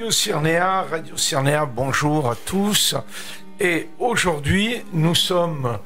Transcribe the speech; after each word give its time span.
Radio 0.00 0.12
Cyrnéa, 0.12 0.86
Radio 0.90 1.14
Cyrnéa, 1.18 1.66
bonjour 1.66 2.30
à 2.30 2.34
tous. 2.34 2.94
Et 3.60 3.88
aujourd'hui, 3.98 4.80
nous 4.94 5.14
sommes. 5.14 5.78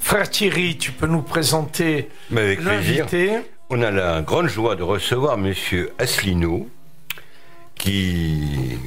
Frère 0.00 0.28
Thierry, 0.28 0.76
tu 0.78 0.90
peux 0.90 1.06
nous 1.06 1.22
présenter 1.22 2.08
l'invité 2.28 3.38
On 3.70 3.82
a 3.82 3.92
la 3.92 4.20
grande 4.22 4.48
joie 4.48 4.74
de 4.74 4.82
recevoir 4.82 5.38
Monsieur 5.38 5.92
Asselineau, 6.00 6.68
qui 7.76 8.80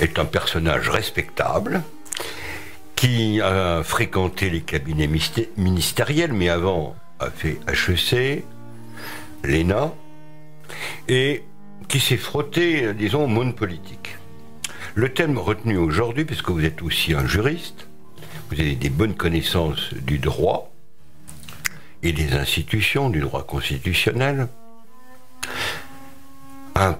est 0.00 0.20
un 0.20 0.26
personnage 0.26 0.88
respectable, 0.88 1.82
qui 2.94 3.40
a 3.40 3.82
fréquenté 3.82 4.48
les 4.48 4.60
cabinets 4.60 5.10
ministériels, 5.56 6.32
mais 6.32 6.50
avant 6.50 6.94
a 7.18 7.30
fait 7.30 7.58
HEC, 7.66 8.44
l'ENA, 9.42 9.92
et 11.08 11.42
qui 11.88 12.00
s'est 12.00 12.16
frotté, 12.16 12.94
disons, 12.94 13.24
au 13.24 13.26
monde 13.26 13.56
politique. 13.56 14.16
Le 14.94 15.08
thème 15.12 15.38
retenu 15.38 15.76
aujourd'hui, 15.76 16.24
puisque 16.24 16.50
vous 16.50 16.64
êtes 16.64 16.82
aussi 16.82 17.14
un 17.14 17.26
juriste, 17.26 17.86
vous 18.50 18.60
avez 18.60 18.74
des 18.74 18.90
bonnes 18.90 19.14
connaissances 19.14 19.94
du 19.94 20.18
droit 20.18 20.72
et 22.02 22.12
des 22.12 22.32
institutions, 22.32 23.10
du 23.10 23.20
droit 23.20 23.44
constitutionnel, 23.44 24.48
un 26.74 26.96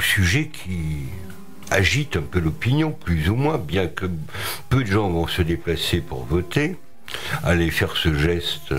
sujet 0.00 0.48
qui 0.48 1.06
agite 1.70 2.16
un 2.16 2.22
peu 2.22 2.40
l'opinion, 2.40 2.90
plus 2.92 3.30
ou 3.30 3.36
moins, 3.36 3.58
bien 3.58 3.86
que 3.86 4.06
peu 4.68 4.82
de 4.82 4.90
gens 4.90 5.08
vont 5.08 5.26
se 5.26 5.42
déplacer 5.42 6.00
pour 6.00 6.24
voter, 6.24 6.76
aller 7.42 7.70
faire 7.70 7.96
ce 7.96 8.12
geste 8.14 8.74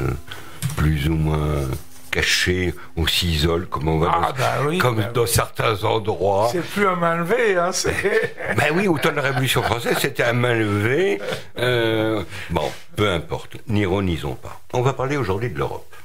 plus 0.76 1.08
ou 1.08 1.16
moins 1.16 1.68
caché, 2.12 2.76
on 2.98 3.08
s'isole, 3.08 3.68
comme 3.68 3.88
on 3.88 3.98
va 3.98 4.12
ah, 4.14 4.34
bah 4.38 4.78
comme 4.80 4.98
bah 4.98 5.12
dans 5.14 5.26
certains 5.26 5.84
endroits. 5.84 6.50
C'est 6.52 6.62
plus 6.62 6.86
un 6.86 6.96
main 6.96 7.18
levée, 7.18 7.58
hein, 7.58 7.72
ben 8.58 8.76
oui, 8.76 8.88
au 8.88 8.98
temps 8.98 9.12
de 9.12 9.16
la 9.16 9.22
Révolution 9.24 9.64
française, 9.64 9.98
c'était 10.00 10.24
un 10.24 10.34
main 10.34 10.54
levée. 10.54 11.20
Euh, 11.58 12.24
bon, 12.50 12.70
peu 12.96 13.10
importe, 13.10 13.58
n'ironisons 13.68 14.36
pas. 14.36 14.62
On 14.74 14.82
va 14.82 14.94
parler 14.94 15.18
aujourd'hui 15.18 15.50
de 15.50 15.58
l'Europe, 15.58 15.96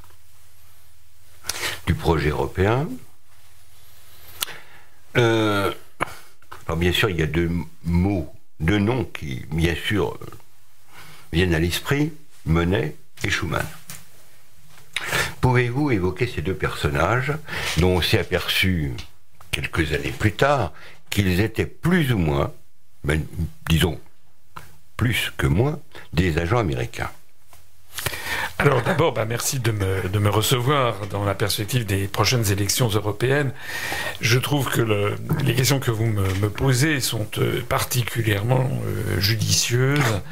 du 1.86 1.94
projet 1.94 2.30
européen. 2.30 2.86
Euh, 5.16 5.72
alors 6.66 6.78
bien 6.78 6.92
sûr, 6.92 7.10
il 7.10 7.18
y 7.18 7.22
a 7.22 7.26
deux 7.26 7.50
mots, 7.84 8.32
deux 8.60 8.78
noms 8.78 9.04
qui, 9.04 9.44
bien 9.50 9.74
sûr, 9.74 10.18
viennent 11.32 11.54
à 11.54 11.58
l'esprit, 11.58 12.12
Monet 12.44 12.96
et 13.24 13.30
Schumann. 13.30 13.66
Pouvez-vous 15.46 15.92
évoquer 15.92 16.26
ces 16.26 16.42
deux 16.42 16.56
personnages 16.56 17.32
dont 17.76 17.98
on 17.98 18.02
s'est 18.02 18.18
aperçu 18.18 18.94
quelques 19.52 19.92
années 19.92 20.10
plus 20.10 20.32
tard 20.32 20.72
qu'ils 21.08 21.38
étaient 21.38 21.66
plus 21.66 22.12
ou 22.12 22.18
moins, 22.18 22.52
ben, 23.04 23.24
disons 23.68 24.00
plus 24.96 25.32
que 25.36 25.46
moins, 25.46 25.78
des 26.12 26.38
agents 26.38 26.58
américains? 26.58 27.10
Alors 28.58 28.82
d'abord, 28.82 29.12
bah, 29.12 29.24
merci 29.24 29.60
de 29.60 29.70
me, 29.70 30.28
recevoir 30.28 31.06
dans 31.06 31.24
la 31.24 31.36
perspective 31.36 31.86
des 31.86 32.08
prochaines 32.08 32.50
élections 32.50 32.88
européennes. 32.88 33.52
Je 34.20 34.40
trouve 34.40 34.68
que 34.68 34.80
le, 34.80 35.14
les 35.44 35.54
questions 35.54 35.78
que 35.78 35.92
vous 35.92 36.06
me, 36.06 36.26
me 36.40 36.50
posez 36.50 36.98
sont 36.98 37.28
euh, 37.38 37.62
particulièrement 37.68 38.68
euh, 38.84 39.20
judicieuses. 39.20 40.22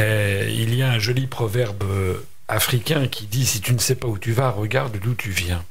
Euh, 0.00 0.44
il 0.50 0.74
y 0.74 0.82
a 0.82 0.90
un 0.90 0.98
joli 0.98 1.28
proverbe 1.28 1.84
africain 2.50 3.08
qui 3.08 3.26
dit 3.26 3.46
si 3.46 3.60
tu 3.60 3.72
ne 3.72 3.78
sais 3.78 3.94
pas 3.94 4.08
où 4.08 4.18
tu 4.18 4.32
vas, 4.32 4.50
regarde 4.50 4.98
d'où 4.98 5.14
tu 5.14 5.30
viens. 5.30 5.64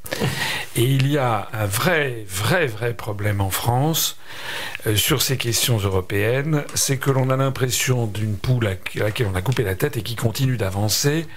Et 0.75 0.83
il 0.83 1.11
y 1.11 1.17
a 1.17 1.49
un 1.53 1.65
vrai, 1.65 2.25
vrai, 2.27 2.67
vrai 2.67 2.93
problème 2.93 3.41
en 3.41 3.49
France 3.49 4.17
euh, 4.87 4.95
sur 4.95 5.21
ces 5.21 5.37
questions 5.37 5.77
européennes, 5.77 6.63
c'est 6.73 6.97
que 6.97 7.11
l'on 7.11 7.29
a 7.29 7.37
l'impression 7.37 8.05
d'une 8.05 8.37
poule 8.37 8.67
à 8.67 8.75
laquelle 8.95 9.27
on 9.27 9.35
a 9.35 9.41
coupé 9.41 9.63
la 9.63 9.75
tête 9.75 9.97
et 9.97 10.03
qui 10.03 10.15
continue 10.15 10.57
d'avancer 10.57 11.27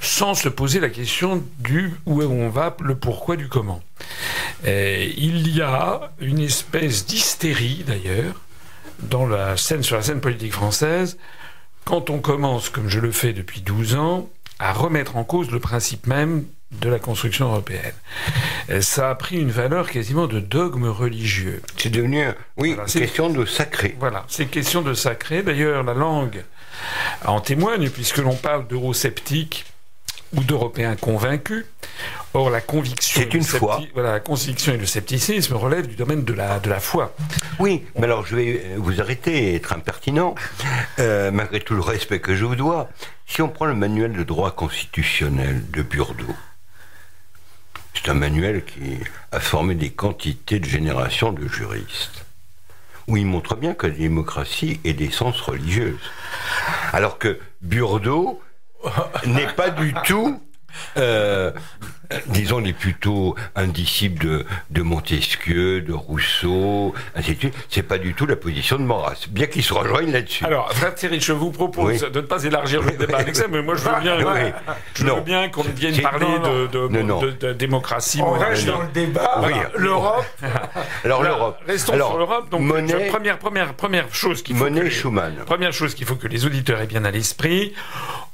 sans 0.00 0.34
se 0.34 0.48
poser 0.48 0.80
la 0.80 0.90
question 0.90 1.42
du 1.58 1.94
où 2.04 2.22
on 2.22 2.48
va, 2.48 2.76
le 2.80 2.96
pourquoi 2.96 3.36
du 3.36 3.48
comment. 3.48 3.82
Et 4.66 5.14
il 5.16 5.54
y 5.54 5.62
a 5.62 6.12
une 6.20 6.40
espèce 6.40 7.06
d'hystérie 7.06 7.84
d'ailleurs 7.86 8.34
dans 9.00 9.26
la 9.26 9.56
scène 9.56 9.82
sur 9.82 9.96
la 9.96 10.02
scène 10.02 10.20
politique 10.20 10.52
française 10.52 11.18
quand 11.84 12.10
on 12.10 12.18
commence, 12.18 12.68
comme 12.68 12.88
je 12.88 12.98
le 12.98 13.12
fais 13.12 13.32
depuis 13.32 13.60
12 13.60 13.94
ans, 13.94 14.28
à 14.58 14.72
remettre 14.72 15.16
en 15.16 15.24
cause 15.24 15.50
le 15.50 15.60
principe 15.60 16.06
même 16.06 16.44
de 16.72 16.88
la 16.88 16.98
construction 16.98 17.46
européenne. 17.46 17.94
ça 18.80 19.10
a 19.10 19.14
pris 19.14 19.36
une 19.36 19.50
valeur 19.50 19.88
quasiment 19.88 20.26
de 20.26 20.40
dogme 20.40 20.88
religieux. 20.88 21.62
C'est 21.76 21.90
devenu, 21.90 22.24
oui, 22.56 22.76
une 22.76 22.84
question 22.84 23.30
de 23.30 23.44
sacré. 23.44 23.96
Voilà, 23.98 24.24
c'est 24.28 24.46
question 24.46 24.82
de 24.82 24.94
sacré. 24.94 25.42
D'ailleurs, 25.42 25.84
la 25.84 25.94
langue 25.94 26.44
en 27.24 27.40
témoigne, 27.40 27.88
puisque 27.88 28.18
l'on 28.18 28.34
parle 28.34 28.66
d'eurosceptiques 28.66 29.64
ou 30.34 30.42
d'Européens 30.42 30.96
convaincus. 30.96 31.64
Or, 32.34 32.50
la 32.50 32.60
conviction, 32.60 33.22
c'est 33.22 33.34
une 33.34 33.42
foi. 33.42 33.80
Voilà, 33.94 34.12
la 34.12 34.20
conviction 34.20 34.74
et 34.74 34.76
le 34.76 34.86
scepticisme 34.86 35.54
relèvent 35.54 35.86
du 35.86 35.96
domaine 35.96 36.24
de 36.24 36.32
la, 36.32 36.58
de 36.58 36.68
la 36.68 36.80
foi. 36.80 37.14
Oui, 37.58 37.84
mais 37.96 38.04
alors 38.04 38.26
je 38.26 38.36
vais 38.36 38.74
vous 38.76 39.00
arrêter 39.00 39.52
et 39.52 39.54
être 39.54 39.72
impertinent, 39.72 40.34
euh, 40.98 41.30
malgré 41.30 41.60
tout 41.60 41.74
le 41.74 41.80
respect 41.80 42.20
que 42.20 42.34
je 42.34 42.44
vous 42.44 42.56
dois. 42.56 42.90
Si 43.26 43.40
on 43.40 43.48
prend 43.48 43.64
le 43.66 43.74
manuel 43.74 44.12
de 44.12 44.22
droit 44.22 44.50
constitutionnel 44.50 45.64
de 45.70 45.82
Burdeau, 45.82 46.34
c'est 47.94 48.10
un 48.10 48.14
manuel 48.14 48.64
qui 48.64 48.98
a 49.32 49.40
formé 49.40 49.74
des 49.74 49.90
quantités 49.90 50.60
de 50.60 50.66
générations 50.66 51.32
de 51.32 51.48
juristes, 51.48 52.26
où 53.08 53.16
il 53.16 53.24
montre 53.24 53.56
bien 53.56 53.72
que 53.72 53.86
la 53.86 53.94
démocratie 53.94 54.78
est 54.84 54.92
d'essence 54.92 55.40
religieuse. 55.40 55.98
Alors 56.92 57.18
que 57.18 57.40
Burdeau 57.62 58.42
n'est 59.26 59.52
pas 59.54 59.70
du 59.70 59.94
tout 60.04 60.40
euh, 60.96 61.52
disons, 62.26 62.58
les 62.58 62.72
plutôt 62.72 63.34
un 63.54 63.66
disciple 63.66 64.44
de, 64.70 64.82
Montesquieu, 64.82 65.80
de 65.80 65.92
Rousseau, 65.92 66.94
ainsi 67.14 67.34
de 67.34 67.38
suite. 67.38 67.54
C'est 67.68 67.82
pas 67.82 67.98
du 67.98 68.14
tout 68.14 68.26
la 68.26 68.36
position 68.36 68.76
de 68.76 68.82
Maurras, 68.82 69.26
bien 69.30 69.46
qu'il 69.46 69.62
se 69.62 69.74
rejoigne 69.74 70.12
là-dessus. 70.12 70.44
Alors, 70.44 70.72
frère 70.72 70.94
Thierry, 70.94 71.20
je 71.20 71.32
vous 71.32 71.50
propose 71.50 72.00
de 72.00 72.20
ne 72.20 72.26
pas 72.26 72.44
élargir 72.44 72.82
le 72.82 72.92
débat 72.92 73.18
avec 73.18 73.36
ça, 73.36 73.46
mais 73.48 73.62
moi 73.62 73.74
je 73.74 73.82
veux 73.82 74.00
bien, 74.00 74.18
je 74.94 75.04
veux 75.04 75.20
bien 75.20 75.48
qu'on 75.48 75.62
vienne 75.62 76.00
parler 76.00 76.26
de, 76.70 77.52
démocratie. 77.52 78.20
On 78.22 78.32
reste 78.32 78.66
dans 78.66 78.82
le 78.82 78.88
débat. 78.88 79.42
L'Europe. 79.76 80.26
Alors 81.04 81.22
l'Europe. 81.22 81.58
Restons 81.66 81.94
sur 81.94 82.18
l'Europe. 82.18 82.50
Donc, 82.50 82.62
monnaie, 82.62 83.08
première, 83.08 83.38
première, 83.38 83.74
première 83.74 84.14
chose 84.14 84.42
qu'il 84.42 84.56
faut. 84.56 84.64
Monnaie 84.64 84.90
Schumann. 84.90 85.34
Première 85.46 85.72
chose 85.72 85.94
qu'il 85.94 86.06
faut 86.06 86.16
que 86.16 86.28
les 86.28 86.46
auditeurs 86.46 86.80
aient 86.80 86.86
bien 86.86 87.04
à 87.04 87.10
l'esprit 87.10 87.72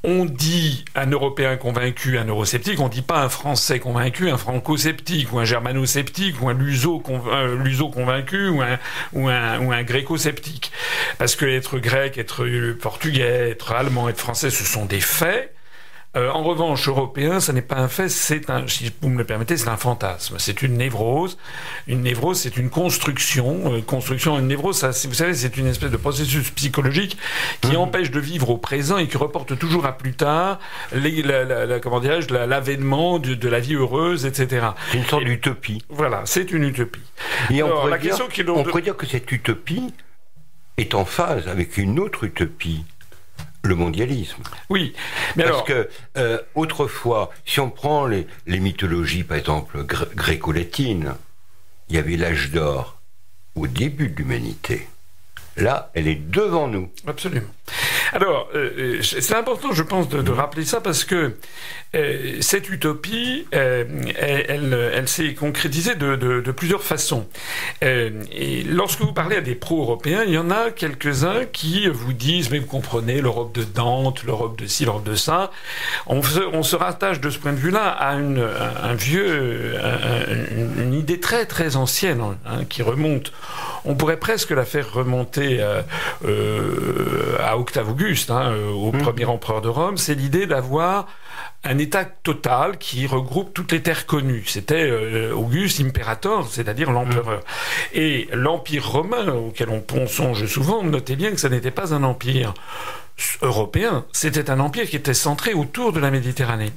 on 0.05 0.25
dit 0.25 0.85
un 0.95 1.07
Européen 1.07 1.57
convaincu, 1.57 2.19
un 2.19 2.25
eurosceptique, 2.25 2.81
on 2.81 2.89
dit 2.89 3.03
pas 3.03 3.23
un 3.23 3.29
Français 3.29 3.62
convaincu, 3.79 4.31
un 4.31 4.39
franco-sceptique, 4.39 5.33
ou 5.33 5.39
un 5.39 5.45
germano-sceptique, 5.45 6.41
ou 6.43 6.49
un 6.49 6.55
luso, 6.55 7.01
convaincu, 7.01 8.49
ou 8.49 8.63
un, 8.63 8.79
ou 9.13 9.29
un, 9.29 9.61
ou 9.61 9.73
un 9.73 9.83
gréco-sceptique. 9.83 10.73
Parce 11.19 11.37
que 11.37 11.47
être 11.47 11.79
grec, 11.79 12.19
être 12.19 12.45
portugais, 12.75 13.51
être 13.51 13.73
allemand, 13.73 14.09
être 14.09 14.19
français, 14.19 14.51
ce 14.51 14.65
sont 14.65 14.85
des 14.85 15.01
faits. 15.01 15.55
Euh, 16.15 16.29
en 16.29 16.43
revanche, 16.43 16.89
européen, 16.89 17.41
ça 17.41 17.55
n'est 17.55 17.63
pas 17.63 17.77
un 17.77 17.89
fait, 17.89 18.11
c'est 18.11 18.51
un, 18.51 18.67
si 18.67 18.93
vous 19.01 19.09
me 19.09 19.17
le 19.17 19.25
permettez, 19.25 19.57
c'est 19.57 19.69
un 19.69 19.79
fantasme. 19.79 20.37
C'est 20.39 20.61
une 20.61 20.77
névrose. 20.77 21.39
Une 21.87 22.03
névrose, 22.03 22.39
c'est 22.39 22.59
une 22.59 22.69
construction. 22.69 23.73
Euh, 23.73 23.81
construction, 23.81 24.39
une 24.39 24.47
névrose, 24.47 24.77
ça, 24.77 24.91
vous 24.91 25.15
savez, 25.15 25.33
c'est 25.33 25.57
une 25.57 25.69
espèce 25.69 25.91
de 25.91 25.97
processus 25.97 26.51
psychologique 26.51 27.17
qui 27.63 27.73
mmh. 27.73 27.77
empêche 27.77 28.11
de 28.11 28.21
vivre 28.21 28.51
au 28.51 28.59
présent 28.59 28.99
et 28.99 29.09
qui 29.09 29.17
reporte 29.17 29.59
toujours 29.59 29.87
à 29.87 29.97
plus 29.97 30.13
tard, 30.13 30.59
les, 30.93 31.23
la, 31.23 31.45
la, 31.45 31.81
comment 31.81 32.01
dirais-je, 32.01 32.29
l'avènement 32.35 33.19
de, 33.19 33.35
de, 33.35 33.49
la 33.49 33.61
vie 33.61 33.75
heureuse, 33.75 34.27
etc. 34.27 34.67
C'est 34.91 34.99
une 34.99 35.05
sorte 35.05 35.25
d'utopie. 35.25 35.83
Voilà, 35.89 36.23
c'est 36.27 36.53
une 36.53 36.65
utopie. 36.65 37.01
Et 37.51 37.63
on, 37.63 37.71
pourrait, 37.71 37.99
dire, 37.99 38.19
on 38.49 38.65
pourrait 38.65 38.83
dire 38.83 38.97
que 38.97 39.07
cette 39.07 39.33
utopie 39.33 39.95
est 40.77 40.95
en 40.95 41.07
phase 41.07 41.49
avec 41.49 41.79
une 41.79 41.99
autre 41.99 42.25
utopie 42.25 42.85
le 43.63 43.75
mondialisme. 43.75 44.43
Oui, 44.71 44.93
mais 45.37 45.45
parce 45.45 45.63
que 45.63 45.89
euh, 46.17 46.39
autrefois, 46.55 47.31
si 47.47 47.61
on 47.61 47.71
prend 47.71 48.07
les, 48.07 48.27
mythologies, 48.47 49.25
par 49.25 49.37
exemple 49.37 49.85
gréco-latines, 49.85 51.15
il 51.89 51.97
y 51.97 51.99
avait 51.99 52.17
l'âge 52.17 52.51
d'or 52.51 53.01
au 53.55 53.67
début 53.67 54.09
de 54.09 54.17
l'humanité. 54.17 54.89
Là, 55.57 55.91
elle 55.95 56.09
est 56.09 56.21
devant 56.31 56.69
nous. 56.69 56.91
Absolument. 57.07 57.49
Alors, 58.13 58.51
euh, 58.55 58.71
euh, 58.79 59.03
c'est 59.03 59.35
important, 59.35 59.73
je 59.73 59.83
pense, 59.83 60.09
de, 60.09 60.31
rappeler 60.31 60.65
ça 60.65 60.81
parce 60.81 61.05
que 61.05 61.35
euh, 61.95 62.37
cette 62.41 62.69
utopie, 62.69 63.47
elle, 63.53 65.05
s'est 65.07 65.35
concrétisée 65.35 65.95
de, 65.95 66.51
plusieurs 66.53 66.83
façons. 66.83 67.27
et 67.81 68.63
lorsque 68.65 69.01
vous 69.01 69.13
parlez 69.13 69.37
à 69.37 69.41
des 69.41 69.55
pro-européens, 69.55 70.25
il 70.27 70.35
y 70.35 70.39
en 70.39 70.51
a 70.51 70.71
quelques-uns 70.71 71.47
qui 71.47 71.89
vous 71.89 72.13
disent, 72.13 72.51
mais 72.51 72.59
vous 72.59 72.67
comprenez, 72.67 73.21
l'Europe 73.21 73.55
de 73.55 73.65
Dante, 73.65 74.25
l'Europe 74.25 74.59
de 74.59 74.67
ci, 74.67 74.85
l'Europe 74.85 75.05
de 75.05 75.15
ça. 75.15 75.51
On 76.07 76.23
se, 76.23 76.77
rattache 76.77 77.21
de 77.21 77.31
ce 77.31 77.39
point 77.39 77.53
de 77.53 77.59
vue-là 77.59 77.89
à 77.89 78.15
une, 78.15 78.47
un 78.83 78.95
vieux, 78.95 79.75
une, 80.79 80.95
idée 80.95 81.21
très 81.21 81.47
très 81.47 81.77
ancienne 81.77 82.23
hein, 82.47 82.65
qui 82.69 82.83
remonte 82.83 83.33
on 83.85 83.95
pourrait 83.95 84.19
presque 84.19 84.51
la 84.51 84.65
faire 84.65 84.93
remonter 84.93 85.61
à 87.41 87.59
Octave 87.59 87.91
Auguste, 87.91 88.31
hein, 88.31 88.55
au 88.75 88.93
mmh. 88.93 88.99
premier 88.99 89.25
empereur 89.25 89.61
de 89.61 89.69
Rome. 89.69 89.97
C'est 89.97 90.15
l'idée 90.15 90.47
d'avoir 90.47 91.07
un 91.65 91.79
État 91.79 92.05
total 92.05 92.79
qui 92.79 93.07
regroupe 93.07 93.55
toutes 93.55 93.73
les 93.73 93.83
terres 93.83 94.07
connues. 94.07 94.45
C'était 94.47 95.31
Auguste 95.31 95.81
Imperator, 95.81 96.49
c'est-à-dire 96.49 96.91
l'empereur. 96.91 97.39
Mmh. 97.39 97.99
Et 97.99 98.29
l'empire 98.33 98.89
romain, 98.89 99.29
auquel 99.33 99.69
on 99.69 100.07
songe 100.07 100.47
souvent, 100.47 100.83
notez 100.83 101.17
bien 101.17 101.31
que 101.31 101.41
ce 101.41 101.47
n'était 101.47 101.71
pas 101.71 101.95
un 101.95 102.03
empire 102.03 102.55
européen, 103.43 104.05
c'était 104.13 104.51
un 104.51 104.59
empire 104.59 104.89
qui 104.89 104.97
était 104.97 105.15
centré 105.15 105.53
autour 105.53 105.93
de 105.93 106.01
la 106.01 106.11
Méditerranée. 106.11 106.73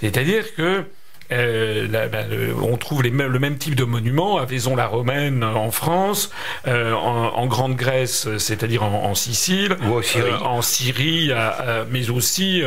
C'est-à-dire 0.00 0.54
que 0.54 0.84
euh, 1.32 2.08
ben, 2.08 2.26
on 2.62 2.76
trouve 2.76 3.02
les 3.02 3.10
le 3.10 3.38
même 3.38 3.56
type 3.56 3.74
de 3.74 3.84
monuments 3.84 4.38
à 4.38 4.44
Vaison-la-Romaine 4.44 5.42
en 5.42 5.70
France, 5.70 6.30
euh, 6.66 6.92
en, 6.92 7.46
Grande 7.46 7.76
Grèce, 7.76 8.28
c'est-à-dire 8.38 8.82
en, 8.82 9.14
Sicile, 9.14 9.76
ou 9.84 10.00
en 10.44 10.62
Syrie, 10.62 11.28
euh, 11.30 11.84
mais 11.90 12.10
aussi 12.10 12.62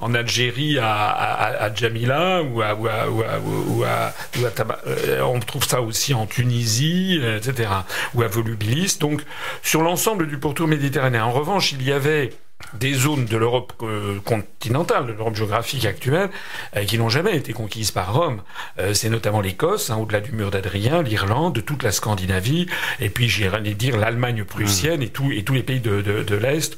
en 0.00 0.14
Algérie 0.14 0.78
à, 0.78 1.10
à, 1.10 1.74
Jamila 1.74 2.42
ou 2.42 2.62
à, 2.62 2.74
ou 2.74 3.22
ou 3.56 3.84
on 5.22 5.40
trouve 5.40 5.64
ça 5.64 5.80
aussi 5.80 6.14
en 6.14 6.26
Tunisie, 6.26 7.20
etc. 7.36 7.68
ou 8.14 8.22
à 8.22 8.28
Volubilis. 8.28 8.96
Donc 9.00 9.22
sur 9.62 9.82
l'ensemble 9.82 10.26
du 10.26 10.38
pourtour 10.38 10.66
méditerranéen. 10.66 11.24
En 11.24 11.32
revanche, 11.32 11.72
il 11.72 11.82
y 11.82 11.92
avait 11.92 12.30
des 12.74 12.94
zones 12.94 13.26
de 13.26 13.36
l'Europe 13.36 13.72
euh, 13.82 14.18
continentale, 14.24 15.06
de 15.06 15.12
l'Europe 15.12 15.36
géographique 15.36 15.84
actuelle, 15.84 16.30
euh, 16.76 16.84
qui 16.84 16.98
n'ont 16.98 17.08
jamais 17.08 17.36
été 17.36 17.52
conquises 17.52 17.90
par 17.90 18.14
Rome. 18.14 18.42
Euh, 18.78 18.94
c'est 18.94 19.10
notamment 19.10 19.40
l'Écosse, 19.40 19.90
hein, 19.90 19.96
au-delà 19.96 20.20
du 20.20 20.32
mur 20.32 20.50
d'Adrien, 20.50 21.02
l'Irlande, 21.02 21.64
toute 21.64 21.82
la 21.82 21.92
Scandinavie, 21.92 22.66
et 23.00 23.10
puis 23.10 23.28
j'irais 23.28 23.60
dire 23.60 23.96
l'Allemagne 23.96 24.44
prussienne 24.44 25.02
et, 25.02 25.08
tout, 25.08 25.30
et 25.32 25.42
tous 25.42 25.54
les 25.54 25.62
pays 25.62 25.80
de, 25.80 26.00
de, 26.00 26.36
l'Est. 26.36 26.76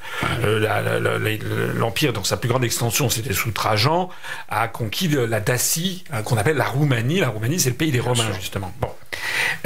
L'Empire, 1.77 2.13
dans 2.13 2.25
sa 2.25 2.37
plus 2.37 2.49
grande 2.49 2.65
extension, 2.65 3.09
c'était 3.09 3.33
sous 3.33 3.53
Trajan, 3.53 4.11
a 4.49 4.69
conquis 4.69 5.09
la 5.09 5.41
Dacie, 5.41 6.05
qu'on 6.25 6.37
appelle 6.37 6.57
la 6.57 6.65
Roumanie. 6.65 7.21
La 7.21 7.29
Roumanie, 7.29 7.61
c'est 7.61 7.71
le 7.71 7.77
pays 7.77 7.93
des 7.93 8.01
Romains, 8.01 8.33
justement. 8.33 8.73
Bon. 8.81 8.89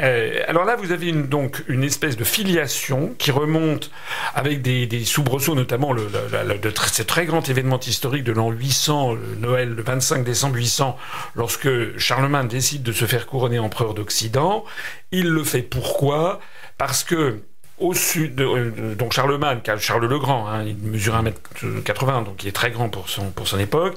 Euh, 0.03 0.41
alors 0.47 0.65
là, 0.65 0.77
vous 0.77 0.93
avez 0.93 1.09
une, 1.09 1.27
donc 1.27 1.63
une 1.69 1.85
espèce 1.85 2.17
de 2.17 2.25
filiation 2.25 3.15
qui 3.19 3.31
remonte 3.31 3.91
avec 4.35 4.63
des, 4.63 4.87
des 4.87 5.05
soubresauts, 5.05 5.55
notamment 5.55 5.93
le, 5.93 6.08
de 6.09 6.71
ce 6.93 7.03
très 7.03 7.27
grand 7.27 7.49
événement 7.49 7.81
historique 7.81 8.25
de 8.25 8.33
l'an 8.33 8.51
800, 8.51 9.15
le 9.15 9.35
Noël, 9.39 9.75
le 9.75 9.83
25 9.83 10.25
décembre 10.25 10.57
800, 10.57 10.97
lorsque 11.35 11.69
Charlemagne 11.99 12.49
décide 12.49 12.83
de 12.83 12.93
se 12.93 13.05
faire 13.05 13.27
couronner 13.27 13.59
empereur 13.59 13.95
d'Occident. 13.95 14.65
Il 15.13 15.29
le 15.29 15.45
fait 15.45 15.63
pourquoi? 15.63 16.41
Parce 16.77 17.05
que 17.05 17.41
au 17.79 17.95
sud, 17.95 18.41
euh, 18.41 18.95
donc 18.95 19.13
Charlemagne, 19.13 19.61
Charles 19.79 20.07
le 20.07 20.19
Grand, 20.19 20.49
hein, 20.49 20.65
il 20.65 20.77
mesure 20.77 21.15
1m80, 21.15 22.25
donc 22.25 22.43
il 22.43 22.49
est 22.49 22.53
très 22.53 22.71
grand 22.71 22.89
pour 22.89 23.09
son, 23.09 23.31
pour 23.31 23.47
son 23.47 23.59
époque. 23.59 23.97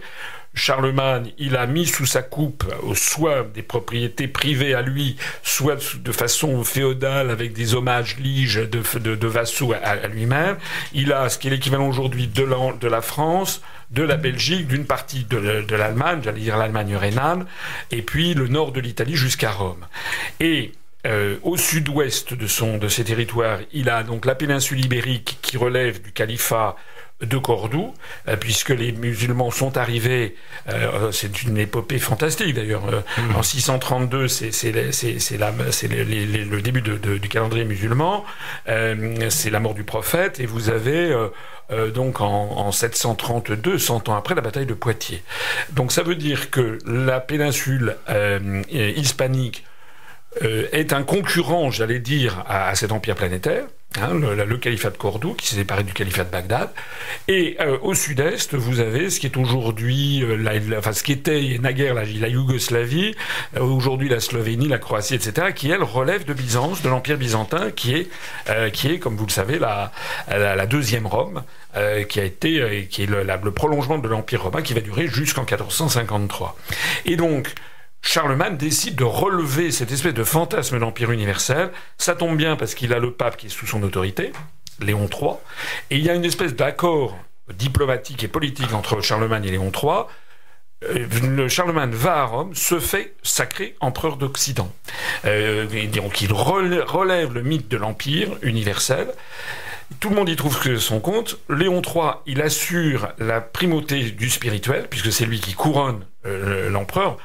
Charlemagne, 0.53 1.31
il 1.37 1.55
a 1.55 1.65
mis 1.65 1.85
sous 1.85 2.05
sa 2.05 2.21
coupe 2.21 2.65
soit 2.93 3.43
des 3.53 3.61
propriétés 3.61 4.27
privées 4.27 4.73
à 4.73 4.81
lui, 4.81 5.15
soit 5.43 5.97
de 5.97 6.11
façon 6.11 6.63
féodale 6.63 7.29
avec 7.29 7.53
des 7.53 7.73
hommages 7.73 8.17
liges 8.17 8.55
de, 8.69 9.27
vassaux 9.27 9.73
à, 9.81 10.07
lui-même. 10.07 10.57
Il 10.93 11.13
a 11.13 11.29
ce 11.29 11.37
qui 11.37 11.47
est 11.47 11.51
l'équivalent 11.51 11.87
aujourd'hui 11.87 12.27
de 12.27 12.43
la, 12.43 12.73
de 12.73 13.01
France, 13.01 13.61
de 13.91 14.03
la 14.03 14.17
Belgique, 14.17 14.67
d'une 14.67 14.85
partie 14.85 15.23
de, 15.23 15.37
l'Allemagne, 15.75 16.19
j'allais 16.23 16.41
dire 16.41 16.57
l'Allemagne 16.57 16.95
rhénane, 16.95 17.45
et 17.91 18.01
puis 18.01 18.33
le 18.33 18.47
nord 18.47 18.73
de 18.73 18.81
l'Italie 18.81 19.15
jusqu'à 19.15 19.51
Rome. 19.51 19.85
Et 20.41 20.73
euh, 21.07 21.37
au 21.43 21.57
sud-ouest 21.57 22.33
de, 22.33 22.47
son, 22.47 22.77
de 22.77 22.87
ses 22.87 23.05
territoires, 23.05 23.59
il 23.73 23.89
a 23.89 24.03
donc 24.03 24.25
la 24.25 24.35
péninsule 24.35 24.83
ibérique 24.83 25.39
qui 25.41 25.57
relève 25.57 26.01
du 26.01 26.11
califat 26.11 26.75
de 27.21 27.37
Cordoue, 27.37 27.93
euh, 28.27 28.35
puisque 28.35 28.69
les 28.69 28.91
musulmans 28.91 29.51
sont 29.51 29.77
arrivés, 29.77 30.35
euh, 30.69 31.11
c'est 31.11 31.43
une 31.43 31.57
épopée 31.57 31.99
fantastique 31.99 32.53
d'ailleurs, 32.53 32.83
euh, 32.91 33.01
mmh. 33.17 33.35
en 33.35 33.43
632 33.43 34.27
c'est 34.27 34.71
le 34.71 36.61
début 36.61 36.81
du 36.81 37.29
calendrier 37.29 37.65
musulman, 37.65 38.25
c'est 38.65 39.49
la 39.49 39.59
mort 39.59 39.73
du 39.73 39.83
prophète, 39.83 40.39
et 40.39 40.45
vous 40.45 40.69
avez 40.69 41.15
donc 41.93 42.21
en, 42.21 42.27
en, 42.27 42.71
732, 42.71 43.77
100 43.77 44.09
ans 44.09 44.15
après, 44.15 44.35
la 44.35 44.41
bataille 44.41 44.65
de 44.65 44.73
Poitiers. 44.73 45.23
Donc 45.71 45.91
ça 45.91 46.03
veut 46.03 46.15
dire 46.15 46.49
que 46.49 46.77
la 46.85 47.19
péninsule 47.19 47.97
hispanique 48.69 49.65
est 50.41 50.93
un 50.93 51.03
concurrent, 51.03 51.71
j'allais 51.71 51.99
dire, 51.99 52.43
à 52.47 52.73
cet 52.75 52.91
empire 52.91 53.15
planétaire, 53.15 53.65
Hein, 53.99 54.13
le, 54.13 54.57
califat 54.57 54.91
de 54.91 54.97
Cordoue, 54.97 55.33
qui 55.33 55.47
s'est 55.47 55.57
séparé 55.57 55.83
du 55.83 55.91
califat 55.91 56.23
de 56.23 56.29
Bagdad. 56.29 56.69
Et 57.27 57.57
euh, 57.59 57.77
au 57.81 57.93
sud-est, 57.93 58.55
vous 58.55 58.79
avez 58.79 59.09
ce 59.09 59.19
qui 59.19 59.25
est 59.25 59.35
aujourd'hui, 59.35 60.23
euh, 60.23 60.77
enfin 60.77 60.93
ce 60.93 61.03
qui 61.03 61.11
était 61.11 61.59
naguère 61.61 61.93
la, 61.93 62.05
la 62.05 62.27
Yougoslavie, 62.29 63.13
euh, 63.57 63.59
aujourd'hui 63.59 64.07
la 64.07 64.21
Slovénie, 64.21 64.69
la 64.69 64.77
Croatie, 64.77 65.15
etc., 65.15 65.47
qui 65.53 65.69
elle 65.69 65.83
relève 65.83 66.23
de 66.23 66.33
Byzance, 66.33 66.81
de 66.83 66.87
l'Empire 66.87 67.17
byzantin, 67.17 67.69
qui 67.71 67.93
est, 67.93 68.09
qui 68.71 68.87
est, 68.87 68.99
comme 68.99 69.17
vous 69.17 69.25
le 69.25 69.31
savez, 69.31 69.59
la, 69.59 69.91
la, 70.29 70.65
deuxième 70.65 71.05
Rome, 71.05 71.43
qui 72.07 72.19
a 72.21 72.23
été, 72.23 72.87
qui 72.89 73.03
est 73.03 73.07
le, 73.07 73.23
le 73.23 73.51
prolongement 73.51 73.97
de 73.97 74.07
l'Empire 74.07 74.43
romain, 74.43 74.61
qui 74.61 74.73
va 74.73 74.79
durer 74.79 75.07
jusqu'en 75.07 75.41
1453. 75.41 76.57
Et 77.05 77.17
donc, 77.17 77.53
Charlemagne 78.01 78.57
décide 78.57 78.95
de 78.95 79.03
relever 79.03 79.71
cette 79.71 79.91
espèce 79.91 80.13
de 80.13 80.23
fantasme 80.23 80.79
d'empire 80.79 81.11
universel. 81.11 81.71
Ça 81.97 82.15
tombe 82.15 82.35
bien 82.35 82.55
parce 82.55 82.75
qu'il 82.75 82.93
a 82.93 82.99
le 82.99 83.11
pape 83.11 83.37
qui 83.37 83.47
est 83.47 83.49
sous 83.49 83.67
son 83.67 83.83
autorité, 83.83 84.31
Léon 84.79 85.07
III, 85.07 85.33
et 85.91 85.97
il 85.97 86.03
y 86.03 86.09
a 86.09 86.15
une 86.15 86.25
espèce 86.25 86.55
d'accord 86.55 87.17
diplomatique 87.57 88.23
et 88.23 88.27
politique 88.27 88.73
entre 88.73 89.01
Charlemagne 89.01 89.45
et 89.45 89.51
Léon 89.51 89.71
III. 89.71 90.05
Euh, 90.83 91.07
le 91.21 91.47
Charlemagne 91.47 91.91
va 91.91 92.21
à 92.21 92.25
Rome, 92.25 92.55
se 92.55 92.79
fait 92.79 93.13
sacré 93.21 93.75
empereur 93.81 94.17
d'Occident. 94.17 94.71
Euh, 95.25 95.67
donc 95.87 96.21
il 96.21 96.33
relève 96.33 97.33
le 97.33 97.43
mythe 97.43 97.67
de 97.67 97.77
l'empire 97.77 98.29
universel. 98.41 99.07
Tout 99.99 100.09
le 100.09 100.15
monde 100.15 100.29
y 100.29 100.35
trouve 100.35 100.77
son 100.77 100.99
compte. 100.99 101.37
Léon 101.49 101.81
III, 101.81 102.13
il 102.25 102.41
assure 102.41 103.09
la 103.19 103.41
primauté 103.41 104.11
du 104.11 104.29
spirituel, 104.29 104.87
puisque 104.89 105.11
c'est 105.11 105.25
lui 105.25 105.39
qui 105.39 105.53
couronne 105.53 106.05
euh, 106.25 106.69
l'empereur 106.69 107.17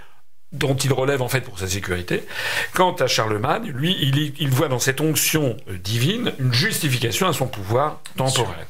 dont 0.59 0.75
il 0.75 0.93
relève 0.93 1.23
en 1.23 1.29
fait 1.29 1.41
pour 1.41 1.59
sa 1.59 1.67
sécurité. 1.67 2.23
Quant 2.75 2.93
à 2.93 3.07
Charlemagne, 3.07 3.73
lui, 3.75 3.97
il, 4.39 4.49
voit 4.49 4.69
dans 4.69 4.79
cette 4.79 5.01
onction 5.01 5.57
euh, 5.69 5.77
divine 5.77 6.33
une 6.39 6.53
justification 6.53 7.29
à 7.29 7.33
son 7.33 7.47
pouvoir 7.47 8.01
temporel. 8.17 8.67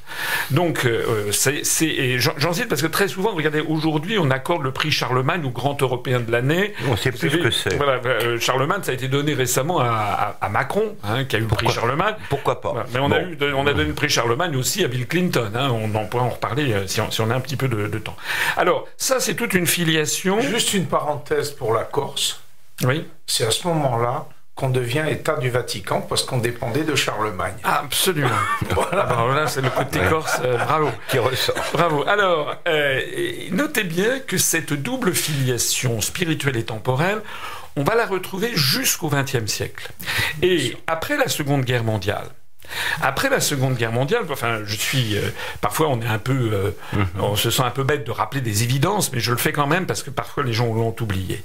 Donc, 0.51 0.85
euh, 0.85 1.29
euh, 1.29 1.33
c'est, 1.33 2.19
j'en 2.19 2.53
cite 2.53 2.69
parce 2.69 2.83
que 2.83 2.87
très 2.87 3.09
souvent, 3.09 3.35
regardez, 3.35 3.61
aujourd'hui, 3.61 4.19
on 4.19 4.31
accorde 4.31 4.63
le 4.63 4.73
prix 4.73 4.91
Charlemagne 4.91 5.45
au 5.45 5.51
grand 5.51 5.81
européen 5.81 6.21
de 6.21 6.31
l'année. 6.31 6.75
On 6.89 6.97
sait 6.97 7.13
plus 7.13 7.31
ce 7.31 7.37
que 7.37 7.51
c'est. 7.51 7.77
Voilà, 7.77 8.01
Charlemagne, 8.41 8.81
ça 8.83 8.93
a 8.93 8.95
été 8.95 9.09
donné 9.09 9.35
récemment 9.35 9.81
à, 9.81 10.49
Macron, 10.51 10.97
hein, 11.05 11.25
qui 11.25 11.37
a 11.37 11.39
eu 11.39 11.43
le 11.43 11.49
prix 11.49 11.69
Charlemagne. 11.69 12.15
Pourquoi 12.31 12.61
pas 12.61 12.87
Mais 12.93 13.01
on, 13.01 13.11
a 13.11 13.21
eu, 13.21 13.37
on 13.55 13.67
a 13.67 13.73
donné 13.73 13.89
le 13.89 13.95
prix 13.95 14.09
Charlemagne 14.09 14.57
aussi 14.57 14.85
à 14.85 14.89
Bill 14.89 15.07
Clinton. 15.07 15.51
Hein, 15.55 15.71
on 15.71 15.95
en 15.95 16.07
pourra 16.07 16.25
en 16.25 16.31
reparler 16.31 16.75
si 16.87 17.01
on, 17.01 17.11
si 17.11 17.21
on 17.21 17.31
a 17.31 17.35
un 17.35 17.41
petit 17.41 17.57
peu 17.57 17.69
de, 17.69 17.89
de 17.89 17.99
temps. 17.99 18.17
Alors, 18.57 18.87
ça, 18.97 19.21
c'est 19.21 19.35
toute 19.35 19.55
une 19.55 19.67
filiation. 19.67 20.41
Juste 20.41 20.75
une 20.75 20.87
parenthèse 20.87 21.51
pour 21.51 21.73
la 21.77 21.85
Corse. 21.85 22.41
Oui. 22.83 23.07
C'est 23.27 23.47
à 23.47 23.51
ce 23.51 23.67
moment-là 23.69 24.27
qu'on 24.57 24.71
devient 24.71 25.05
État 25.09 25.37
du 25.37 25.51
Vatican 25.51 26.01
parce 26.01 26.23
qu'on 26.23 26.39
dépendait 26.39 26.83
de 26.85 26.95
Charlemagne. 26.95 27.57
absolument. 27.63 28.31
voilà. 28.71 29.05
voilà 29.05 29.47
c'est 29.47 29.61
le 29.61 29.69
côté 29.69 30.01
corse. 30.09 30.41
Euh, 30.43 30.57
bravo. 30.57 30.91
Qui 31.09 31.19
ressort. 31.19 31.57
Bravo. 31.75 32.09
Alors, 32.09 32.57
euh, 32.67 33.01
notez 33.51 33.85
bien 33.85 34.19
que 34.21 34.39
cette 34.39 34.73
double 34.73 35.15
filiation 35.15 36.01
spirituelle 36.01 36.57
et 36.57 36.65
temporelle, 36.65 37.21
on 37.77 37.85
va 37.85 37.95
la 37.95 38.07
retrouver 38.07 38.53
jusqu'au 38.55 39.11
XXe 39.11 39.45
siècle. 39.47 39.91
Et 40.43 40.75
après 40.87 41.19
la 41.19 41.29
Seconde 41.29 41.65
Guerre 41.65 41.85
mondiale, 41.85 42.29
après 43.03 43.29
la 43.29 43.41
Seconde 43.41 43.77
Guerre 43.77 43.93
mondiale, 43.93 44.23
enfin, 44.31 44.61
je 44.65 44.77
suis 44.77 45.17
euh, 45.17 45.31
parfois 45.61 45.89
on 45.89 46.01
est 46.01 46.07
un 46.07 46.19
peu, 46.19 46.51
euh, 46.53 46.71
mhm. 46.93 47.07
on 47.21 47.37
se 47.37 47.51
sent 47.51 47.63
un 47.63 47.71
peu 47.71 47.85
bête 47.85 48.07
de 48.07 48.11
rappeler 48.11 48.41
des 48.41 48.63
évidences, 48.63 49.13
mais 49.13 49.21
je 49.21 49.31
le 49.31 49.37
fais 49.37 49.53
quand 49.53 49.67
même 49.67 49.87
parce 49.87 50.03
que 50.03 50.11
parfois 50.11 50.43
les 50.45 50.53
gens 50.53 50.73
l'ont 50.73 50.95
oublié. 51.01 51.43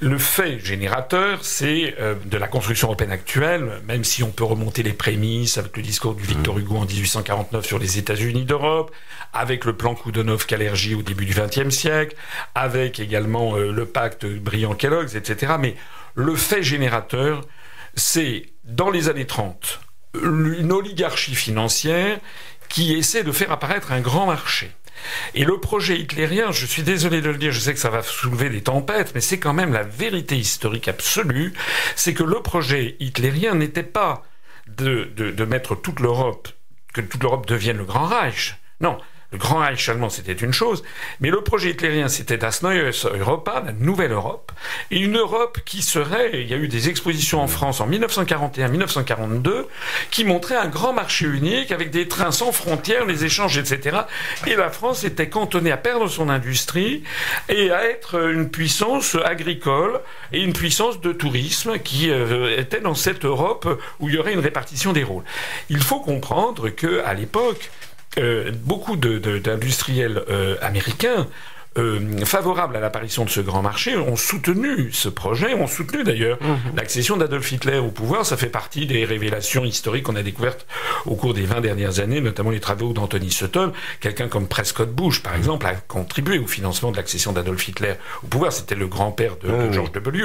Le 0.00 0.16
fait 0.16 0.60
générateur, 0.60 1.40
c'est 1.42 1.96
euh, 1.98 2.14
de 2.24 2.38
la 2.38 2.46
construction 2.46 2.86
européenne 2.86 3.10
actuelle, 3.10 3.80
même 3.84 4.04
si 4.04 4.22
on 4.22 4.30
peut 4.30 4.44
remonter 4.44 4.84
les 4.84 4.92
prémices 4.92 5.58
avec 5.58 5.76
le 5.76 5.82
discours 5.82 6.14
du 6.14 6.22
Victor 6.22 6.54
mhm. 6.54 6.60
Hugo 6.60 6.76
en 6.76 6.84
1849 6.84 7.66
sur 7.66 7.80
les 7.80 7.98
États-Unis 7.98 8.44
d'Europe, 8.44 8.92
avec 9.32 9.64
le 9.64 9.72
plan 9.72 9.94
Koudonov-Kalergi 9.94 10.94
au 10.94 11.02
début 11.02 11.26
du 11.26 11.34
XXe 11.34 11.70
siècle, 11.70 12.14
avec 12.54 13.00
également 13.00 13.56
le 13.56 13.84
pacte 13.86 14.24
Briand-Kellogg's, 14.24 15.16
etc. 15.16 15.54
Mais 15.58 15.74
le 16.14 16.36
fait 16.36 16.62
générateur, 16.62 17.42
c'est 17.94 18.46
dans 18.64 18.90
les 18.90 19.08
années 19.08 19.26
30, 19.26 19.80
une 20.14 20.72
oligarchie 20.72 21.34
financière 21.34 22.18
qui 22.68 22.94
essaie 22.94 23.22
de 23.22 23.32
faire 23.32 23.50
apparaître 23.52 23.92
un 23.92 24.00
grand 24.00 24.26
marché. 24.26 24.70
Et 25.34 25.44
le 25.44 25.58
projet 25.58 25.98
hitlérien, 25.98 26.50
je 26.50 26.66
suis 26.66 26.82
désolé 26.82 27.20
de 27.20 27.30
le 27.30 27.38
dire, 27.38 27.52
je 27.52 27.60
sais 27.60 27.72
que 27.72 27.78
ça 27.78 27.90
va 27.90 28.02
soulever 28.02 28.50
des 28.50 28.62
tempêtes, 28.62 29.12
mais 29.14 29.20
c'est 29.20 29.38
quand 29.38 29.52
même 29.52 29.72
la 29.72 29.84
vérité 29.84 30.36
historique 30.36 30.88
absolue, 30.88 31.52
c'est 31.94 32.14
que 32.14 32.24
le 32.24 32.40
projet 32.40 32.96
hitlérien 33.00 33.54
n'était 33.54 33.82
pas 33.82 34.24
de, 34.66 35.04
de, 35.14 35.44
mettre 35.44 35.74
toute 35.74 36.00
l'Europe, 36.00 36.48
que 36.92 37.00
toute 37.00 37.22
l'Europe 37.22 37.46
devienne 37.46 37.78
le 37.78 37.84
Grand 37.84 38.06
Reich. 38.06 38.56
Non, 38.80 38.98
le 39.30 39.36
Grand 39.36 39.58
Reich 39.58 39.86
allemand, 39.90 40.08
c'était 40.08 40.32
une 40.32 40.54
chose, 40.54 40.82
mais 41.20 41.28
le 41.28 41.42
projet 41.42 41.70
hitlérien, 41.70 42.08
c'était 42.08 42.38
Das 42.38 42.62
Neue 42.62 42.90
Europa, 43.04 43.62
la 43.64 43.72
nouvelle 43.72 44.12
Europe, 44.12 44.52
et 44.90 44.98
une 44.98 45.18
Europe 45.18 45.58
qui 45.66 45.82
serait, 45.82 46.30
il 46.40 46.48
y 46.48 46.54
a 46.54 46.56
eu 46.56 46.66
des 46.66 46.88
expositions 46.88 47.42
en 47.42 47.46
France 47.46 47.82
en 47.82 47.88
1941-1942, 47.90 49.66
qui 50.10 50.24
montraient 50.24 50.56
un 50.56 50.68
grand 50.68 50.94
marché 50.94 51.26
unique 51.26 51.72
avec 51.72 51.90
des 51.90 52.08
trains 52.08 52.32
sans 52.32 52.52
frontières, 52.52 53.04
les 53.04 53.26
échanges, 53.26 53.58
etc. 53.58 53.98
Et 54.46 54.56
la 54.56 54.70
France 54.70 55.04
était 55.04 55.28
cantonnée 55.28 55.72
à 55.72 55.76
perdre 55.76 56.08
son 56.08 56.30
industrie 56.30 57.02
et 57.50 57.70
à 57.70 57.84
être 57.84 58.30
une 58.30 58.48
puissance 58.48 59.14
agricole 59.22 60.00
et 60.32 60.40
une 60.40 60.54
puissance 60.54 61.02
de 61.02 61.12
tourisme 61.12 61.78
qui 61.78 62.10
euh, 62.10 62.58
était 62.58 62.80
dans 62.80 62.94
cette 62.94 63.26
Europe 63.26 63.68
où 64.00 64.08
il 64.08 64.14
y 64.14 64.18
aurait 64.18 64.32
une 64.32 64.40
répartition 64.40 64.94
des 64.94 65.04
rôles. 65.04 65.24
Il 65.68 65.82
faut 65.82 66.00
comprendre 66.00 66.70
que 66.70 67.02
à 67.04 67.12
l'époque, 67.12 67.70
euh, 68.18 68.50
beaucoup 68.64 68.96
d'industriels 68.96 70.22
euh, 70.28 70.56
américains 70.60 71.26
euh, 71.76 72.24
favorables 72.24 72.76
à 72.76 72.80
l'apparition 72.80 73.24
de 73.24 73.30
ce 73.30 73.40
grand 73.40 73.62
marché 73.62 73.96
ont 73.96 74.16
soutenu 74.16 74.90
ce 74.90 75.08
projet, 75.08 75.54
ont 75.54 75.68
soutenu 75.68 76.02
d'ailleurs 76.02 76.38
mhm. 76.40 76.74
l'accession 76.76 77.16
d'Adolf 77.16 77.52
Hitler 77.52 77.78
au 77.78 77.90
pouvoir. 77.90 78.26
Ça 78.26 78.36
fait 78.36 78.48
partie 78.48 78.86
des 78.86 79.04
révélations 79.04 79.64
historiques 79.64 80.04
qu'on 80.04 80.16
a 80.16 80.22
découvertes 80.22 80.66
au 81.06 81.14
cours 81.14 81.34
des 81.34 81.44
20 81.44 81.60
dernières 81.60 82.00
années, 82.00 82.20
notamment 82.20 82.50
les 82.50 82.58
travaux 82.58 82.92
d'Anthony 82.92 83.30
Sutton. 83.30 83.72
Quelqu'un 84.00 84.28
comme 84.28 84.48
Prescott 84.48 84.90
Bush, 84.90 85.22
par 85.22 85.36
exemple, 85.36 85.66
a 85.66 85.74
contribué 85.74 86.38
au 86.38 86.46
financement 86.46 86.90
de 86.90 86.96
l'accession 86.96 87.32
d'Adolf 87.32 87.68
Hitler 87.68 87.94
au 88.24 88.26
pouvoir. 88.26 88.52
C'était 88.52 88.74
le 88.74 88.88
grand-père 88.88 89.36
de, 89.36 89.70
George 89.70 89.92
W. 89.92 90.24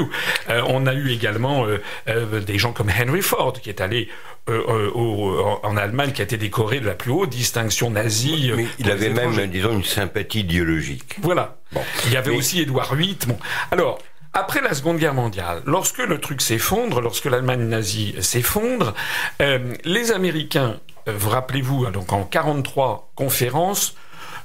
on 0.67 0.87
a 0.87 0.93
eu 0.93 1.11
également 1.11 1.67
des 2.07 2.57
gens 2.57 2.71
comme 2.71 2.89
Henry 2.89 3.21
Ford 3.21 3.53
qui 3.53 3.69
est 3.69 3.81
allé 3.81 4.09
euh, 4.49 4.61
euh, 4.67 5.55
en 5.63 5.77
Allemagne 5.77 6.11
qui 6.11 6.21
a 6.21 6.25
été 6.25 6.37
décoré 6.37 6.79
de 6.79 6.85
la 6.85 6.95
plus 6.95 7.11
haute 7.11 7.29
distinction 7.29 7.89
nazie. 7.89 8.51
Mais 8.55 8.65
il 8.79 8.91
avait 8.91 9.09
même, 9.09 9.47
disons, 9.47 9.73
une 9.73 9.83
sympathie 9.83 10.41
idéologique. 10.41 11.15
Voilà. 11.21 11.57
Bon. 11.71 11.81
Il 12.05 12.13
y 12.13 12.17
avait 12.17 12.35
aussi 12.35 12.59
Édouard 12.61 12.95
VIII. 12.95 13.17
Bon. 13.27 13.37
Alors, 13.71 13.99
après 14.33 14.61
la 14.61 14.73
Seconde 14.73 14.97
Guerre 14.97 15.13
mondiale, 15.13 15.61
lorsque 15.65 15.99
le 15.99 16.19
truc 16.19 16.41
s'effondre, 16.41 17.01
lorsque 17.01 17.25
l'Allemagne 17.25 17.67
nazie 17.67 18.15
s'effondre, 18.19 18.95
euh, 19.41 19.75
les 19.85 20.11
Américains, 20.11 20.79
vous 21.05 21.29
rappelez-vous, 21.29 21.85
hein, 21.85 21.91
donc 21.91 22.11
en 22.11 22.23
43 22.23 23.11
conférences 23.15 23.95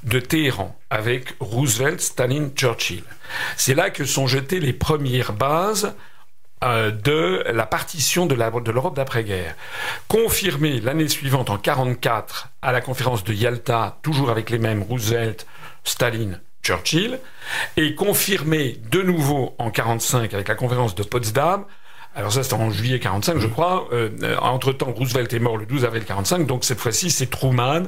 de 0.04 0.20
Téhéran 0.20 0.78
avec 0.90 1.34
Roosevelt, 1.40 2.00
Staline, 2.00 2.50
Churchill. 2.54 3.02
C'est 3.56 3.74
là 3.74 3.90
que 3.90 4.04
sont 4.04 4.26
jetées 4.26 4.60
les 4.60 4.74
premières 4.74 5.32
bases 5.32 5.86
euh, 5.86 5.92
de 6.62 7.44
la 7.52 7.66
partition 7.66 8.26
de 8.26 8.34
l'Europe 8.34 8.96
d'après-guerre. 8.96 9.54
Confirmé 10.08 10.80
l'année 10.80 11.08
suivante, 11.08 11.50
en 11.50 11.54
1944, 11.54 12.50
à 12.62 12.72
la 12.72 12.80
conférence 12.80 13.24
de 13.24 13.32
Yalta, 13.32 13.98
toujours 14.02 14.30
avec 14.30 14.50
les 14.50 14.58
mêmes 14.58 14.82
Roosevelt, 14.82 15.46
Staline, 15.84 16.40
Churchill, 16.62 17.20
et 17.76 17.94
confirmé 17.94 18.78
de 18.90 19.02
nouveau 19.02 19.54
en 19.58 19.66
1945 19.66 20.34
avec 20.34 20.48
la 20.48 20.54
conférence 20.54 20.94
de 20.94 21.02
Potsdam, 21.02 21.64
alors 22.18 22.32
ça, 22.32 22.42
c'était 22.42 22.54
en 22.54 22.70
juillet 22.70 22.98
45, 22.98 23.38
je 23.38 23.46
crois. 23.46 23.88
Euh, 23.92 24.36
entre-temps, 24.40 24.92
Roosevelt 24.92 25.32
est 25.32 25.38
mort 25.38 25.56
le 25.56 25.66
12 25.66 25.84
avril 25.84 26.04
45, 26.04 26.46
donc 26.46 26.64
cette 26.64 26.80
fois-ci, 26.80 27.10
c'est 27.10 27.26
Truman, 27.26 27.84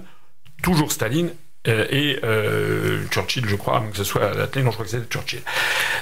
toujours 0.62 0.92
Staline 0.92 1.30
euh, 1.30 1.32
et 1.66 2.18
euh, 2.24 3.06
Churchill, 3.10 3.46
je 3.46 3.56
crois, 3.56 3.84
que 3.90 3.96
ce 3.96 4.04
soit 4.04 4.32
la 4.34 4.46
non, 4.62 4.70
je 4.70 4.74
crois 4.74 4.84
que 4.84 4.90
c'était 4.90 5.08
Churchill. 5.10 5.42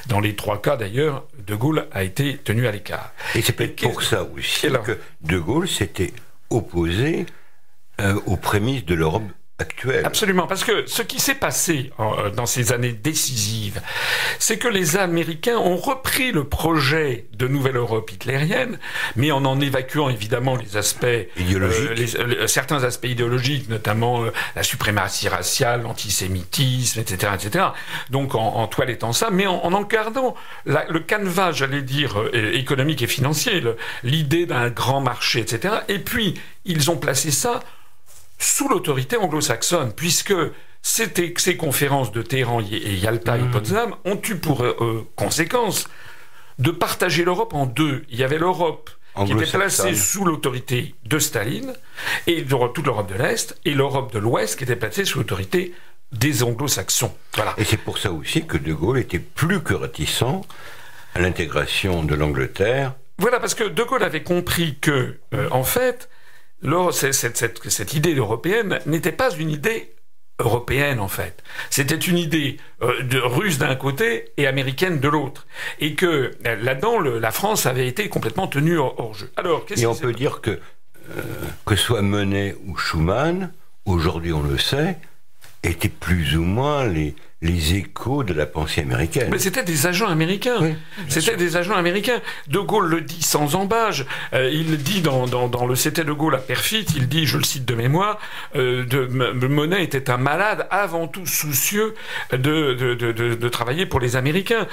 Dans 0.07 0.21
les 0.21 0.37
trois 0.37 0.63
cas, 0.63 0.77
d'ailleurs, 0.77 1.27
De 1.47 1.55
Gaulle 1.57 1.87
a 1.91 2.05
été 2.05 2.37
tenu 2.39 2.67
à 2.67 2.73
l'écart. 2.73 3.13
Et 3.35 3.43
c'est 3.43 3.53
peut-être 3.53 3.83
pour 3.83 4.03
ça 4.03 4.23
aussi 4.23 4.69
que 4.85 4.99
De 5.23 5.39
Gaulle 5.39 5.69
s'était 5.69 6.13
opposé 6.51 7.27
euh, 8.01 8.21
aux 8.27 8.37
prémices 8.37 8.85
de 8.85 8.95
l'Europe 8.95 9.25
Absolument, 10.05 10.47
parce 10.47 10.63
que 10.63 10.87
ce 10.87 11.03
qui 11.03 11.19
s'est 11.19 11.35
passé 11.35 11.91
euh, 11.99 12.31
dans 12.31 12.47
ces 12.47 12.73
années 12.73 12.93
décisives, 12.93 13.83
c'est 14.39 14.57
que 14.57 14.69
les 14.69 14.97
Américains 14.97 15.57
ont 15.57 15.77
repris 15.77 16.31
le 16.31 16.45
projet 16.45 17.27
de 17.33 17.49
nouvelle 17.49 17.75
Europe 17.75 18.13
hitlérienne, 18.13 18.79
mais 19.17 19.33
en 19.33 19.45
en 19.45 19.61
évacuant 19.61 20.11
évidemment 20.11 20.55
les 20.55 20.77
aspects 20.77 21.05
euh, 21.05 21.29
euh, 21.41 22.47
certains 22.47 22.85
aspects 22.85 23.07
idéologiques, 23.07 23.69
notamment 23.69 24.23
la 24.55 24.63
suprématie 24.63 25.29
raciale, 25.29 25.83
l'antisémitisme, 25.83 27.01
etc., 27.01 27.33
etc. 27.35 27.65
Donc 28.11 28.37
en, 28.37 28.57
en 28.57 28.69
toilettant 28.69 29.13
ça, 29.13 29.31
mais 29.33 29.49
en, 29.49 29.57
en 29.65 29.83
gardant 29.83 30.37
le 30.67 31.01
canevas, 31.01 31.51
j'allais 31.51 31.83
dire, 31.83 32.23
économique 32.33 33.03
et 33.03 33.09
financier, 33.09 33.63
l'idée 34.05 34.47
d'un 34.47 34.69
grand 34.69 35.01
marché, 35.01 35.41
etc. 35.41 35.79
Et 35.89 35.99
puis 35.99 36.35
ils 36.65 36.91
ont 36.91 36.97
placé 36.97 37.31
ça 37.33 37.61
sous 38.39 38.69
l'autorité 38.69 39.17
anglo-saxonne, 39.17 39.93
puisque 39.93 40.35
c'était 40.83 41.35
ces 41.37 41.57
conférences 41.57 42.13
de 42.13 42.23
Téhéran 42.23 42.61
et 42.61 42.95
Yalta 42.95 43.37
et 43.37 43.43
mmh. 43.43 43.51
Potsdam 43.51 43.97
ont 44.05 44.21
eu 44.29 44.37
pour 44.37 44.63
euh, 44.63 45.07
conséquence 45.17 45.89
de 46.59 46.71
partager 46.71 47.25
l'Europe 47.25 47.55
en 47.55 47.67
deux. 47.67 48.05
Il 48.11 48.19
y 48.19 48.25
avait 48.25 48.39
l'Europe 48.39 48.91
qui 49.27 49.33
était 49.33 49.47
placée 49.47 49.95
sous 49.95 50.25
l'autorité 50.25 50.95
de 51.05 51.19
Staline, 51.19 51.75
et 52.27 52.45
toute 52.45 52.87
l'Europe 52.87 53.09
de 53.09 53.15
l'Est, 53.15 53.59
et 53.65 53.75
l'Europe 53.75 54.13
de 54.13 54.19
l'Ouest 54.19 54.57
qui 54.57 54.65
était 54.65 54.77
placée 54.77 55.05
sous 55.05 55.19
l'autorité 55.19 55.75
des 56.13 56.43
anglo-saxons. 56.43 57.13
Voilà. 57.35 57.55
Et 57.59 57.65
c'est 57.65 57.77
pour 57.77 57.99
ça 57.99 58.13
aussi 58.13 58.47
que 58.47 58.57
De 58.57 58.73
Gaulle 58.73 58.99
était 58.99 59.19
plus 59.19 59.61
que 59.61 59.75
réticent 59.75 60.23
à 61.15 61.21
l'intégration 61.21 62.03
de 62.05 62.15
l'Angleterre. 62.15 62.95
Voilà, 63.19 63.41
parce 63.41 63.55
que 63.55 63.65
De 63.65 63.83
Gaulle 63.83 64.05
avait 64.05 64.23
compris 64.23 64.79
que, 64.81 65.19
euh, 65.35 65.49
en 65.51 65.65
fait, 65.65 66.09
cette, 66.93 67.95
idée 67.95 68.15
européenne 68.15 68.81
n'était 68.87 69.13
pas 69.13 69.31
une 69.31 69.51
idée 69.51 69.95
européenne 70.39 71.01
en 71.01 71.09
fait. 71.09 71.43
C'était 71.71 71.97
une 71.97 72.19
idée 72.19 72.59
euh, 72.83 73.03
de, 73.03 73.19
russe 73.19 73.59
d'un 73.59 73.75
côté 73.75 74.33
et 74.37 74.47
américaine 74.47 75.01
de 75.01 75.09
l'autre. 75.09 75.47
Et 75.81 75.95
que 75.95 76.33
euh, 76.47 76.57
là-dedans, 76.57 77.01
la 77.01 77.31
France 77.31 77.67
avait 77.67 77.89
été 77.89 78.09
complètement 78.09 78.47
tenue 78.47 78.79
hors, 78.79 79.15
jeu. 79.15 79.31
Alors, 79.37 79.65
Et 79.77 79.87
on 79.87 79.95
peut 79.95 80.13
dire 80.13 80.41
que, 80.41 80.51
euh, 80.51 81.23
que 81.67 81.77
soit 81.77 82.03
Monet 82.03 82.57
ou 82.67 82.77
Schumann, 82.77 83.53
aujourd'hui 83.85 84.33
on 84.33 84.43
le 84.43 84.59
sait, 84.59 84.99
étaient 85.63 85.89
plus 85.89 86.37
ou 86.37 86.43
moins 86.43 86.87
les, 86.87 87.15
les 87.41 87.75
échos 87.75 88.25
de 88.25 88.35
la 88.35 88.47
pensée 88.47 88.81
américaine. 88.81 89.29
Mais 89.31 89.39
c'était 89.39 89.63
des 89.63 89.87
agents 89.87 90.09
américains. 90.09 90.75
c'était 91.09 91.37
des 91.37 91.57
agents 91.57 91.77
américains. 91.77 92.21
De 92.49 92.59
Gaulle 92.59 92.89
le 92.89 93.01
dit 93.01 93.23
sans 93.23 93.55
embâge. 93.55 94.07
Euh, 94.33 94.51
il 94.53 94.77
dit 94.79 95.01
dans, 95.03 95.27
dans, 95.27 95.67
le 95.67 95.75
C'était 95.77 96.05
de 96.05 96.13
Gaulle 96.13 96.35
à 96.35 96.39
Perfit, 96.39 96.87
il 96.97 97.09
dit, 97.09 97.27
je 97.27 97.39
le 97.39 97.45
cite 97.45 97.65
de 97.65 97.75
mémoire, 97.75 98.19
euh, 98.57 98.85
de, 98.85 99.07
Monet 99.47 99.85
était 99.85 100.11
un 100.11 100.17
malade 100.17 100.67
avant 100.71 101.07
tout 101.07 101.27
soucieux 101.27 101.95
de, 102.33 102.75
de, 102.75 102.95
de 102.95 103.49
travailler 103.49 103.87
pour 103.87 104.01
les 104.01 104.17
Américains. 104.17 104.67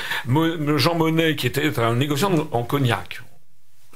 Jean 0.75 0.95
Monnet, 0.95 1.35
qui 1.35 1.47
était 1.47 1.79
un 1.79 1.95
négociant 1.95 2.47
en 2.51 2.63
cognac, 2.63 3.21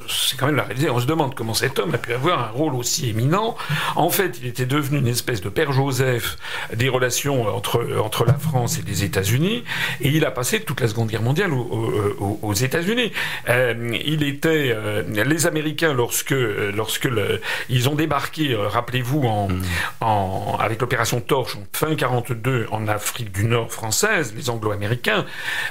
c'est 0.08 0.38
quand 0.38 0.46
même 0.46 0.56
la 0.56 0.64
réalité. 0.64 0.90
On 0.90 1.00
se 1.00 1.06
demande 1.06 1.36
comment 1.36 1.54
cet 1.54 1.80
homme 1.80 1.94
a 1.94 1.98
pu 1.98 2.14
avoir 2.14 2.40
un 2.40 2.52
rôle 2.52 2.76
aussi 2.76 3.10
éminent. 3.10 3.56
En 3.96 4.10
fait, 4.10 4.40
il 4.42 4.48
était 4.48 4.66
devenu 4.66 5.00
une 5.00 5.08
espèce 5.08 5.42
de 5.42 5.50
père 5.50 5.72
Joseph 5.72 6.38
des 6.74 6.90
relations 6.90 7.48
entre, 7.56 7.86
entre 8.02 8.26
la 8.26 8.34
France 8.34 8.80
et 8.80 8.82
les 8.82 9.04
États-Unis, 9.04 9.64
et 10.02 10.10
il 10.10 10.26
a 10.26 10.32
passé 10.32 10.62
toute 10.62 10.82
la 10.82 10.88
Seconde 10.88 11.10
Guerre 11.10 11.22
mondiale 11.22 11.52
aux, 11.54 12.54
États-Unis. 12.54 13.12
Euh, 13.48 13.98
il 14.06 14.24
était 14.24 14.72
euh, 14.74 15.04
les 15.08 15.48
Américains 15.48 15.94
lorsque 15.94 16.32
lorsque 16.32 17.06
le, 17.06 17.42
ils 17.70 17.90
ont 17.90 17.96
débarqué, 17.96 18.54
euh, 18.54 18.68
rappelez-vous, 18.68 19.24
en, 19.24 19.50
mm. 19.50 19.62
en, 20.02 20.58
avec 20.60 20.82
l'opération 20.82 21.22
Torche 21.22 21.56
en 21.56 21.64
fin 21.74 21.96
42 21.96 22.68
en 22.72 22.88
Afrique 22.88 23.32
du 23.32 23.46
Nord 23.46 23.72
française, 23.72 24.34
les 24.36 24.50
Anglo-Américains, 24.50 25.26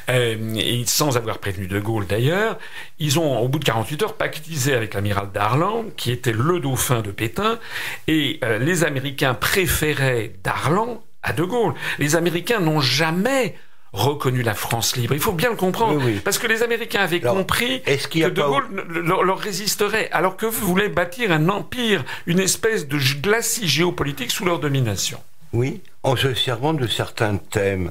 et 0.09 0.83
sans 0.87 1.17
avoir 1.17 1.39
prévenu 1.39 1.67
De 1.67 1.81
Gaulle 1.81 2.07
d'ailleurs, 2.07 2.59
ils 2.99 3.19
ont 3.19 3.39
au 3.41 3.49
bout 3.49 3.59
de 3.59 3.65
48 3.65 4.03
heures 4.03 4.15
pactisé 4.19 4.75
avec 4.75 4.95
l'amiral 4.95 5.31
Darlan, 5.33 5.85
qui 5.97 6.11
était 6.11 6.33
le 6.33 6.61
dauphin 6.61 7.01
de 7.01 7.11
Pétain, 7.11 7.59
et 8.07 8.39
euh, 8.45 8.59
les 8.59 8.85
Américains 8.85 9.35
préféraient 9.35 10.33
Darlan 10.43 11.03
à 11.23 11.33
De 11.33 11.45
Gaulle. 11.45 11.75
Les 11.99 12.17
Américains 12.17 12.61
n'ont 12.61 12.81
jamais 12.81 13.55
reconnu 13.93 14.43
la 14.43 14.55
France 14.55 14.97
libre. 14.97 15.15
Il 15.15 15.21
faut 15.21 15.33
bien 15.33 15.51
le 15.51 15.57
comprendre. 15.57 16.03
Parce 16.25 16.39
que 16.39 16.47
les 16.47 16.63
Américains 16.63 17.01
avaient 17.01 17.21
compris 17.21 17.83
que 17.83 18.29
De 18.29 18.43
Gaulle 18.43 18.67
leur, 19.05 19.39
résisterait, 19.39 20.11
alors 20.13 20.37
que 20.37 20.47
vous 20.47 20.67
voulez 20.67 20.89
bâtir 20.89 21.33
un 21.33 21.49
empire, 21.49 22.05
une 22.27 22.41
espèce 22.41 22.87
de 22.87 22.99
glacis 23.21 23.67
géopolitique 23.67 24.31
sous 24.31 24.45
leur 24.45 24.59
domination. 24.59 25.21
Oui, 25.53 25.81
en 26.03 26.17
se 26.17 26.35
servant 26.35 26.75
de 26.75 26.87
certains 26.87 27.37
thèmes 27.37 27.91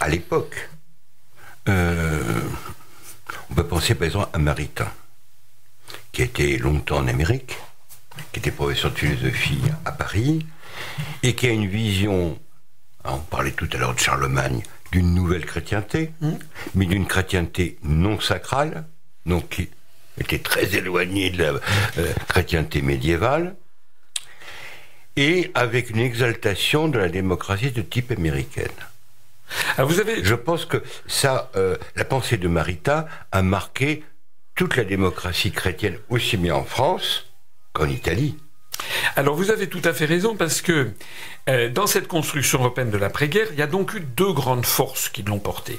à 0.00 0.08
l'époque. 0.08 0.68
Euh, 1.68 2.40
on 3.50 3.54
peut 3.54 3.66
penser 3.66 3.94
par 3.94 4.06
exemple 4.06 4.28
à 4.32 4.38
Maritain 4.38 4.90
qui 6.14 6.22
a 6.22 6.24
été 6.24 6.58
longtemps 6.58 6.98
en 6.98 7.08
Amérique, 7.08 7.58
qui 8.32 8.38
était 8.38 8.52
professeur 8.52 8.92
de 8.92 8.96
philosophie 8.96 9.60
à 9.84 9.92
Paris, 9.92 10.46
et 11.22 11.34
qui 11.34 11.48
a 11.48 11.50
une 11.50 11.66
vision, 11.66 12.38
on 13.04 13.18
parlait 13.18 13.50
tout 13.50 13.68
à 13.72 13.76
l'heure 13.76 13.94
de 13.94 13.98
Charlemagne, 13.98 14.62
d'une 14.92 15.12
nouvelle 15.12 15.44
chrétienté, 15.44 16.12
hmm. 16.20 16.34
mais 16.76 16.86
d'une 16.86 17.06
chrétienté 17.06 17.78
non 17.82 18.20
sacrale, 18.20 18.86
donc 19.26 19.68
était 20.18 20.38
très 20.38 20.76
éloigné 20.76 21.30
de 21.30 21.42
la 21.42 21.52
euh, 21.98 22.12
chrétienté 22.28 22.80
médiévale, 22.80 23.56
et 25.16 25.50
avec 25.54 25.90
une 25.90 25.98
exaltation 25.98 26.86
de 26.88 26.98
la 26.98 27.08
démocratie 27.08 27.72
de 27.72 27.82
type 27.82 28.12
américaine. 28.12 28.68
Ah, 29.76 29.84
vous 29.84 29.98
avez... 29.98 30.24
Je 30.24 30.34
pense 30.34 30.64
que 30.64 30.82
ça, 31.06 31.50
euh, 31.56 31.76
la 31.96 32.04
pensée 32.04 32.36
de 32.36 32.46
Marita 32.46 33.08
a 33.32 33.42
marqué 33.42 34.04
toute 34.54 34.76
la 34.76 34.84
démocratie 34.84 35.52
chrétienne, 35.52 35.98
aussi 36.08 36.36
bien 36.36 36.54
en 36.54 36.64
France 36.64 37.26
qu'en 37.72 37.88
Italie. 37.88 38.36
Alors 39.16 39.36
vous 39.36 39.50
avez 39.50 39.68
tout 39.68 39.82
à 39.84 39.92
fait 39.92 40.04
raison 40.04 40.36
parce 40.36 40.60
que 40.60 40.90
euh, 41.48 41.70
dans 41.70 41.86
cette 41.86 42.08
construction 42.08 42.60
européenne 42.60 42.90
de 42.90 42.98
l'après-guerre, 42.98 43.48
il 43.52 43.58
y 43.58 43.62
a 43.62 43.66
donc 43.66 43.94
eu 43.94 44.00
deux 44.00 44.32
grandes 44.32 44.66
forces 44.66 45.08
qui 45.08 45.22
l'ont 45.22 45.38
portée. 45.38 45.78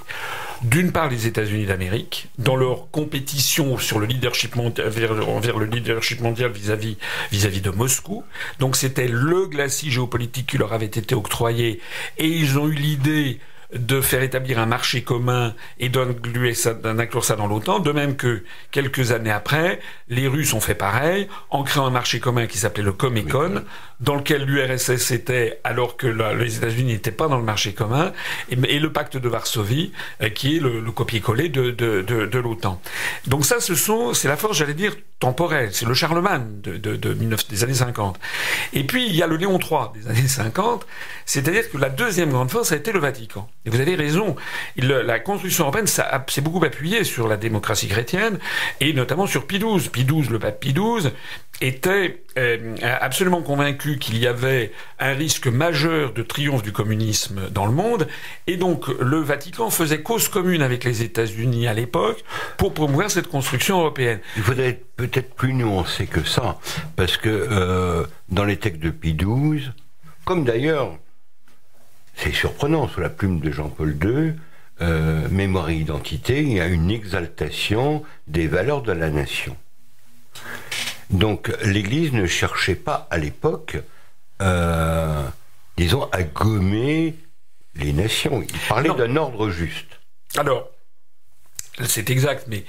D'une 0.62 0.91
part, 0.91 1.10
les 1.10 1.27
États-Unis 1.27 1.65
d'Amérique, 1.65 2.29
dans 2.38 2.55
leur 2.55 2.89
compétition 2.91 3.77
sur 3.77 4.00
le 4.00 4.05
leadership 4.05 4.55
mondial, 4.55 4.88
vers, 4.88 5.13
le 5.13 5.65
leadership 5.65 6.22
mondial 6.22 6.51
vis-à-vis 6.51 6.98
vis-à-vis 7.32 7.62
de 7.62 7.72
Moscou. 7.72 8.24
Donc 8.60 8.75
c'était 8.75 9.08
le 9.08 9.48
glacis 9.48 9.91
géopolitique 9.91 10.48
qui 10.48 10.58
leur 10.58 10.74
avait 10.74 10.86
été 10.86 11.13
octroyé 11.15 11.82
et 12.17 12.27
ils 12.27 12.58
ont 12.58 12.67
eu 12.67 12.74
l'idée 12.74 13.39
de 13.75 14.01
faire 14.01 14.24
établir 14.24 14.60
un 14.60 14.65
marché 14.65 15.03
commun 15.03 15.53
et 15.79 15.89
d'inclure 15.89 16.55
ça, 16.55 16.75
ça 17.22 17.36
dans 17.36 17.48
l'OTAN, 17.48 17.79
de 17.79 17.91
même 17.91 18.15
que 18.15 18.44
quelques 18.72 19.12
années 19.12 19.32
après, 19.32 19.79
les 20.08 20.27
Russes 20.27 20.53
ont 20.53 20.60
fait 20.62 20.75
pareil 20.75 21.27
en 21.50 21.63
créant 21.63 21.86
un 21.86 21.91
marché 21.91 22.20
commun 22.20 22.48
qui 22.48 22.58
s'appelait 22.58 22.84
le 22.84 22.94
Comecon, 22.94 23.63
dans 24.00 24.15
lequel 24.15 24.44
l'URSS 24.44 25.12
était 25.12 25.60
alors 25.63 25.98
que 25.98 26.08
les 26.08 26.58
États-Unis 26.58 26.94
n'étaient 26.94 27.12
pas 27.12 27.27
dans 27.27 27.38
le 27.38 27.44
marché 27.44 27.74
commun, 27.74 28.12
et, 28.50 28.79
le 28.79 28.91
pacte 28.91 29.17
de 29.17 29.29
Varsovie, 29.29 29.91
euh, 30.22 30.29
qui 30.29 30.58
est 30.58 30.60
le, 30.60 30.82
copier-coller 30.91 31.50
de, 31.50 31.72
de, 31.72 32.39
l'OTAN. 32.39 32.82
Donc 33.27 33.46
ça, 33.46 33.60
ce 33.60 33.75
sont, 33.75 34.13
c'est 34.13 34.27
la 34.27 34.38
force, 34.38 34.58
j'allais 34.58 34.74
dire, 34.74 34.96
temporelle. 35.20 35.70
C'est 35.74 35.86
le 35.86 35.94
Charlemagne 35.94 36.62
de, 36.62 36.96
des 36.96 37.63
années 37.63 37.74
50. 37.74 38.20
Et 38.74 38.84
puis, 38.84 39.08
il 39.08 39.15
y 39.15 39.24
a 39.24 39.27
le 39.27 39.38
Léon 39.38 39.60
III 39.60 40.00
des 40.00 40.08
années 40.10 40.27
50, 40.27 40.86
c'est-à-dire 41.25 41.70
que 41.72 41.77
la 41.77 41.89
deuxième 41.89 42.32
grande 42.32 42.51
force 42.51 42.72
a 42.72 42.75
été 42.75 42.91
le 42.91 43.00
Vatican. 43.00 43.50
Vous 43.65 43.79
avez 43.79 43.95
raison, 43.95 44.36
la 44.77 45.19
construction 45.19 45.63
européenne 45.63 45.88
s'est 45.88 46.41
beaucoup 46.41 46.63
appuyée 46.63 47.03
sur 47.03 47.27
la 47.27 47.38
démocratie 47.38 47.88
chrétienne, 47.88 48.39
et 48.79 48.93
notamment 48.93 49.25
sur 49.25 49.48
Pie 49.48 49.60
XII. 49.60 49.89
Pie 49.89 50.05
XII, 50.05 50.29
le 50.29 50.39
pape 50.39 50.60
Pie 50.60 50.74
XII, 50.74 51.12
était 51.62 52.24
euh, 52.38 52.75
absolument 53.00 53.41
convaincu 53.41 53.98
qu'il 53.98 54.17
y 54.17 54.27
avait 54.27 54.72
un 55.00 55.13
risque 55.13 55.48
majeur 55.48 56.13
de 56.13 56.22
triomphe 56.22 56.63
du 56.63 56.72
communisme 56.72 57.50
dans 57.50 57.65
le 57.65 57.72
monde, 57.72 58.07
et 58.48 58.57
donc 58.57 58.88
le 58.88 59.17
Vatican 59.17 59.69
faisait 59.69 60.01
cause 60.01 60.27
commune 60.27 60.62
avec 60.62 60.84
les 60.84 61.01
États-Unis 61.01 61.67
à 61.67 61.74
l'époque 61.74 62.24
pour 62.57 62.74
promouvoir 62.74 63.10
cette 63.10 63.27
construction 63.27 63.79
européenne. 63.79 64.19
Il 64.38 64.43
faudrait 64.43 64.69
être 64.69 64.86
peut-être 64.95 65.34
plus 65.34 65.53
nuancé 65.53 66.07
que 66.07 66.24
ça, 66.24 66.60
parce 66.95 67.17
que 67.17 67.29
euh, 67.29 68.03
dans 68.29 68.45
les 68.45 68.57
textes 68.57 68.81
de 68.81 68.89
Pie 68.89 69.15
XII, 69.15 69.72
comme 70.25 70.43
d'ailleurs, 70.43 70.98
c'est 72.15 72.34
surprenant 72.34 72.88
sous 72.88 73.01
la 73.01 73.10
plume 73.10 73.39
de 73.39 73.51
Jean-Paul 73.51 73.98
II, 74.03 74.34
euh, 74.81 75.27
mémoire 75.29 75.69
et 75.69 75.75
identité, 75.75 76.41
il 76.41 76.53
y 76.53 76.60
a 76.60 76.67
une 76.67 76.91
exaltation 76.91 78.03
des 78.27 78.48
valeurs 78.48 78.81
de 78.81 78.91
la 78.91 79.10
nation. 79.10 79.55
Donc 81.10 81.51
l'Église 81.63 82.13
ne 82.13 82.25
cherchait 82.25 82.75
pas 82.75 83.07
à 83.10 83.17
l'époque, 83.17 83.77
euh, 84.41 85.24
disons, 85.77 86.10
à 86.12 86.24
gommer 86.24 87.15
les 87.75 87.93
nations. 87.93 88.41
Il 88.41 88.60
parlait 88.67 88.93
d'un 88.93 89.15
ordre 89.15 89.50
juste. 89.50 90.00
Alors, 90.38 90.69
c'est 91.86 92.10
exact, 92.10 92.45
mais 92.48 92.65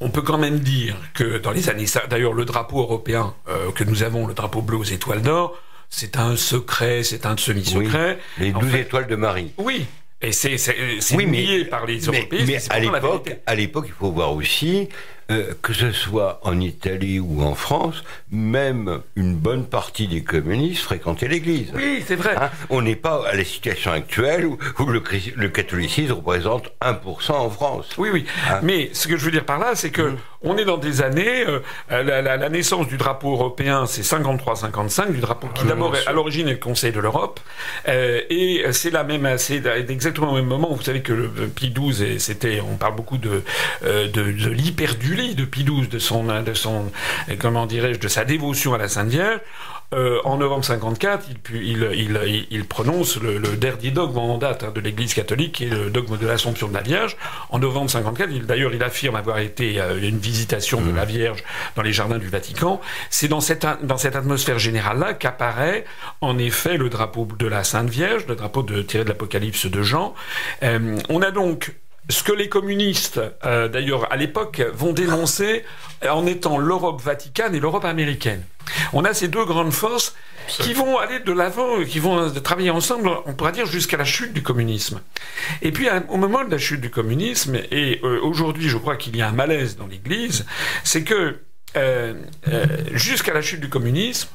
on 0.00 0.10
peut 0.10 0.22
quand 0.22 0.38
même 0.38 0.58
dire 0.58 0.96
que 1.14 1.38
dans 1.38 1.50
les 1.50 1.68
années... 1.68 1.86
D'ailleurs, 2.08 2.32
le 2.32 2.44
drapeau 2.44 2.80
européen 2.80 3.34
euh, 3.48 3.70
que 3.72 3.84
nous 3.84 4.02
avons, 4.02 4.26
le 4.26 4.34
drapeau 4.34 4.62
bleu 4.62 4.76
aux 4.76 4.84
étoiles 4.84 5.22
d'or, 5.22 5.60
c'est 5.96 6.16
un 6.16 6.34
secret, 6.34 7.04
c'est 7.04 7.24
un 7.24 7.36
semi-secret. 7.36 8.18
les 8.38 8.50
douze 8.50 8.74
étoiles 8.74 9.06
de 9.06 9.14
Marie. 9.14 9.52
Oui, 9.58 9.86
et 10.20 10.32
c'est 10.32 10.56
oui, 11.14 11.64
par 11.66 11.86
les 11.86 12.00
Européens. 12.00 12.44
Mais, 12.46 12.58
à 13.46 13.54
l'époque, 13.54 13.86
il 13.88 13.92
faut 13.92 14.10
voir 14.10 14.34
aussi 14.34 14.88
euh, 15.30 15.52
que 15.62 15.72
ce 15.72 15.92
soit 15.92 16.40
en 16.42 16.60
Italie 16.60 17.20
ou 17.20 17.42
en 17.42 17.54
France, 17.54 18.02
même 18.30 19.02
une 19.14 19.36
bonne 19.36 19.66
partie 19.66 20.08
des 20.08 20.22
communistes 20.22 20.82
fréquentaient 20.82 21.28
l'Église. 21.28 21.70
Oui, 21.74 22.02
c'est 22.06 22.16
vrai. 22.16 22.34
Hein, 22.36 22.50
on 22.70 22.82
n'est 22.82 22.96
pas 22.96 23.26
à 23.28 23.36
la 23.36 23.44
situation 23.44 23.92
actuelle 23.92 24.46
où, 24.46 24.58
le, 24.86 25.48
catholicisme 25.48 26.12
représente 26.12 26.72
1% 26.82 27.32
en 27.32 27.50
France. 27.50 27.90
Oui, 27.98 28.08
oui. 28.12 28.26
Hein? 28.50 28.60
Mais 28.62 28.90
ce 28.92 29.06
que 29.06 29.16
je 29.16 29.24
veux 29.24 29.30
dire 29.30 29.44
par 29.44 29.58
là, 29.58 29.74
c'est 29.74 29.90
que 29.90 30.02
mmh. 30.02 30.16
On 30.44 30.56
est 30.56 30.64
dans 30.64 30.76
des 30.76 31.02
années. 31.02 31.44
Euh, 31.46 31.60
la, 31.90 32.48
naissance 32.48 32.86
du 32.86 32.96
drapeau 32.96 33.32
européen, 33.32 33.86
c'est 33.86 34.02
53-55, 34.02 35.12
du 35.12 35.20
drapeau 35.20 35.48
qui 35.54 35.64
d'abord 35.64 35.94
à 36.06 36.12
l'origine 36.12 36.48
est 36.48 36.52
le 36.52 36.58
Conseil 36.58 36.92
de 36.92 37.00
l'Europe, 37.00 37.40
euh, 37.88 38.20
et 38.30 38.64
c'est 38.72 38.90
la 38.90 39.04
même, 39.04 39.38
c'est 39.38 39.64
exactement 39.88 40.32
au 40.32 40.34
même 40.34 40.46
moment. 40.46 40.72
Vous 40.72 40.82
savez 40.82 41.02
que 41.02 41.12
le 41.12 41.28
Pie 41.48 41.72
XII, 41.72 42.20
c'était, 42.20 42.60
on 42.60 42.76
parle 42.76 42.94
beaucoup 42.94 43.18
de 43.18 43.42
de, 43.82 44.06
de 44.06 44.50
l'hyperdu 44.50 45.34
de 45.34 45.44
Pie 45.44 45.64
XII, 45.64 45.88
de 45.88 45.98
son, 45.98 46.24
de 46.42 46.54
son, 46.54 46.90
comment 47.38 47.66
dirais-je, 47.66 47.98
de 47.98 48.08
sa 48.08 48.24
dévotion 48.24 48.74
à 48.74 48.78
la 48.78 48.88
Sainte 48.88 49.08
Vierge, 49.08 49.40
euh, 49.94 50.20
en 50.24 50.36
novembre 50.38 50.64
54, 50.64 51.26
il, 51.52 51.88
il, 51.94 52.46
il, 52.50 52.64
prononce 52.64 53.20
le, 53.20 53.38
dernier 53.56 53.90
dogme 53.90 54.18
en 54.18 54.38
date 54.38 54.64
hein, 54.64 54.72
de 54.74 54.80
l'Église 54.80 55.14
catholique, 55.14 55.52
qui 55.52 55.64
est 55.64 55.68
le 55.68 55.90
dogme 55.90 56.16
de 56.16 56.26
l'Assomption 56.26 56.68
de 56.68 56.74
la 56.74 56.82
Vierge. 56.82 57.16
En 57.50 57.58
novembre 57.58 57.90
54, 57.90 58.30
d'ailleurs, 58.46 58.74
il 58.74 58.82
affirme 58.82 59.16
avoir 59.16 59.38
été 59.38 59.80
euh, 59.80 60.00
une 60.02 60.18
visitation 60.18 60.80
de 60.80 60.90
la 60.90 61.04
mmh. 61.04 61.08
Vierge 61.08 61.44
dans 61.76 61.82
les 61.82 61.92
jardins 61.92 62.18
du 62.18 62.28
Vatican. 62.28 62.80
C'est 63.10 63.28
dans 63.28 63.40
cette, 63.40 63.66
dans 63.82 63.98
cette 63.98 64.16
atmosphère 64.16 64.58
générale-là 64.58 65.14
qu'apparaît, 65.14 65.84
en 66.20 66.38
effet, 66.38 66.76
le 66.76 66.88
drapeau 66.88 67.28
de 67.38 67.46
la 67.46 67.64
Sainte 67.64 67.90
Vierge, 67.90 68.26
le 68.26 68.36
drapeau 68.36 68.62
de, 68.62 68.82
tiré 68.82 69.04
de 69.04 69.08
l'Apocalypse 69.08 69.66
de 69.66 69.82
Jean. 69.82 70.14
Euh, 70.62 70.98
on 71.08 71.22
a 71.22 71.30
donc 71.30 71.74
ce 72.08 72.22
que 72.22 72.32
les 72.32 72.48
communistes, 72.48 73.20
euh, 73.44 73.68
d'ailleurs 73.68 74.12
à 74.12 74.16
l'époque, 74.16 74.62
vont 74.74 74.92
dénoncer 74.92 75.64
en 76.08 76.26
étant 76.26 76.58
l'Europe 76.58 77.00
vaticane 77.00 77.54
et 77.54 77.60
l'Europe 77.60 77.84
américaine. 77.84 78.42
On 78.92 79.04
a 79.04 79.14
ces 79.14 79.28
deux 79.28 79.44
grandes 79.44 79.72
forces 79.72 80.14
qui 80.46 80.74
vont 80.74 80.98
aller 80.98 81.20
de 81.20 81.32
l'avant, 81.32 81.82
qui 81.84 81.98
vont 81.98 82.30
travailler 82.30 82.70
ensemble, 82.70 83.10
on 83.24 83.32
pourra 83.32 83.52
dire, 83.52 83.66
jusqu'à 83.66 83.96
la 83.96 84.04
chute 84.04 84.32
du 84.32 84.42
communisme. 84.42 85.00
Et 85.62 85.72
puis, 85.72 85.88
au 86.08 86.16
moment 86.16 86.44
de 86.44 86.50
la 86.50 86.58
chute 86.58 86.80
du 86.80 86.90
communisme, 86.90 87.56
et 87.70 88.00
euh, 88.02 88.20
aujourd'hui, 88.22 88.68
je 88.68 88.76
crois 88.76 88.96
qu'il 88.96 89.16
y 89.16 89.22
a 89.22 89.28
un 89.28 89.32
malaise 89.32 89.76
dans 89.76 89.86
l'Église, 89.86 90.44
c'est 90.82 91.04
que 91.04 91.40
euh, 91.76 92.14
jusqu'à 92.92 93.32
la 93.32 93.40
chute 93.40 93.60
du 93.60 93.68
communisme, 93.68 94.28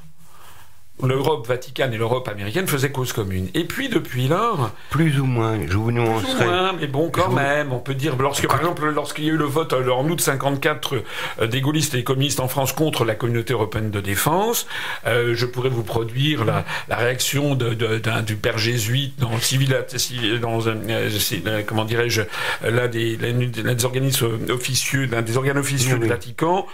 l'Europe 1.03 1.47
vaticane 1.47 1.93
et 1.93 1.97
l'Europe 1.97 2.27
américaine 2.27 2.67
faisaient 2.67 2.91
cause 2.91 3.13
commune. 3.13 3.49
Et 3.53 3.63
puis 3.63 3.89
depuis 3.89 4.27
lors, 4.27 4.71
plus 4.89 5.19
ou 5.19 5.25
moins, 5.25 5.57
je 5.67 5.77
vous 5.77 5.91
nuancerai. 5.91 6.33
Plus 6.33 6.45
ou 6.45 6.49
moins, 6.49 6.73
mais 6.73 6.87
bon, 6.87 7.09
quand 7.09 7.31
même, 7.31 7.71
on 7.71 7.79
peut 7.79 7.95
dire 7.95 8.15
lorsque 8.17 8.47
par 8.47 8.57
exemple 8.59 8.85
lorsqu'il 8.89 9.25
y 9.25 9.29
a 9.29 9.33
eu 9.33 9.37
le 9.37 9.45
vote 9.45 9.73
euh, 9.73 9.89
en 9.91 10.07
août 10.09 10.19
54 10.19 10.95
euh, 11.41 11.47
des 11.47 11.61
gaullistes 11.61 11.95
et 11.95 12.03
communistes 12.03 12.39
en 12.39 12.47
France 12.47 12.73
contre 12.73 13.05
la 13.05 13.15
communauté 13.15 13.53
européenne 13.53 13.91
de 13.91 14.01
défense, 14.01 14.67
euh, 15.05 15.33
je 15.35 15.45
pourrais 15.45 15.69
vous 15.69 15.83
produire 15.83 16.43
la, 16.45 16.65
réaction 16.89 17.55
de, 17.55 17.73
du 18.21 18.35
père 18.35 18.57
jésuite 18.57 19.19
dans 19.19 19.33
le 19.33 19.39
civil, 19.39 19.75
dans 20.41 20.59
comment 21.65 21.85
dirais-je, 21.85 22.23
l'un 22.63 22.87
des, 22.87 23.15
des, 23.15 23.85
organismes 23.85 24.27
officieux, 24.49 25.05
l'un 25.05 25.21
des 25.21 25.37
organes 25.37 25.57
officieux 25.57 25.97
du 25.97 26.07
Vatican, 26.07 26.67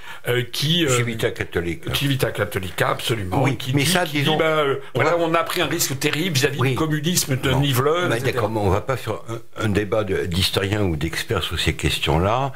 qui 0.52 0.86
Civita 0.90 1.32
catholique. 1.32 1.84
Civita 1.94 2.32
catholica, 2.32 2.90
absolument. 2.90 3.44
Oui, 3.44 3.58
qui 3.58 3.74
mais 3.76 3.86
ça, 3.86 4.04
bah, 4.23 4.43
euh, 4.45 4.80
on, 4.93 5.34
a... 5.34 5.43
pris 5.43 5.62
un 5.62 5.67
risque 5.67 5.97
terrible 5.99 6.36
vis-à-vis 6.36 6.62
du 6.62 6.75
communisme 6.75 7.36
de 7.36 7.51
Niveleur. 7.51 8.10
D'accord, 8.10 8.51
on 8.56 8.65
ne 8.67 8.71
va 8.71 8.82
pas 8.82 8.97
faire 8.97 9.19
un, 9.58 9.69
débat 9.69 10.04
d'historiens 10.04 10.84
ou 10.84 10.95
d'experts 10.95 11.43
sur 11.43 11.60
ces 11.60 11.73
questions-là. 11.73 12.54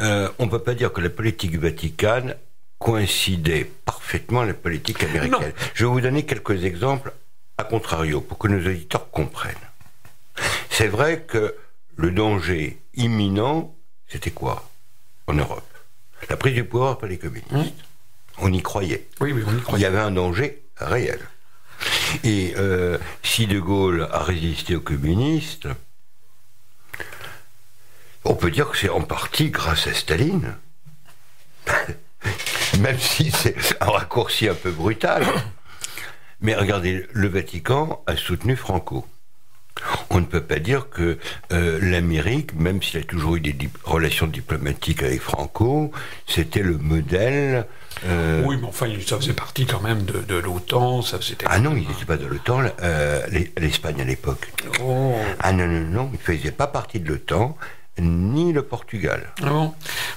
Euh, 0.00 0.28
on 0.38 0.46
ne 0.46 0.50
peut 0.50 0.58
pas 0.58 0.74
dire 0.74 0.92
que 0.92 1.00
la 1.00 1.10
politique 1.10 1.56
vaticane 1.56 2.34
coïncidait 2.78 3.70
parfaitement 3.84 4.40
avec 4.40 4.56
la 4.56 4.62
politique 4.62 5.02
américaine. 5.04 5.52
Je 5.74 5.84
vais 5.84 5.90
vous 5.90 6.00
donner 6.00 6.24
quelques 6.24 6.64
exemples 6.64 7.12
à 7.58 7.64
contrario 7.64 8.20
pour 8.20 8.38
que 8.38 8.48
nos 8.48 8.58
auditeurs 8.58 9.10
comprennent. 9.10 9.54
C'est 10.70 10.88
vrai 10.88 11.22
que 11.22 11.54
le 11.96 12.10
danger 12.10 12.78
imminent, 12.94 13.74
c'était 14.08 14.32
quoi 14.32 14.68
en 15.26 15.34
Europe? 15.34 15.64
La 16.28 16.36
prise 16.36 16.54
du 16.54 16.64
pouvoir 16.64 16.98
par 16.98 17.08
les 17.08 17.18
communistes. 17.18 17.52
Hum. 17.52 17.64
On 18.38 18.52
y 18.52 18.62
croyait. 18.62 19.06
Oui, 19.20 19.32
oui, 19.32 19.42
on 19.46 19.56
y 19.56 19.60
croyait. 19.60 19.80
Il 19.80 19.82
y 19.82 19.86
avait 19.86 19.98
un 19.98 20.10
danger 20.10 20.62
réel. 20.76 21.20
Et 22.22 22.54
euh, 22.56 22.98
si 23.22 23.46
De 23.46 23.58
Gaulle 23.58 24.08
a 24.12 24.22
résisté 24.22 24.76
aux 24.76 24.80
communistes, 24.80 25.68
on 28.24 28.34
peut 28.34 28.50
dire 28.50 28.70
que 28.70 28.76
c'est 28.76 28.88
en 28.88 29.02
partie 29.02 29.50
grâce 29.50 29.86
à 29.86 29.94
Staline. 29.94 30.56
Même 32.80 32.98
si 32.98 33.30
c'est 33.30 33.56
un 33.80 33.90
raccourci 33.90 34.48
un 34.48 34.54
peu 34.54 34.70
brutal. 34.70 35.24
Mais 36.40 36.54
regardez, 36.54 37.06
le 37.12 37.28
Vatican 37.28 38.02
a 38.06 38.16
soutenu 38.16 38.56
Franco. 38.56 39.06
on 40.10 40.20
ne 40.20 40.26
peut 40.26 40.42
pas 40.42 40.58
dire 40.58 40.88
que 40.90 41.18
euh, 41.52 41.78
l'Amérique, 41.80 42.54
même 42.54 42.82
s'il 42.82 43.00
a 43.00 43.04
toujours 43.04 43.36
eu 43.36 43.40
des 43.40 43.56
relations 43.84 44.26
diplomatiques 44.26 45.02
avec 45.02 45.20
Franco, 45.20 45.90
c'était 46.26 46.62
le 46.62 46.78
modèle. 46.78 47.66
Euh, 48.06 48.42
oui, 48.44 48.56
mais 48.60 48.66
enfin, 48.66 48.86
ça 49.06 49.16
faisait 49.16 49.32
partie 49.32 49.66
quand 49.66 49.80
même 49.80 50.02
de, 50.04 50.36
l'OTAN. 50.36 51.00
Ah 51.46 51.58
non, 51.58 51.72
il 51.76 51.88
n'était 51.88 52.04
pas 52.06 52.16
de 52.16 52.26
l'OTAN, 52.26 52.64
euh, 52.82 53.26
l'Espagne 53.58 54.00
à 54.00 54.04
l'époque. 54.04 54.52
Oh. 54.82 55.14
Ah 55.38 55.52
non, 55.52 55.66
non, 55.66 55.80
non, 55.80 56.10
il 56.12 56.18
ne 56.32 56.36
faisait 56.36 56.50
pas 56.50 56.66
partie 56.66 57.00
de 57.00 57.08
l'OTAN 57.08 57.56
ni 57.98 58.52
le 58.52 58.62
Portugal. 58.62 59.32
Ah 59.42 59.50
bon? 59.50 59.74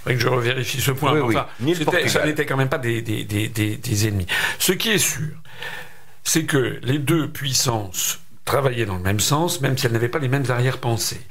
Il 0.07 0.15
que 0.15 0.21
je 0.21 0.27
revérifie 0.27 0.81
ce 0.81 0.91
point. 0.91 1.19
enfin, 1.21 1.47
ni 1.59 1.73
le 1.73 1.85
Portugal. 1.85 2.09
Ça 2.09 2.25
n'était 2.25 2.45
quand 2.45 2.57
même 2.57 2.69
pas 2.69 2.79
des, 2.79 3.01
des, 3.01 3.23
des, 3.23 3.47
des, 3.47 4.07
ennemis. 4.07 4.27
Ce 4.57 4.71
qui 4.71 4.89
est 4.89 4.97
sûr, 4.97 5.35
c'est 6.23 6.45
que 6.45 6.79
les 6.81 6.99
deux 6.99 7.29
puissances 7.29 8.19
travaillaient 8.45 8.85
dans 8.85 8.95
le 8.95 9.03
même 9.03 9.19
sens, 9.19 9.61
même 9.61 9.77
si 9.77 9.85
elles 9.85 9.91
n'avaient 9.91 10.09
pas 10.09 10.19
les 10.19 10.29
mêmes 10.29 10.49
arrière-pensées. 10.49 11.21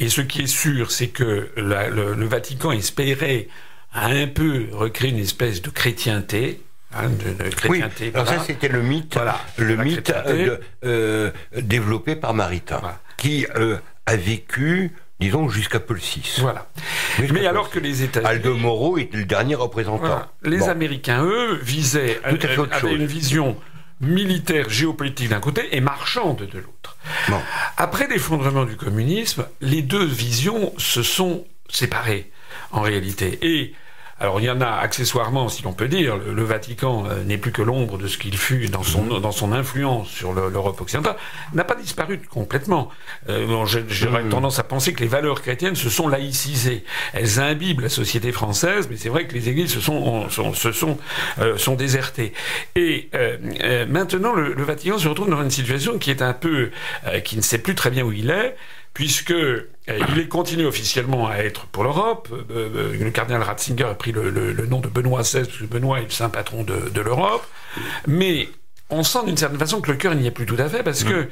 Et 0.00 0.08
ce 0.08 0.20
qui 0.20 0.42
est 0.42 0.46
sûr, 0.46 0.90
c'est 0.90 1.08
que 1.08 1.50
le, 1.56 2.26
Vatican 2.26 2.72
espérait 2.72 3.48
un 3.96 4.26
peu 4.26 4.66
recréer 4.72 5.10
une 5.10 5.18
espèce 5.18 5.62
de 5.62 5.70
chrétienté, 5.70 6.60
hein, 6.94 7.08
de, 7.08 7.48
chrétienté. 7.50 8.10
alors 8.14 8.28
ça 8.28 8.40
c'était 8.40 8.68
le 8.68 8.82
mythe, 8.82 9.18
le 9.56 9.76
mythe 9.76 10.12
euh, 10.26 10.58
euh, 10.84 11.30
développé 11.56 12.16
par 12.16 12.34
Maritain, 12.34 12.82
qui 13.16 13.46
euh, 13.56 13.78
a 14.06 14.16
vécu 14.16 14.92
disons 15.18 15.48
jusqu'à 15.48 15.80
Paul 15.80 15.96
VI. 15.96 16.40
Voilà. 16.40 16.66
Mais 17.32 17.46
alors 17.46 17.70
que 17.70 17.78
les 17.78 18.02
États-Unis... 18.02 18.30
Aldo 18.30 18.54
Moro 18.54 18.98
était 18.98 19.16
le 19.16 19.24
dernier 19.24 19.54
représentant. 19.54 20.26
Les 20.42 20.68
Américains, 20.68 21.24
eux, 21.24 21.58
visaient, 21.62 22.20
avaient 22.22 22.94
une 22.94 23.06
vision 23.06 23.56
militaire, 24.02 24.68
géopolitique 24.68 25.30
d'un 25.30 25.40
côté 25.40 25.74
et 25.74 25.80
marchande 25.80 26.46
de 26.52 26.58
l'autre. 26.58 26.98
Après 27.78 28.06
l'effondrement 28.08 28.66
du 28.66 28.76
communisme, 28.76 29.46
les 29.62 29.80
deux 29.80 30.04
visions 30.04 30.74
se 30.76 31.02
sont 31.02 31.46
séparées 31.70 32.30
en 32.72 32.82
réalité. 32.82 33.38
Et 33.40 33.74
alors 34.18 34.40
il 34.40 34.44
y 34.44 34.50
en 34.50 34.60
a 34.60 34.68
accessoirement, 34.68 35.48
si 35.48 35.62
l'on 35.62 35.72
peut 35.72 35.88
dire, 35.88 36.16
le, 36.16 36.44
Vatican 36.44 37.04
euh, 37.06 37.22
n'est 37.24 37.38
plus 37.38 37.52
que 37.52 37.62
l'ombre 37.62 37.98
de 37.98 38.06
ce 38.06 38.16
qu'il 38.16 38.36
fut 38.38 38.68
dans 38.68 38.82
son, 38.82 39.20
dans 39.20 39.32
son 39.32 39.52
influence 39.52 40.08
sur 40.08 40.32
l'Europe 40.32 40.80
occidentale, 40.80 41.16
n'a 41.52 41.64
pas 41.64 41.74
disparu 41.74 42.20
complètement. 42.30 42.90
Euh, 43.28 43.64
J'aurais 43.88 44.22
mmh. 44.22 44.28
tendance 44.30 44.58
à 44.58 44.62
penser 44.62 44.94
que 44.94 45.00
les 45.00 45.08
valeurs 45.08 45.42
chrétiennes 45.42 45.76
se 45.76 45.90
sont 45.90 46.08
laïcisées. 46.08 46.84
Elles 47.12 47.40
imbibent 47.40 47.80
la 47.80 47.88
société 47.88 48.32
française, 48.32 48.88
mais 48.90 48.96
c'est 48.96 49.08
vrai 49.08 49.26
que 49.26 49.34
les 49.34 49.48
églises 49.48 49.72
se 49.72 49.80
sont, 49.80 50.28
sont, 50.30 50.54
se 50.54 50.72
sont, 50.72 50.98
euh, 51.38 51.56
sont 51.58 51.74
désertées. 51.74 52.32
Et 52.74 53.08
euh, 53.14 53.36
euh, 53.62 53.86
maintenant, 53.86 54.34
le, 54.34 54.54
le, 54.54 54.64
Vatican 54.64 54.98
se 54.98 55.08
retrouve 55.08 55.30
dans 55.30 55.42
une 55.42 55.50
situation 55.50 55.98
qui 55.98 56.10
est 56.10 56.22
un 56.22 56.32
peu, 56.32 56.70
qui 57.24 57.36
ne 57.36 57.42
sait 57.42 57.58
plus 57.58 57.74
très 57.74 57.90
bien 57.90 58.04
où 58.04 58.12
il 58.12 58.30
est, 58.30 58.56
puisque 58.96 59.30
euh, 59.30 59.68
il 60.16 60.26
continue 60.26 60.64
officiellement 60.64 61.28
à 61.28 61.36
être 61.36 61.66
pour 61.66 61.84
l'Europe. 61.84 62.30
Euh, 62.32 62.70
euh, 62.74 62.96
le 62.98 63.10
cardinal 63.10 63.42
Ratzinger 63.42 63.84
a 63.84 63.94
pris 63.94 64.10
le, 64.10 64.30
nom 64.70 64.80
de 64.80 64.88
Benoît 64.88 65.20
XVI, 65.20 65.42
parce 65.42 65.58
que 65.58 65.64
Benoît 65.66 66.00
est 66.00 66.04
le 66.04 66.10
saint 66.10 66.30
patron 66.30 66.64
de, 66.64 67.00
l'Europe. 67.02 67.46
Mais 68.06 68.48
on 68.88 69.02
sent 69.02 69.18
d'une 69.26 69.36
certaine 69.36 69.58
façon 69.58 69.82
que 69.82 69.90
le 69.90 69.98
cœur 69.98 70.14
n'y 70.14 70.26
est 70.26 70.30
plus 70.30 70.46
tout 70.46 70.56
à 70.58 70.70
fait, 70.70 70.82
parce 70.82 71.04
que 71.04 71.28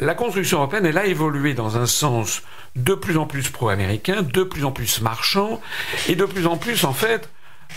la 0.00 0.14
construction 0.14 0.58
européenne, 0.58 0.84
elle 0.84 0.98
a 0.98 1.06
évolué 1.06 1.54
dans 1.54 1.78
un 1.78 1.86
sens 1.86 2.42
de 2.76 2.92
plus 2.92 3.16
en 3.16 3.24
plus 3.24 3.48
pro-américain, 3.48 4.20
de 4.20 4.42
plus 4.42 4.66
en 4.66 4.70
plus 4.70 5.00
marchand, 5.00 5.62
et 6.10 6.14
de 6.14 6.26
plus 6.26 6.46
en 6.46 6.58
plus, 6.58 6.84
en 6.84 6.92
fait, 6.92 7.30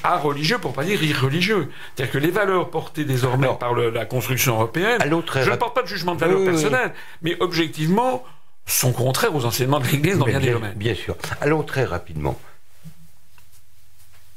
à 0.03 0.17
religieux, 0.17 0.57
pour 0.57 0.73
pas 0.73 0.83
dire 0.83 1.01
irreligieux. 1.01 1.69
C'est-à-dire 1.95 2.11
que 2.11 2.17
les 2.17 2.31
valeurs 2.31 2.69
portées 2.69 3.05
désormais 3.05 3.47
par 3.57 3.75
la 3.75 4.03
construction 4.03 4.55
européenne, 4.55 4.99
je 5.01 5.51
ne 5.51 5.55
porte 5.55 5.73
pas 5.73 5.83
de 5.83 5.87
jugement 5.87 6.15
de 6.15 6.19
valeur 6.19 6.43
personnelle, 6.43 6.93
mais 7.21 7.37
objectivement, 7.39 8.25
sont 8.65 8.93
contraires 8.93 9.36
aux 9.36 9.45
enseignements 9.45 9.80
de 9.80 9.88
l'Église 9.88 10.17
dans 10.17 10.26
bien, 10.26 10.39
des 10.39 10.52
domaines. 10.52 10.74
Bien 10.76 10.95
sûr. 10.95 11.17
Allons 11.41 11.63
très 11.63 11.84
rapidement. 11.84 12.39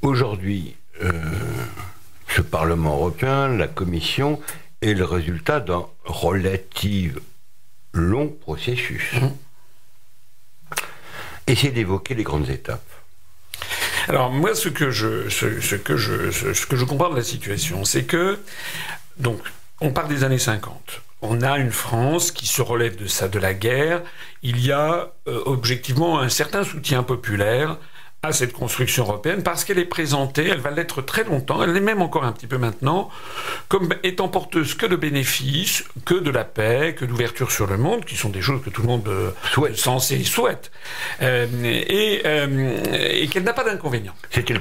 Aujourd'hui, 0.03 0.77
euh, 1.03 1.13
ce 2.29 2.43
Parlement 2.43 2.95
européen, 2.95 3.49
la 3.49 3.69
Commission, 3.69 4.41
est 4.83 4.95
le 4.95 5.05
résultat 5.05 5.61
d'un 5.61 5.87
relatif 6.05 7.15
long 7.93 8.29
processus. 8.29 9.13
Mmh. 9.15 9.29
Essayez 11.47 11.73
d'évoquer 11.73 12.15
les 12.15 12.23
grandes 12.23 12.51
étapes. 12.51 12.83
Alors 14.09 14.31
moi, 14.31 14.55
ce 14.55 14.69
que 14.69 14.91
je, 14.91 15.29
ce, 15.29 15.77
que 15.77 15.97
je, 15.97 16.31
ce, 16.31 16.67
que 16.67 16.77
je 16.77 16.85
comprends 16.85 17.11
de 17.11 17.17
la 17.17 17.23
situation, 17.23 17.85
c'est 17.85 18.05
que 18.05 18.39
donc 19.17 19.41
on 19.81 19.91
part 19.91 20.09
des 20.09 20.25
années 20.25 20.39
50 20.39 21.03
on 21.25 21.41
a 21.41 21.59
une 21.59 21.73
France 21.73 22.31
qui 22.31 22.47
se 22.47 22.61
relève 22.63 22.97
de 22.97 23.07
ça, 23.07 23.29
de 23.29 23.39
la 23.39 23.55
guerre. 23.55 24.03
Il 24.43 24.65
y 24.65 24.73
a 24.73 25.13
euh, 25.27 25.43
objectivement 25.47 26.21
un 26.21 26.29
certain 26.29 26.65
soutien 26.65 27.03
populaire 27.03 27.79
à 28.27 28.33
cette 28.33 28.53
construction 28.53 29.05
européenne 29.05 29.43
parce 29.43 29.65
qu'elle 29.65 29.79
est 29.79 29.85
présentée, 29.85 30.49
elle 30.49 30.61
va 30.61 30.71
l'être 30.71 31.03
très 31.03 31.25
longtemps, 31.25 31.63
elle 31.63 31.73
l'est 31.73 31.81
même 31.81 32.03
encore 32.03 32.25
un 32.25 32.33
petit 32.33 32.47
peu 32.47 32.59
maintenant, 32.59 33.11
comme 33.69 33.95
étant 34.03 34.29
porteuse 34.29 34.75
que 34.75 34.87
de 34.87 34.97
bénéfices, 34.97 35.85
que 36.05 36.15
de 36.15 36.31
la 36.31 36.45
paix, 36.45 36.95
que 36.99 37.05
d'ouverture 37.05 37.51
sur 37.51 37.67
le 37.67 37.77
monde, 37.77 38.05
qui 38.05 38.17
sont 38.17 38.31
des 38.31 38.43
choses 38.43 38.63
que 38.63 38.71
tout 38.71 38.83
le 38.83 38.89
monde 38.89 39.09
euh, 39.09 39.31
souhaite, 39.53 39.77
censé 39.77 40.23
souhaite, 40.25 40.71
euh, 41.23 41.47
et, 41.65 42.23
euh, 42.25 42.83
et 43.11 43.29
qu'elle 43.29 43.45
n'a 43.45 43.53
pas 43.53 43.65
d'inconvénients. 43.65 44.15
C'était 44.31 44.55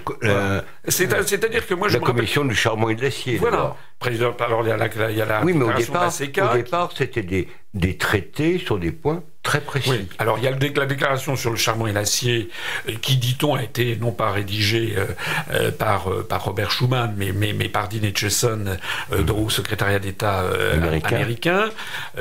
C'est-à-dire 0.87 1.65
que 1.65 1.73
moi 1.73 1.87
je 1.87 1.97
la 1.97 2.05
commission 2.05 2.45
du 2.45 2.55
charbon 2.55 2.89
et 2.89 2.95
de 2.95 3.01
l'acier. 3.01 3.37
Voilà. 3.37 3.75
Président, 3.99 4.35
alors 4.39 4.63
il 4.63 4.69
y 4.69 4.71
a 4.71 4.77
la, 4.77 4.87
il 5.11 5.17
y 5.17 5.21
a 5.21 5.25
la 5.25 5.43
oui, 5.43 5.53
mais 5.53 5.63
au 5.63 5.73
départ, 5.73 6.11
au 6.11 6.57
départ 6.57 6.91
c'était 6.95 7.23
des, 7.23 7.47
des 7.73 7.97
traités 7.97 8.59
sur 8.59 8.77
des 8.77 8.91
points 8.91 9.23
très 9.43 9.59
précis. 9.59 9.89
Oui. 9.89 10.07
Alors 10.19 10.37
il 10.37 10.45
y 10.45 10.47
a 10.47 10.51
la 10.51 10.85
déclaration 10.85 11.35
sur 11.35 11.51
le 11.51 11.57
charbon 11.57 11.85
et 11.85 11.91
l'acier 11.91 12.49
euh, 12.89 12.93
qui, 13.01 13.17
dit-on, 13.17 13.55
a 13.55 13.63
été 13.63 13.97
non 13.97 14.11
pas 14.11 14.31
rédigée 14.31 14.95
euh, 14.97 15.05
euh, 15.51 15.71
par, 15.71 16.07
par 16.29 16.45
Robert 16.45 16.71
Schuman, 16.71 17.13
mais, 17.17 17.33
mais, 17.33 17.51
mais 17.51 17.67
par 17.67 17.89
Dean 17.89 18.07
Acheson 18.07 18.77
au 19.11 19.49
secrétariat 19.49 19.99
d'État 19.99 20.45
américain. 20.73 21.69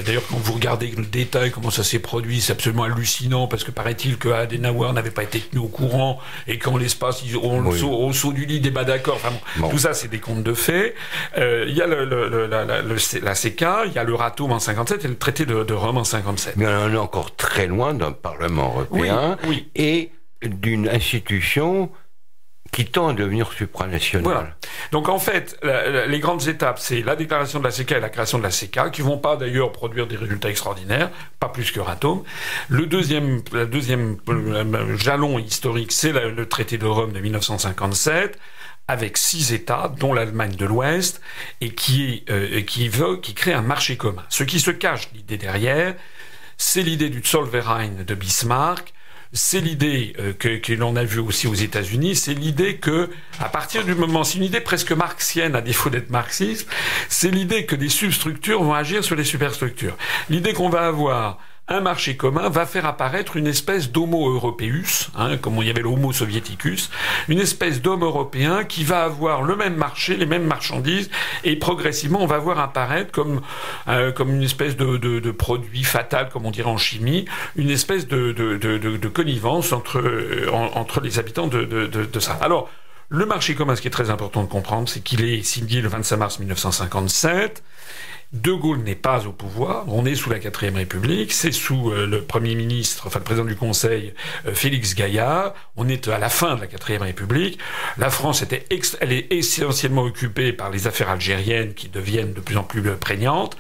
D'ailleurs, 0.05 0.23
quand 0.29 0.37
vous 0.37 0.53
regardez 0.55 0.93
le 0.97 1.05
détail, 1.05 1.53
comment 1.53 1.71
ça 1.71 1.85
s'est 1.85 2.01
produit, 2.01 2.41
c'est 2.41 2.53
absolument 2.53 2.85
hallucinant 2.85 3.47
parce 3.47 3.63
que 3.63 3.71
paraît-il 3.71 4.19
que 4.19 4.29
Adenauer 4.29 4.93
n'avait 4.93 5.11
pas 5.11 5.23
été 5.23 5.41
tenu 5.41 5.61
au 5.61 5.69
courant 5.69 6.19
et 6.49 6.59
qu'en 6.59 6.77
l'espace, 6.77 7.23
on 7.41 7.65
oui. 7.65 7.79
saut, 7.79 7.93
au 7.93 8.13
saut 8.13 8.33
du 8.33 8.47
lit, 8.47 8.61
débat 8.61 8.85
d'accord. 8.85 9.21
Enfin, 9.23 9.69
Tout 9.71 9.79
ça, 9.79 9.95
c'est 9.95 10.09
des 10.09 10.19
contes 10.19 10.43
de 10.43 10.55
faits. 10.55 10.97
Il 11.37 11.73
y 11.73 11.81
a 11.83 11.87
le, 11.87 12.47
la, 12.47 12.65
la, 12.65 13.35
CK, 13.35 13.65
il 13.87 13.93
y 13.95 13.99
a 13.99 14.05
le 14.05 14.15
RATOM 14.15 14.51
en 14.51 14.59
57 14.59 15.05
et 15.05 15.09
le 15.09 15.17
traité 15.17 15.47
de, 15.47 15.63
de 15.63 15.75
Rome 15.75 15.99
en 15.99 16.05
57. 16.05 16.57
Mais 16.57 16.67
on 16.67 16.71
a 16.71 16.89
encore 17.13 17.37
très 17.37 17.67
loin 17.67 17.93
d'un 17.93 18.13
Parlement 18.13 18.69
européen 18.69 19.37
et 19.75 20.11
d'une 20.43 20.89
institution 20.89 21.91
qui 22.73 22.87
tend 22.87 23.09
à 23.09 23.13
devenir 23.13 23.53
supranationale. 23.53 24.25
Voilà. 24.25 24.49
Donc 24.93 25.11
en 25.11 25.19
fait, 25.19 25.61
les 26.09 26.21
grandes 26.21 26.49
étapes, 26.49 26.79
c'est 26.79 27.03
la 27.03 27.15
déclaration 27.17 27.59
de 27.59 27.65
la 27.65 27.71
CK 27.71 27.93
et 27.93 28.01
la 28.01 28.09
création 28.09 28.39
de 28.39 28.43
la 28.43 28.49
CK, 28.49 28.91
qui 28.93 29.03
vont 29.03 29.19
pas 29.19 29.37
d'ailleurs 29.37 29.73
produire 29.73 30.07
des 30.07 30.17
résultats 30.17 30.49
extraordinaires, 30.49 31.11
pas 31.39 31.51
plus 31.51 31.71
que 31.71 31.81
Ratom. 31.81 32.23
Le 32.71 32.87
deuxième, 32.87 33.43
le 33.53 33.67
deuxième 33.67 34.17
euh, 34.31 34.97
jalon 34.97 35.39
historique, 35.39 35.93
c'est 35.93 36.13
le 36.13 36.49
traité 36.49 36.79
de 36.79 36.87
Rome 36.87 37.13
de 37.13 37.21
1957 37.21 38.39
avec 38.89 39.19
six 39.19 39.53
États, 39.53 39.93
dont 39.99 40.15
l'Allemagne 40.15 40.57
de 40.57 40.65
l'Ouest, 40.67 41.21
et 41.61 41.71
qui, 41.71 42.25
euh, 42.31 42.63
qui 42.63 42.89
veut, 42.89 43.19
qui 43.19 43.35
crée 43.35 43.53
un 43.53 43.63
marché 43.63 43.97
commun. 43.97 44.25
Ce 44.29 44.45
qui 44.45 44.61
se 44.61 44.71
cache, 44.71 45.11
l'idée 45.15 45.37
derrière, 45.37 45.95
c'est 46.57 46.83
l'idée 46.83 47.11
du 47.11 47.23
Zollverein 47.25 48.05
de 48.07 48.15
Bismarck, 48.15 48.93
c'est 49.33 49.61
l'idée 49.61 50.15
euh, 50.19 50.35
que, 50.35 50.73
l'on 50.75 50.95
a 50.97 51.05
vue 51.05 51.21
aussi 51.21 51.47
aux 51.47 51.55
États-Unis, 51.55 52.17
c'est 52.17 52.35
l'idée 52.35 52.77
que, 52.77 53.11
à 53.41 53.49
partir 53.49 53.85
du 53.85 53.95
moment, 53.95 54.25
c'est 54.25 54.39
une 54.39 54.45
idée 54.45 54.61
presque 54.61 54.93
marxienne, 54.93 55.57
à 55.57 55.63
défaut 55.63 55.89
d'être 55.89 56.11
marxiste, 56.11 56.69
c'est 57.09 57.31
l'idée 57.31 57.65
que 57.65 57.75
des 57.75 57.89
substructures 57.89 58.63
vont 58.63 58.75
agir 58.75 59.03
sur 59.03 59.17
les 59.17 59.25
superstructures. 59.25 59.97
L'idée 60.29 60.53
qu'on 60.53 60.69
va 60.69 60.87
avoir 60.87 61.39
un 61.73 61.81
marché 61.81 62.17
commun 62.17 62.49
va 62.49 62.67
faire 62.67 62.87
apparaître 62.87 63.37
une 63.37 63.47
espèce 63.47 63.91
d'homo 63.91 64.33
européus, 64.33 65.09
hein, 65.17 65.37
comme 65.37 65.57
il 65.57 65.67
y 65.67 65.71
avait 65.71 65.83
l'homo 65.83 66.13
soviéticus, 66.13 66.91
une 67.29 67.39
espèce 67.39 67.81
d'homme 67.81 68.03
européen 68.03 68.65
qui 68.65 68.85
va 68.85 69.05
avoir 69.05 69.43
le 69.43 69.57
même 69.57 69.77
marché, 69.77 70.17
les 70.17 70.27
mêmes 70.27 70.47
marchandises, 70.47 71.11
et 71.45 71.57
progressivement 71.57 72.21
on 72.21 72.27
va 72.27 72.39
voir 72.39 72.59
apparaître 72.59 73.11
comme, 73.13 73.41
euh, 73.89 74.13
une 74.19 74.43
espèce 74.43 74.77
de, 74.77 75.31
produit 75.33 75.85
fatal, 75.85 76.29
comme 76.29 76.47
on 76.47 76.51
dirait 76.51 76.71
en 76.71 76.77
chimie, 76.77 77.25
une 77.57 77.71
espèce 77.71 78.07
de, 78.07 78.33
de 78.33 79.09
connivence 79.09 79.73
entre, 79.73 79.99
euh, 79.99 80.49
entre 80.53 81.01
les 81.01 81.19
habitants 81.19 81.47
de, 81.47 82.21
ça. 82.21 82.39
Alors, 82.41 82.71
le 83.09 83.27
marché 83.27 83.55
commun, 83.55 83.77
ce 83.77 83.83
qui 83.83 83.89
est 83.89 83.93
très 83.93 84.11
important 84.11 84.43
de 84.43 84.49
comprendre, 84.49 84.89
c'est 84.89 85.01
qu'il 85.01 85.23
est 85.25 85.43
signé 85.43 85.81
le 85.81 85.89
25 85.89 86.17
mars 86.17 86.39
1957. 86.39 87.63
De 88.33 88.51
Gaulle 88.51 88.79
n'est 88.79 88.95
pas 88.95 89.27
au 89.27 89.33
pouvoir, 89.33 89.85
on 89.89 90.07
est 90.07 90.15
sous 90.15 90.31
la 90.31 90.39
quatrième 90.39 90.77
République, 90.77 91.33
c'est 91.33 91.53
sous 91.53 91.91
euh, 91.91 92.07
le 92.07 92.23
Premier 92.23 92.55
ministre, 92.55 93.07
enfin 93.07 93.19
le 93.19 93.25
président 93.27 93.45
du 93.45 93.57
Conseil, 93.57 94.15
euh, 94.47 94.55
Félix 94.55 94.95
Gaillard, 94.95 95.53
on 95.77 95.87
est 95.87 96.09
à 96.09 96.19
la 96.19 96.31
fin 96.31 96.55
de 96.55 96.63
la 96.63 96.67
quatrième 96.67 97.03
République, 97.03 97.59
la 97.99 98.09
France 98.09 98.41
était 98.41 98.65
elle 99.01 99.13
est 99.13 99.31
essentiellement 99.31 100.05
occupée 100.05 100.55
par 100.55 100.71
les 100.71 100.87
affaires 100.87 101.11
algériennes 101.11 101.75
qui 101.75 101.91
deviennent 101.91 102.33
de 102.33 102.41
plus 102.41 102.57
en 102.57 102.63
plus 102.63 102.83
prégnantes, 102.97 103.59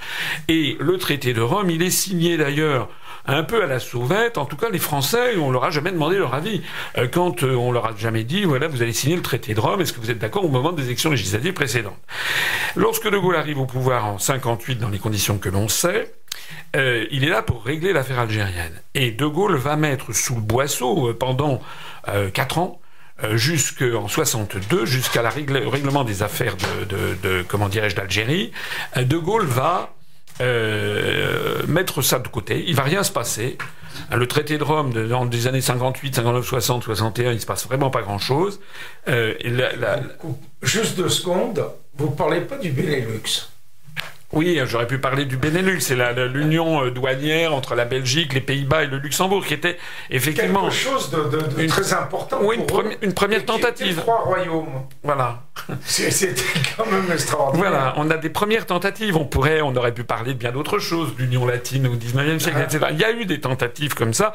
et 0.48 0.78
le 0.80 0.96
traité 0.96 1.34
de 1.34 1.42
Rome, 1.42 1.68
il 1.68 1.82
est 1.82 1.90
signé 1.90 2.38
d'ailleurs 2.38 2.88
un 3.26 3.42
peu 3.42 3.62
à 3.62 3.66
la 3.66 3.78
sauvette. 3.78 4.38
En 4.38 4.44
tout 4.44 4.56
cas, 4.56 4.70
les 4.70 4.78
Français, 4.78 5.36
on 5.36 5.50
leur 5.50 5.64
a 5.64 5.70
jamais 5.70 5.92
demandé 5.92 6.16
leur 6.16 6.34
avis. 6.34 6.62
Euh, 6.98 7.08
quand 7.12 7.42
euh, 7.42 7.54
on 7.54 7.72
leur 7.72 7.86
a 7.86 7.96
jamais 7.96 8.24
dit, 8.24 8.44
voilà, 8.44 8.68
vous 8.68 8.82
allez 8.82 8.92
signer 8.92 9.16
le 9.16 9.22
traité 9.22 9.54
de 9.54 9.60
Rome, 9.60 9.80
est-ce 9.80 9.92
que 9.92 10.00
vous 10.00 10.10
êtes 10.10 10.18
d'accord 10.18 10.44
au 10.44 10.48
moment 10.48 10.72
des 10.72 10.84
élections 10.84 11.10
législatives 11.10 11.52
précédentes? 11.52 11.98
Lorsque 12.76 13.08
De 13.08 13.18
Gaulle 13.18 13.36
arrive 13.36 13.60
au 13.60 13.66
pouvoir 13.66 14.06
en 14.06 14.18
58 14.18 14.76
dans 14.76 14.88
les 14.88 14.98
conditions 14.98 15.38
que 15.38 15.48
l'on 15.48 15.68
sait, 15.68 16.12
euh, 16.74 17.06
il 17.10 17.24
est 17.24 17.28
là 17.28 17.42
pour 17.42 17.64
régler 17.64 17.92
l'affaire 17.92 18.18
algérienne. 18.18 18.80
Et 18.94 19.10
De 19.10 19.26
Gaulle 19.26 19.56
va 19.56 19.76
mettre 19.76 20.12
sous 20.12 20.34
le 20.34 20.40
boisseau 20.40 21.14
pendant 21.14 21.60
quatre 22.32 22.58
ans 22.58 22.80
jusqu'en 23.34 24.08
62, 24.08 24.86
jusqu'à 24.86 25.22
la 25.22 25.30
règlement 25.30 26.02
des 26.02 26.24
affaires 26.24 26.56
de, 26.56 27.14
de 27.22 27.44
comment 27.46 27.68
dirais-je 27.68 27.94
d'Algérie, 27.94 28.50
De 28.96 29.16
Gaulle 29.16 29.46
va 29.46 29.94
euh, 30.40 31.62
mettre 31.66 32.02
ça 32.02 32.18
de 32.18 32.28
côté. 32.28 32.64
Il 32.66 32.74
va 32.74 32.82
rien 32.82 33.02
se 33.02 33.12
passer. 33.12 33.58
Le 34.10 34.26
traité 34.26 34.56
de 34.58 34.64
Rome 34.64 34.92
dans 35.08 35.26
des 35.26 35.46
années 35.46 35.60
58, 35.60 36.14
59, 36.16 36.46
60, 36.46 36.82
61, 36.84 37.32
il 37.32 37.40
se 37.40 37.46
passe 37.46 37.66
vraiment 37.66 37.90
pas 37.90 38.02
grand-chose. 38.02 38.60
Euh, 39.08 39.34
Juste 40.62 40.96
deux 40.96 41.08
secondes, 41.10 41.64
vous 41.96 42.10
parlez 42.10 42.40
pas 42.40 42.56
du 42.56 42.70
Benelux. 42.70 43.48
Oui, 44.32 44.58
j'aurais 44.64 44.86
pu 44.86 44.98
parler 44.98 45.26
du 45.26 45.36
Benelux, 45.36 45.80
c'est 45.80 45.96
l'union 46.32 46.84
euh, 46.84 46.90
douanière 46.90 47.54
entre 47.54 47.74
la 47.74 47.84
Belgique, 47.84 48.32
les 48.32 48.40
Pays-Bas 48.40 48.84
et 48.84 48.86
le 48.86 48.96
Luxembourg, 48.96 49.44
qui 49.44 49.52
était 49.52 49.76
effectivement 50.10 50.62
quelque 50.62 50.74
chose 50.74 51.10
de, 51.10 51.66
très 51.66 51.92
important. 51.92 52.38
Oui, 52.42 52.58
une, 53.02 53.12
première 53.12 53.44
tentative. 53.44 53.98
Trois 53.98 54.20
royaumes. 54.20 54.86
Voilà. 55.02 55.42
C'était 55.84 56.34
quand 56.76 56.86
même 56.86 57.12
extraordinaire. 57.12 57.70
Voilà, 57.70 57.94
on 57.98 58.10
a 58.10 58.16
des 58.16 58.30
premières 58.30 58.64
tentatives. 58.64 59.16
On 59.16 59.26
pourrait, 59.26 59.60
on 59.60 59.76
aurait 59.76 59.92
pu 59.92 60.04
parler 60.04 60.32
de 60.32 60.38
bien 60.38 60.50
d'autres 60.52 60.78
choses, 60.78 61.12
l'Union 61.18 61.44
latine 61.44 61.86
au 61.86 61.96
19e 61.96 62.38
siècle, 62.38 62.58
ah. 62.60 62.64
etc. 62.64 62.86
Il 62.92 62.98
y 62.98 63.04
a 63.04 63.12
eu 63.12 63.26
des 63.26 63.40
tentatives 63.40 63.94
comme 63.94 64.14
ça. 64.14 64.32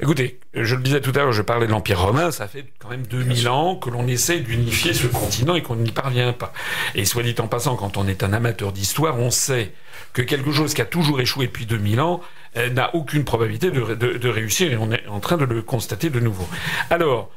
Écoutez, 0.00 0.40
je 0.64 0.74
le 0.74 0.82
disais 0.82 1.00
tout 1.00 1.12
à 1.14 1.18
l'heure, 1.18 1.32
je 1.32 1.42
parlais 1.42 1.66
de 1.66 1.72
l'Empire 1.72 2.00
romain, 2.00 2.30
ça 2.30 2.48
fait 2.48 2.66
quand 2.78 2.88
même 2.88 3.06
2000 3.06 3.48
ans 3.48 3.76
que 3.76 3.90
l'on 3.90 4.06
essaie 4.06 4.40
d'unifier 4.40 4.94
ce 4.94 5.06
continent 5.06 5.54
et 5.54 5.62
qu'on 5.62 5.76
n'y 5.76 5.92
parvient 5.92 6.32
pas. 6.32 6.52
Et 6.94 7.04
soit 7.04 7.22
dit 7.22 7.34
en 7.38 7.48
passant, 7.48 7.76
quand 7.76 7.96
on 7.96 8.06
est 8.08 8.22
un 8.22 8.32
amateur 8.32 8.72
d'histoire, 8.72 9.18
on 9.18 9.30
sait 9.30 9.72
que 10.12 10.22
quelque 10.22 10.52
chose 10.52 10.72
qui 10.72 10.80
a 10.80 10.86
toujours 10.86 11.20
échoué 11.20 11.46
depuis 11.46 11.66
2000 11.66 12.00
ans 12.00 12.20
euh, 12.56 12.70
n'a 12.70 12.94
aucune 12.94 13.24
probabilité 13.24 13.70
de, 13.70 13.94
de, 13.94 14.28
réussir 14.28 14.72
et 14.72 14.76
on 14.76 14.90
est 14.90 15.06
en 15.08 15.20
train 15.20 15.36
de 15.36 15.44
le 15.44 15.60
constater 15.62 16.08
de 16.08 16.20
nouveau. 16.20 16.48
Alors, 16.88 17.30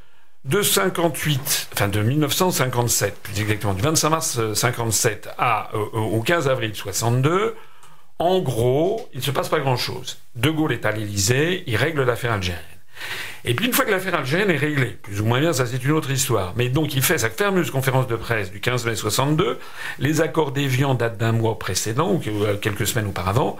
de 0.45 0.61
58, 0.61 1.69
enfin 1.73 1.89
de 1.89 2.01
1957, 2.01 3.19
plus 3.21 3.41
exactement 3.41 3.73
du 3.73 3.81
25 3.81 4.09
mars 4.09 4.53
57 4.53 5.27
euh, 5.27 5.31
à, 5.37 5.69
euh, 5.73 5.77
au 5.77 6.21
15 6.21 6.47
avril 6.47 6.73
62, 6.73 7.55
en 8.19 8.39
gros, 8.39 9.09
il 9.13 9.19
ne 9.19 9.23
se 9.23 9.31
passe 9.31 9.49
pas 9.49 9.59
grand-chose. 9.59 10.17
De 10.35 10.49
Gaulle 10.49 10.73
est 10.73 10.85
à 10.85 10.91
l'Élysée, 10.91 11.63
il 11.67 11.75
règle 11.75 12.03
l'affaire 12.03 12.31
algérienne. 12.31 12.78
Et 13.45 13.53
puis 13.53 13.67
une 13.67 13.73
fois 13.73 13.85
que 13.85 13.91
l'affaire 13.91 14.15
algérienne 14.15 14.49
est 14.51 14.57
réglée, 14.57 14.97
plus 15.01 15.21
ou 15.21 15.25
moins 15.25 15.39
bien, 15.39 15.53
ça 15.53 15.65
c'est 15.65 15.83
une 15.83 15.91
autre 15.91 16.11
histoire. 16.11 16.53
Mais 16.55 16.69
donc 16.69 16.93
il 16.95 17.01
fait 17.01 17.17
sa 17.17 17.29
fameuse 17.29 17.71
conférence 17.71 18.07
de 18.07 18.15
presse 18.15 18.51
du 18.51 18.59
15 18.59 18.85
mai 18.85 18.95
62. 18.95 19.59
Les 19.99 20.21
accords 20.21 20.51
d'Évian 20.51 20.95
datent 20.95 21.17
d'un 21.17 21.31
mois 21.31 21.57
précédent 21.57 22.11
ou 22.13 22.21
euh, 22.43 22.57
quelques 22.57 22.87
semaines 22.87 23.07
auparavant. 23.07 23.57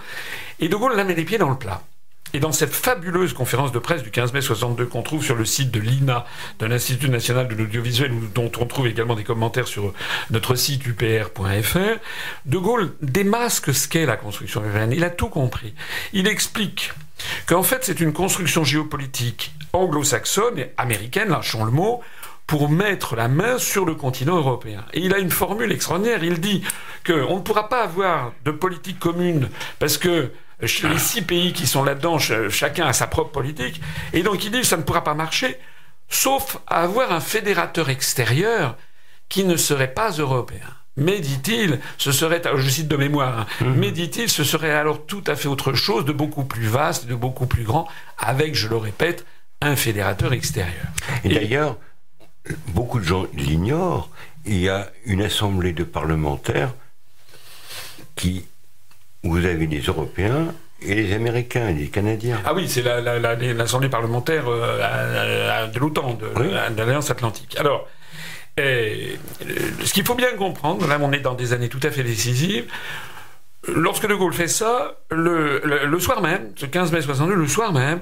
Et 0.60 0.68
De 0.68 0.76
Gaulle 0.76 0.96
la 0.96 1.04
met 1.04 1.14
les 1.14 1.24
pieds 1.24 1.38
dans 1.38 1.50
le 1.50 1.58
plat. 1.58 1.82
Et 2.32 2.38
dans 2.38 2.52
cette 2.52 2.72
fabuleuse 2.72 3.32
conférence 3.32 3.72
de 3.72 3.78
presse 3.80 4.02
du 4.02 4.10
15 4.10 4.32
mai 4.32 4.40
62 4.40 4.86
qu'on 4.86 5.02
trouve 5.02 5.24
sur 5.24 5.34
le 5.34 5.44
site 5.44 5.72
de 5.72 5.80
l'INA, 5.80 6.24
de 6.60 6.66
l'Institut 6.66 7.08
national 7.08 7.48
de 7.48 7.54
l'audiovisuel, 7.54 8.12
dont 8.34 8.52
on 8.60 8.66
trouve 8.66 8.86
également 8.86 9.16
des 9.16 9.24
commentaires 9.24 9.66
sur 9.66 9.92
notre 10.30 10.54
site 10.54 10.86
upr.fr, 10.86 11.98
De 12.46 12.58
Gaulle 12.58 12.92
démasque 13.02 13.74
ce 13.74 13.88
qu'est 13.88 14.06
la 14.06 14.16
construction 14.16 14.64
urbaine. 14.64 14.92
Il 14.92 15.02
a 15.02 15.10
tout 15.10 15.28
compris. 15.28 15.74
Il 16.12 16.28
explique 16.28 16.92
qu'en 17.46 17.64
fait 17.64 17.80
c'est 17.82 18.00
une 18.00 18.12
construction 18.12 18.62
géopolitique 18.62 19.52
anglo-saxonne 19.72 20.58
et 20.58 20.72
américaine, 20.76 21.30
lâchons 21.30 21.64
le 21.64 21.72
mot, 21.72 22.00
pour 22.46 22.68
mettre 22.68 23.16
la 23.16 23.28
main 23.28 23.58
sur 23.58 23.84
le 23.84 23.94
continent 23.94 24.36
européen. 24.36 24.84
Et 24.92 25.00
il 25.00 25.14
a 25.14 25.18
une 25.18 25.30
formule 25.30 25.70
extraordinaire. 25.70 26.24
Il 26.24 26.40
dit 26.40 26.62
qu'on 27.06 27.36
ne 27.36 27.40
pourra 27.42 27.68
pas 27.68 27.82
avoir 27.82 28.32
de 28.44 28.50
politique 28.50 28.98
commune 28.98 29.48
parce 29.78 29.98
que 29.98 30.32
les 30.60 30.98
six 30.98 31.22
pays 31.22 31.52
qui 31.52 31.66
sont 31.66 31.84
là-dedans, 31.84 32.18
chacun 32.18 32.86
a 32.86 32.92
sa 32.92 33.06
propre 33.06 33.30
politique. 33.30 33.80
Et 34.12 34.22
donc 34.22 34.44
il 34.44 34.50
dit 34.50 34.60
que 34.60 34.66
ça 34.66 34.76
ne 34.76 34.82
pourra 34.82 35.04
pas 35.04 35.14
marcher, 35.14 35.58
sauf 36.08 36.58
à 36.66 36.82
avoir 36.82 37.12
un 37.12 37.20
fédérateur 37.20 37.88
extérieur 37.88 38.76
qui 39.28 39.44
ne 39.44 39.56
serait 39.56 39.92
pas 39.92 40.10
européen. 40.10 40.68
Mais 40.96 41.20
dit-il, 41.20 41.80
ce 41.98 42.12
serait, 42.12 42.42
je 42.56 42.68
cite 42.68 42.88
de 42.88 42.96
mémoire, 42.96 43.40
hein, 43.40 43.46
mhm. 43.60 43.74
mais 43.76 43.90
dit-il, 43.92 44.28
ce 44.28 44.44
serait 44.44 44.72
alors 44.72 45.06
tout 45.06 45.22
à 45.26 45.36
fait 45.36 45.48
autre 45.48 45.72
chose, 45.72 46.04
de 46.04 46.12
beaucoup 46.12 46.44
plus 46.44 46.66
vaste, 46.66 47.06
de 47.06 47.14
beaucoup 47.14 47.46
plus 47.46 47.62
grand, 47.62 47.88
avec, 48.18 48.54
je 48.54 48.68
le 48.68 48.76
répète, 48.76 49.24
un 49.62 49.76
fédérateur 49.76 50.32
extérieur. 50.32 50.86
Et, 51.24 51.28
d'ailleurs, 51.28 51.76
beaucoup 52.68 52.98
de 52.98 53.04
gens 53.04 53.26
l'ignorent, 53.34 54.10
il 54.44 54.58
y 54.58 54.68
a 54.68 54.90
une 55.06 55.22
assemblée 55.22 55.72
de 55.72 55.84
parlementaires 55.84 56.74
qui, 58.16 58.44
vous 59.22 59.44
avez 59.44 59.66
des 59.66 59.80
Européens 59.80 60.54
et 60.82 60.94
les 60.94 61.12
Américains 61.12 61.68
et 61.68 61.74
les 61.74 61.88
Canadiens. 61.88 62.40
Ah 62.44 62.54
oui, 62.54 62.68
c'est 62.68 62.82
l'Assemblée 62.82 63.88
parlementaire 63.88 64.44
euh, 64.48 65.66
de 65.66 65.78
l'OTAN, 65.78 66.14
de, 66.14 66.76
l'Alliance 66.76 67.10
Atlantique. 67.10 67.56
Alors, 67.58 67.86
euh, 68.58 69.14
ce 69.84 69.92
qu'il 69.92 70.04
faut 70.04 70.14
bien 70.14 70.34
comprendre, 70.36 70.86
là 70.86 70.98
on 71.00 71.12
est 71.12 71.20
dans 71.20 71.34
des 71.34 71.52
années 71.52 71.68
tout 71.68 71.80
à 71.82 71.90
fait 71.90 72.02
décisives, 72.02 72.66
lorsque 73.68 74.06
De 74.06 74.14
Gaulle 74.14 74.32
fait 74.32 74.48
ça, 74.48 74.96
le, 75.10 75.60
le 75.64 76.00
soir 76.00 76.22
même, 76.22 76.52
ce 76.56 76.66
15 76.66 76.92
mai 76.92 77.02
62, 77.02 77.34
le 77.34 77.46
soir 77.46 77.72
même, 77.72 78.00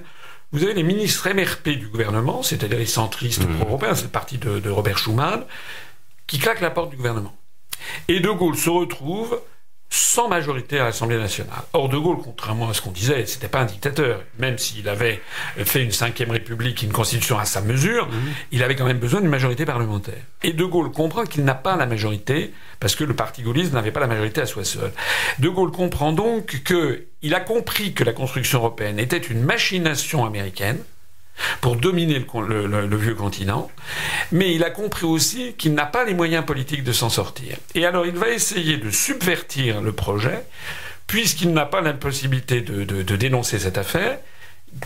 vous 0.52 0.64
avez 0.64 0.72
les 0.72 0.82
ministres 0.82 1.28
MRP 1.28 1.78
du 1.78 1.88
gouvernement, 1.88 2.42
c'est-à-dire 2.42 2.78
les 2.78 2.86
centristes 2.86 3.46
mmh. 3.46 3.58
pro-européens, 3.58 3.94
c'est 3.94 4.04
le 4.04 4.08
parti 4.08 4.38
de, 4.38 4.70
Robert 4.70 4.96
Schuman, 4.96 5.44
qui 6.26 6.38
claquent 6.38 6.62
la 6.62 6.70
porte 6.70 6.90
du 6.90 6.96
gouvernement. 6.96 7.34
Et 8.08 8.20
De 8.20 8.30
Gaulle 8.30 8.56
se 8.56 8.70
retrouve 8.70 9.40
sans 9.90 10.28
majorité 10.28 10.78
à 10.78 10.84
l'Assemblée 10.84 11.16
nationale. 11.16 11.62
Or, 11.72 11.88
De 11.88 11.96
Gaulle, 11.96 12.18
contrairement 12.22 12.68
à 12.68 12.74
ce 12.74 12.82
qu'on 12.82 12.90
disait, 12.90 13.24
c'était 13.26 13.48
pas 13.48 13.60
un 13.60 13.64
dictateur. 13.64 14.22
Même 14.38 14.58
s'il 14.58 14.88
avait 14.88 15.20
fait 15.56 15.82
une 15.82 15.92
cinquième 15.92 16.30
république, 16.30 16.82
une 16.82 16.92
constitution 16.92 17.38
à 17.38 17.44
sa 17.44 17.60
mesure, 17.62 18.06
mmh. 18.06 18.12
il 18.52 18.62
avait 18.62 18.76
quand 18.76 18.84
même 18.84 18.98
besoin 18.98 19.20
d'une 19.20 19.30
majorité 19.30 19.64
parlementaire. 19.64 20.22
Et 20.42 20.52
De 20.52 20.64
Gaulle 20.64 20.92
comprend 20.92 21.24
qu'il 21.24 21.44
n'a 21.44 21.54
pas 21.54 21.76
la 21.76 21.86
majorité, 21.86 22.52
parce 22.80 22.94
que 22.96 23.04
le 23.04 23.14
parti 23.14 23.42
gaulliste 23.42 23.72
n'avait 23.72 23.92
pas 23.92 24.00
la 24.00 24.06
majorité 24.06 24.42
à 24.42 24.46
soi 24.46 24.64
seul. 24.64 24.92
De 25.38 25.48
Gaulle 25.48 25.72
comprend 25.72 26.12
donc 26.12 26.62
qu'il 26.64 27.34
a 27.34 27.40
compris 27.40 27.94
que 27.94 28.04
la 28.04 28.12
construction 28.12 28.58
européenne 28.58 28.98
était 28.98 29.16
une 29.16 29.42
machination 29.42 30.26
américaine, 30.26 30.78
pour 31.60 31.76
dominer 31.76 32.18
le, 32.18 32.96
vieux 32.96 33.14
continent, 33.14 33.70
mais 34.32 34.54
il 34.54 34.64
a 34.64 34.70
compris 34.70 35.06
aussi 35.06 35.54
qu'il 35.54 35.74
n'a 35.74 35.86
pas 35.86 36.04
les 36.04 36.14
moyens 36.14 36.44
politiques 36.44 36.84
de 36.84 36.92
s'en 36.92 37.08
sortir. 37.08 37.56
Et 37.74 37.84
alors 37.86 38.06
il 38.06 38.16
va 38.16 38.28
essayer 38.28 38.76
de 38.76 38.90
subvertir 38.90 39.80
le 39.80 39.92
projet, 39.92 40.44
puisqu'il 41.06 41.52
n'a 41.52 41.66
pas 41.66 41.80
l'impossibilité 41.80 42.60
de, 42.60 42.84
de, 42.84 43.16
dénoncer 43.16 43.58
cette 43.58 43.78
affaire. 43.78 44.18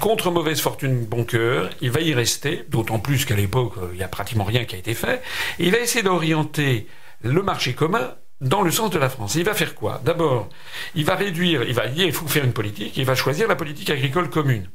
Contre 0.01 0.31
mauvaise 0.31 0.61
fortune, 0.61 1.05
bon 1.05 1.25
cœur, 1.25 1.71
il 1.81 1.91
va 1.91 2.01
y 2.01 2.15
rester, 2.15 2.65
d'autant 2.69 3.01
plus 3.01 3.25
qu'à 3.25 3.35
l'époque, 3.35 3.75
il 3.93 3.97
n'y 3.97 4.05
a 4.05 4.09
pratiquement 4.09 4.45
rien 4.45 4.65
qui 4.65 4.77
a 4.77 4.79
été 4.79 4.95
fait. 4.95 5.21
Et 5.59 5.67
il 5.67 5.73
va 5.73 5.79
essayer 5.79 6.05
d'orienter 6.05 6.87
le 7.23 7.43
marché 7.43 7.73
commun 7.73 8.15
dans 8.41 8.62
le 8.62 8.71
sens 8.71 8.91
de 8.91 8.99
la 8.99 9.09
France. 9.09 9.37
il 9.37 9.45
va 9.45 9.55
faire 9.55 9.75
quoi? 9.75 10.01
D'abord, 10.05 10.49
il 10.95 11.05
va 11.05 11.15
réduire, 11.15 11.62
il 11.62 11.75
va 11.75 11.87
il 11.87 12.12
faut 12.12 12.27
faire 12.27 12.45
une 12.45 12.53
politique, 12.53 12.97
il 12.97 13.05
va 13.05 13.15
choisir 13.15 13.49
la 13.49 13.57
politique 13.57 13.91
agricole 13.91 14.29
commune. 14.29 14.69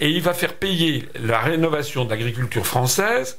Et 0.00 0.08
il 0.08 0.22
va 0.22 0.34
faire 0.34 0.54
payer 0.54 1.08
la 1.20 1.40
rénovation 1.40 2.04
de 2.04 2.10
l'agriculture 2.10 2.66
française 2.66 3.38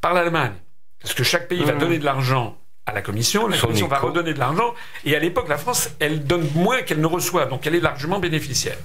par 0.00 0.14
l'Allemagne. 0.14 0.54
Parce 1.00 1.14
que 1.14 1.24
chaque 1.24 1.48
pays 1.48 1.64
va 1.64 1.72
mmh. 1.74 1.78
donner 1.78 1.98
de 1.98 2.04
l'argent 2.04 2.56
à 2.86 2.92
la 2.92 3.02
Commission, 3.02 3.46
la 3.46 3.56
Commission 3.56 3.86
va 3.86 3.98
redonner 3.98 4.34
de 4.34 4.38
l'argent, 4.38 4.74
et 5.04 5.14
à 5.14 5.18
l'époque, 5.18 5.48
la 5.48 5.58
France, 5.58 5.90
elle 6.00 6.24
donne 6.24 6.48
moins 6.54 6.82
qu'elle 6.82 7.00
ne 7.00 7.06
reçoit, 7.06 7.46
donc 7.46 7.66
elle 7.66 7.74
est 7.74 7.80
largement 7.80 8.18
bénéficiaire. 8.18 8.76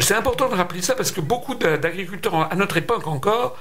C'est 0.00 0.14
important 0.14 0.48
de 0.48 0.54
rappeler 0.54 0.82
ça 0.82 0.94
parce 0.94 1.12
que 1.12 1.20
beaucoup 1.20 1.54
d'agriculteurs, 1.54 2.50
à 2.50 2.56
notre 2.56 2.76
époque 2.76 3.06
encore, 3.06 3.56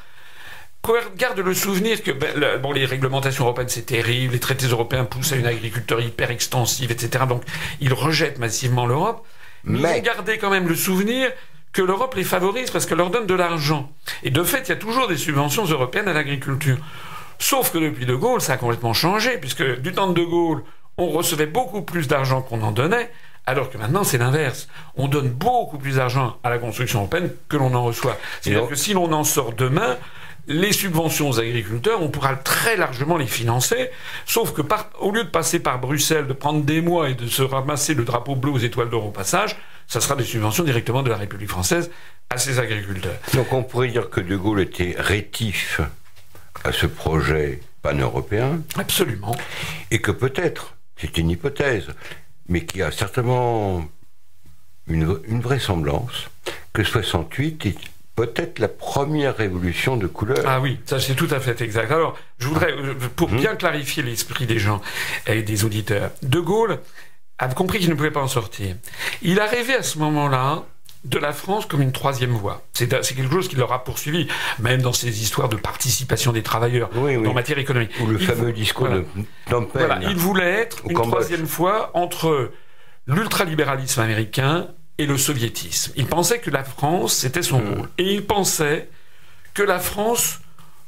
gardent 1.18 1.40
le 1.40 1.54
souvenir 1.54 2.02
que 2.02 2.12
ben, 2.12 2.60
bon, 2.62 2.72
les 2.72 2.86
réglementations 2.86 3.44
européennes 3.44 3.70
c'est 3.70 3.86
terrible, 3.86 4.34
les 4.34 4.40
traités 4.40 4.68
européens 4.68 5.04
poussent 5.04 5.34
à 5.34 5.36
une 5.36 5.46
agriculture 5.46 6.00
hyper 6.00 6.32
extensive, 6.32 6.92
etc. 6.92 7.26
Donc 7.28 7.44
ils 7.82 7.94
rejettent 7.94 8.40
massivement 8.40 8.86
l'Europe, 8.86 9.26
mais, 9.64 9.80
mais 9.80 9.98
ils 9.98 10.00
ont 10.00 10.04
gardé 10.04 10.38
quand 10.38 10.50
même 10.50 10.68
le 10.68 10.76
souvenir 10.76 11.32
que 11.78 11.84
l'Europe 11.84 12.16
les 12.16 12.24
favorise 12.24 12.72
parce 12.72 12.88
qu'elle 12.88 12.98
leur 12.98 13.12
donne 13.12 13.28
de 13.28 13.36
l'argent. 13.36 13.92
Et 14.24 14.32
de 14.32 14.44
fait, 14.44 14.64
il 14.66 14.70
y 14.70 14.72
a 14.72 14.78
toujours 14.78 15.08
des 15.08 15.16
subventions 15.16 15.64
européennes 15.64 16.08
à 16.08 16.14
l'agriculture. 16.14 16.78
Sauf 17.38 17.72
que 17.72 17.78
depuis 17.78 18.08
De 18.08 18.16
Gaulle, 18.16 18.42
ça 18.42 18.54
a 18.54 18.58
complètement 18.58 18.96
changé, 18.96 19.38
puisque 19.38 19.80
du 19.82 19.92
temps 19.92 20.08
de 20.08 20.16
De 20.16 20.26
Gaulle, 20.26 20.64
on 20.98 21.10
recevait 21.10 21.46
beaucoup 21.46 21.84
plus 21.84 22.08
d'argent 22.08 22.42
qu'on 22.42 22.64
en 22.64 22.72
donnait, 22.72 23.12
alors 23.46 23.70
que 23.70 23.78
maintenant 23.78 24.04
c'est 24.04 24.18
l'inverse. 24.18 24.68
On 24.96 25.08
donne 25.08 25.30
beaucoup 25.30 25.78
plus 25.78 25.98
d'argent 25.98 26.38
à 26.44 26.50
la 26.50 26.58
construction 26.58 27.02
européenne 27.02 27.30
que 27.48 27.58
l'on 27.58 27.72
en 27.76 27.84
reçoit. 27.84 28.18
C'est-à-dire 28.42 28.68
que 28.68 28.74
si 28.74 28.94
l'on 28.94 29.12
en 29.14 29.24
sort 29.24 29.54
demain, 29.54 29.98
les 30.48 30.72
subventions 30.72 31.30
aux 31.30 31.40
agriculteurs, 31.40 32.02
on 32.02 32.10
pourra 32.10 32.36
très 32.36 32.78
largement 32.78 33.18
les 33.18 33.28
financer, 33.28 33.90
sauf 34.26 34.54
que 34.54 34.62
au 35.00 35.12
lieu 35.12 35.26
de 35.26 35.30
passer 35.30 35.60
par 35.60 35.80
Bruxelles, 35.80 36.28
de 36.28 36.34
prendre 36.34 36.64
des 36.64 36.82
mois 36.82 37.10
et 37.10 37.16
de 37.16 37.28
se 37.28 37.44
ramasser 37.44 37.94
le 37.94 38.06
drapeau 38.06 38.36
bleu 38.36 38.52
aux 38.52 38.58
étoiles 38.58 38.90
d'or 38.90 39.06
au 39.06 39.12
passage, 39.12 39.58
ça 39.88 40.02
sera 40.02 40.16
des 40.16 40.24
subventions 40.24 40.64
directement 40.64 41.04
de 41.04 41.10
la 41.10 41.18
République 41.18 41.50
française 41.50 41.92
à 42.30 42.38
ces 42.38 42.60
agriculteurs. 42.60 43.18
Donc 43.34 43.52
on 43.54 43.64
pourrait 43.64 43.90
dire 43.90 44.10
que 44.10 44.22
De 44.22 44.36
Gaulle 44.36 44.62
était 44.62 44.96
rétif 44.98 45.82
à 46.64 46.72
ce 46.72 46.86
projet 46.86 47.62
pan-européen. 47.82 48.62
Absolument. 48.78 49.36
Et 49.92 50.00
que 50.00 50.12
peut-être, 50.12 50.76
c'est 50.98 51.18
une 51.18 51.30
hypothèse, 51.30 51.88
mais 52.48 52.66
qui 52.66 52.82
a 52.82 52.92
certainement 52.92 53.86
une, 54.88 55.20
une 55.28 55.42
vraisemblance, 55.42 56.30
que 56.74 56.84
68 56.84 57.66
est 57.66 57.78
peut-être 58.18 58.58
la 58.58 58.68
première 58.68 59.38
révolution 59.38 59.96
de 59.96 60.08
couleur. 60.08 60.44
Ah 60.46 60.60
oui, 60.60 60.80
ça 60.86 61.00
c'est 61.00 61.14
tout 61.14 61.28
à 61.30 61.40
fait 61.40 61.62
exact. 61.62 61.92
Alors, 61.92 62.18
je 62.40 62.48
voudrais, 62.48 62.74
euh, 62.74 62.96
pour 63.16 63.30
hmm. 63.30 63.38
bien 63.38 63.56
clarifier 63.56 64.04
l'esprit 64.04 64.48
des 64.48 64.60
gens 64.60 64.82
et 65.28 65.44
des 65.44 65.64
auditeurs, 65.64 66.10
De 66.24 66.40
Gaulle 66.40 66.80
a 67.38 67.48
compris 67.48 67.80
qu'il 67.80 67.90
ne 67.90 67.94
pouvait 67.94 68.12
pas 68.12 68.22
en 68.22 68.28
sortir. 68.28 68.76
Il 69.22 69.40
a 69.40 69.46
rêvé 69.46 69.76
à 69.76 69.84
ce 69.84 70.00
moment-là 70.00 70.64
de 71.06 71.20
la 71.20 71.32
France 71.32 71.68
comme 71.68 71.84
une 71.84 71.92
troisième 71.92 72.32
voie. 72.32 72.64
C'est 72.74 72.88
quelque 72.90 73.32
chose 73.32 73.48
qui 73.48 73.56
l'aura 73.56 73.84
poursuivi, 73.84 74.28
même 74.58 74.82
dans 74.82 74.94
ses 74.94 75.22
histoires 75.22 75.48
de 75.48 75.56
participation 75.56 76.34
des 76.34 76.42
travailleurs 76.42 76.90
en 76.98 77.34
matière 77.34 77.60
économique. 77.60 77.92
Ou 78.02 78.08
le 78.08 78.18
fameux 78.18 78.52
discours 78.52 78.90
de 78.90 79.06
voilà, 79.74 80.00
Il 80.02 80.16
voulait 80.16 80.62
être 80.62 80.82
une 80.90 80.96
troisième 80.96 81.46
fois 81.46 81.92
entre 81.94 82.52
l'ultralibéralisme 83.06 84.02
américain 84.02 84.70
et 84.98 85.06
le 85.06 85.18
soviétisme. 85.18 85.94
Il 85.96 86.08
pensait 86.08 86.40
que 86.40 86.50
la 86.50 86.64
France, 86.64 87.14
c'était 87.14 87.44
son 87.44 87.60
hmm. 87.60 87.74
rôle. 87.76 87.90
Et 87.98 88.14
il 88.14 88.26
pensait 88.26 88.90
que 89.54 89.64
la 89.64 89.80
France 89.80 90.40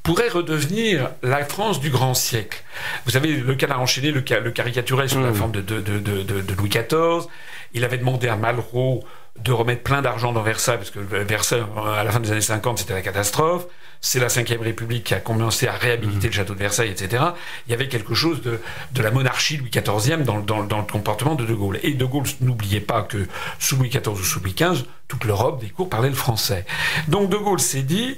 pourrait 0.04 0.30
redevenir 0.30 1.12
la 1.22 1.44
France 1.46 1.80
du 1.80 1.90
grand 1.90 2.14
siècle. 2.14 2.64
Vous 3.06 3.12
savez, 3.12 3.36
Le 3.36 3.56
Canard 3.56 3.82
enchaîné 3.82 4.12
le, 4.12 4.24
le 4.42 4.52
caricaturait 4.52 5.08
sous 5.08 5.22
la 5.22 5.32
hmm. 5.32 5.36
forme 5.36 5.52
de, 5.52 5.62
de, 5.62 5.82
de, 5.82 6.54
Louis 6.54 6.70
XIV. 6.70 7.28
Il 7.74 7.84
avait 7.84 7.98
demandé 7.98 8.28
à 8.28 8.36
Malraux 8.36 9.04
de 9.38 9.52
remettre 9.52 9.84
plein 9.84 10.02
d'argent 10.02 10.34
dans 10.34 10.42
Versailles, 10.42 10.78
parce 10.78 10.92
que 10.92 11.00
Versailles, 11.00 11.64
à 11.96 12.04
la 12.04 12.12
fin 12.12 12.20
des 12.20 12.32
années 12.32 12.42
50, 12.42 12.80
c'était 12.80 12.94
la 12.94 13.02
catastrophe. 13.02 13.66
C'est 14.02 14.20
la 14.20 14.28
Ve 14.28 14.62
République 14.62 15.04
qui 15.04 15.14
a 15.14 15.20
commencé 15.20 15.68
à 15.68 15.74
réhabiliter 15.74 16.28
mmh. 16.28 16.32
le 16.32 16.36
château 16.36 16.54
de 16.54 16.60
Versailles, 16.60 16.90
etc. 16.90 17.22
Il 17.68 17.72
y 17.72 17.74
avait 17.74 17.90
quelque 17.90 18.14
chose 18.14 18.42
de, 18.42 18.62
de 18.94 19.02
la 19.02 19.12
monarchie 19.12 19.58
Louis 19.58 19.70
XIVe 19.70 20.24
dans, 20.24 20.40
dans, 20.40 20.64
dans, 20.64 20.78
le 20.78 20.86
comportement 20.86 21.36
de 21.36 21.46
De 21.46 21.54
Gaulle. 21.54 21.80
Et 21.84 21.94
De 21.94 22.06
Gaulle, 22.06 22.24
n'oubliez 22.40 22.80
pas 22.80 23.02
que 23.02 23.28
sous 23.60 23.76
Louis 23.76 23.90
XIV 23.90 24.08
ou 24.08 24.24
sous 24.24 24.40
Louis 24.40 24.54
XV, 24.54 24.86
toute 25.10 25.26
l'Europe 25.26 25.60
des 25.60 25.70
cours 25.70 25.90
parlait 25.90 26.10
le 26.10 26.16
français. 26.16 26.66
Donc 27.10 27.30
De 27.30 27.36
Gaulle 27.36 27.60
s'est 27.60 27.82
dit, 27.82 28.18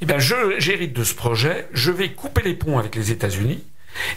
eh 0.00 0.06
bien, 0.06 0.18
j'hérite 0.18 0.92
de 0.92 1.02
ce 1.02 1.14
projet, 1.14 1.68
je 1.72 1.90
vais 1.90 2.12
couper 2.12 2.42
les 2.42 2.54
ponts 2.54 2.78
avec 2.78 2.94
les 2.94 3.10
États-Unis, 3.10 3.64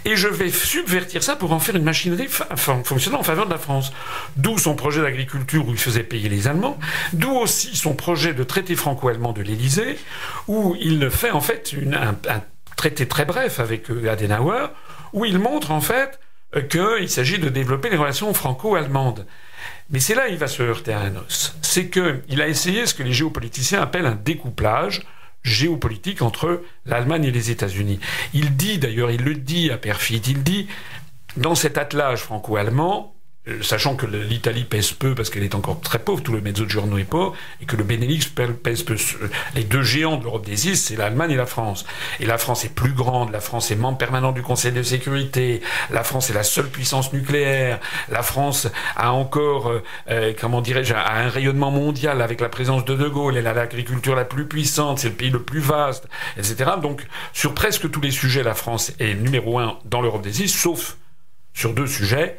et 0.06 0.16
je 0.16 0.28
vais 0.28 0.50
subvertir 0.50 1.24
ça 1.24 1.36
pour 1.36 1.52
en 1.52 1.60
faire 1.60 1.76
une 1.76 1.84
machinerie 1.84 2.28
fonctionnant 2.56 3.20
en 3.20 3.24
faveur 3.24 3.46
de 3.46 3.52
la 3.52 3.58
France. 3.58 3.92
D'où 4.36 4.58
son 4.58 4.76
projet 4.76 5.02
d'agriculture 5.02 5.68
où 5.68 5.72
il 5.72 5.78
faisait 5.78 6.04
payer 6.04 6.30
les 6.30 6.48
Allemands, 6.48 6.80
d'où 7.14 7.32
aussi 7.32 7.76
son 7.76 7.94
projet 7.94 8.34
de 8.34 8.44
traité 8.44 8.76
franco-allemand 8.76 9.34
de 9.34 9.42
l'Élysée, 9.42 9.98
où 10.48 10.76
il 10.80 11.10
fait 11.10 11.32
en 11.32 11.42
fait 11.42 11.76
un, 11.94 12.42
traité 12.76 13.08
très 13.08 13.26
bref 13.26 13.60
avec 13.60 13.92
euh, 13.92 14.10
Adenauer, 14.10 14.68
où 15.14 15.26
il 15.26 15.40
montre 15.40 15.72
en 15.72 15.82
fait 15.82 16.20
euh, 16.56 16.62
qu'il 16.62 17.10
s'agit 17.10 17.38
de 17.38 17.50
développer 17.50 17.90
les 17.90 17.98
relations 17.98 18.34
franco-allemandes. 18.34 19.26
Mais 19.90 20.00
c'est 20.00 20.16
là 20.16 20.28
qu'il 20.28 20.38
va 20.38 20.48
se 20.48 20.64
heurter 20.64 20.94
à 20.94 21.02
un 21.02 21.16
os. 21.16 21.56
C'est 21.62 21.90
qu'il 21.90 22.42
a 22.42 22.48
essayé 22.48 22.86
ce 22.86 22.94
que 22.94 23.04
les 23.04 23.14
géopoliticiens 23.14 23.82
appellent 23.82 24.06
un 24.06 24.16
découplage 24.16 25.04
géopolitique 25.44 26.22
entre 26.22 26.62
l'Allemagne 26.86 27.26
et 27.26 27.32
les 27.32 27.52
États-Unis. 27.52 28.00
Il 28.34 28.56
dit 28.56 28.78
d'ailleurs, 28.78 29.12
il 29.12 29.24
le 29.24 29.36
dit 29.36 29.72
à 29.72 29.78
perfide, 29.78 30.28
il 30.28 30.44
dit 30.44 30.68
dans 31.38 31.56
cet 31.56 31.78
attelage 31.78 32.20
franco-allemand, 32.20 33.16
sachant 33.62 33.96
que 33.96 34.06
l'Italie 34.06 34.66
pèse 34.66 34.92
peu 34.92 35.16
parce 35.16 35.32
qu'elle 35.32 35.44
est 35.44 35.56
encore 35.56 35.82
très 35.82 35.98
pauvre, 35.98 36.22
tout 36.22 36.32
le 36.32 36.42
mezzogiorno 36.42 37.00
est 37.00 37.06
pauvre, 37.06 37.36
et 37.60 37.66
que 37.66 37.76
le 37.76 37.84
Benelux 37.84 38.20
pèse 38.62 38.84
peu. 38.84 38.96
Les 39.56 39.64
deux 39.64 39.82
géants 39.82 40.18
de 40.18 40.24
l'Europe 40.24 40.46
des 40.46 40.68
Isles, 40.68 40.78
c'est 40.78 40.96
l'Allemagne 40.96 41.32
et 41.32 41.36
la 41.36 41.48
France. 41.48 41.86
Et 42.20 42.26
la 42.28 42.38
France 42.38 42.66
est 42.66 42.74
plus 42.74 42.94
grande, 42.94 43.32
la 43.32 43.40
France 43.40 43.72
est 43.72 43.76
membre 43.76 43.98
permanent 43.98 44.32
du 44.32 44.44
Conseil 44.44 44.72
de 44.72 44.84
sécurité, 44.84 45.62
la 45.90 46.04
France 46.04 46.30
est 46.30 46.34
la 46.34 46.44
seule 46.44 46.70
puissance 46.70 47.14
nucléaire, 47.14 47.80
la 48.10 48.22
France 48.22 48.68
a 48.96 49.12
encore, 49.12 49.70
euh, 49.70 49.84
euh, 50.10 50.34
comment 50.40 50.62
dirais-je, 50.62 50.94
un 50.94 51.30
rayonnement 51.30 51.72
mondial 51.72 52.22
avec 52.22 52.42
la 52.42 52.50
présence 52.50 52.86
de 52.86 52.96
De 52.96 53.08
Gaulle, 53.08 53.38
elle 53.38 53.48
a 53.48 53.54
l'agriculture 53.54 54.16
la 54.16 54.26
plus 54.26 54.46
puissante, 54.46 55.00
c'est 55.00 55.10
le 55.10 55.16
pays 55.16 55.32
le 55.32 55.42
plus 55.42 55.62
vaste, 55.62 56.08
etc. 56.38 56.72
Donc, 56.80 57.08
sur 57.34 57.56
presque 57.56 57.90
tous 57.90 58.02
les 58.02 58.12
sujets, 58.12 58.44
la 58.44 58.54
France 58.54 58.94
est 59.00 59.16
numéro 59.16 59.58
un 59.58 59.80
dans 59.86 60.02
l'Europe 60.02 60.22
des 60.22 60.44
Isles, 60.44 60.50
sauf 60.50 60.98
sur 61.54 61.74
deux 61.74 61.88
sujets, 61.88 62.38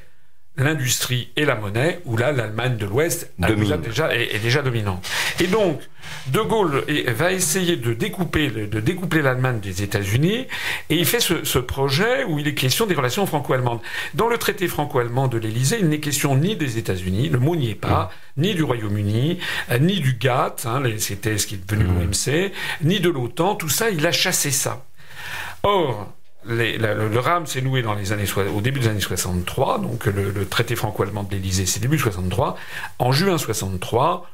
l'industrie 0.56 1.30
et 1.36 1.44
la 1.44 1.54
monnaie, 1.54 2.00
où 2.04 2.16
là, 2.16 2.30
l'Allemagne 2.30 2.76
de 2.76 2.84
l'Ouest 2.84 3.32
déjà, 3.38 4.14
est, 4.14 4.38
déjà 4.38 4.60
dominante. 4.60 5.08
Et 5.40 5.46
donc, 5.46 5.80
De 6.26 6.40
Gaulle 6.40 6.84
va 7.16 7.32
essayer 7.32 7.76
de 7.76 7.94
découper, 7.94 8.50
de 8.50 8.80
découpler 8.80 9.22
l'Allemagne 9.22 9.60
des 9.60 9.82
États-Unis, 9.82 10.46
et 10.90 10.96
il 10.96 11.06
fait 11.06 11.20
ce, 11.20 11.58
projet 11.58 12.24
où 12.24 12.38
il 12.38 12.46
est 12.46 12.54
question 12.54 12.86
des 12.86 12.94
relations 12.94 13.24
franco-allemandes. 13.24 13.80
Dans 14.12 14.28
le 14.28 14.36
traité 14.36 14.68
franco-allemand 14.68 15.28
de 15.28 15.38
l'Élysée, 15.38 15.78
il 15.80 15.88
n'est 15.88 16.00
question 16.00 16.36
ni 16.36 16.54
des 16.54 16.76
États-Unis, 16.76 17.30
le 17.30 17.38
mot 17.38 17.56
n'y 17.56 17.70
est 17.70 17.74
pas, 17.74 18.10
ni 18.36 18.54
du 18.54 18.62
Royaume-Uni, 18.62 19.38
euh, 19.70 19.78
ni 19.78 20.00
du 20.00 20.14
GATT, 20.14 20.66
hein, 20.66 20.82
c'était 20.98 21.38
ce 21.38 21.46
qui 21.46 21.54
est 21.54 21.66
devenu 21.66 21.84
l'OMC, 21.84 22.52
ni 22.82 23.00
de 23.00 23.08
l'OTAN, 23.08 23.54
tout 23.54 23.70
ça, 23.70 23.90
il 23.90 24.06
a 24.06 24.12
chassé 24.12 24.50
ça. 24.50 24.84
Or, 25.62 26.12
le, 26.44 27.18
RAM 27.18 27.46
s'est 27.46 27.60
noué 27.60 27.82
dans 27.82 27.94
les 27.94 28.12
années, 28.12 28.24
au 28.54 28.60
début 28.60 28.80
des 28.80 28.88
années 28.88 29.00
63, 29.00 29.78
donc 29.78 30.06
le, 30.06 30.46
traité 30.46 30.76
franco-allemand 30.76 31.22
de 31.22 31.32
l'Élysée, 31.32 31.66
c'est 31.66 31.80
début 31.80 31.98
63. 31.98 32.56
En 32.98 33.12
juin 33.12 33.38
63, 33.38 34.28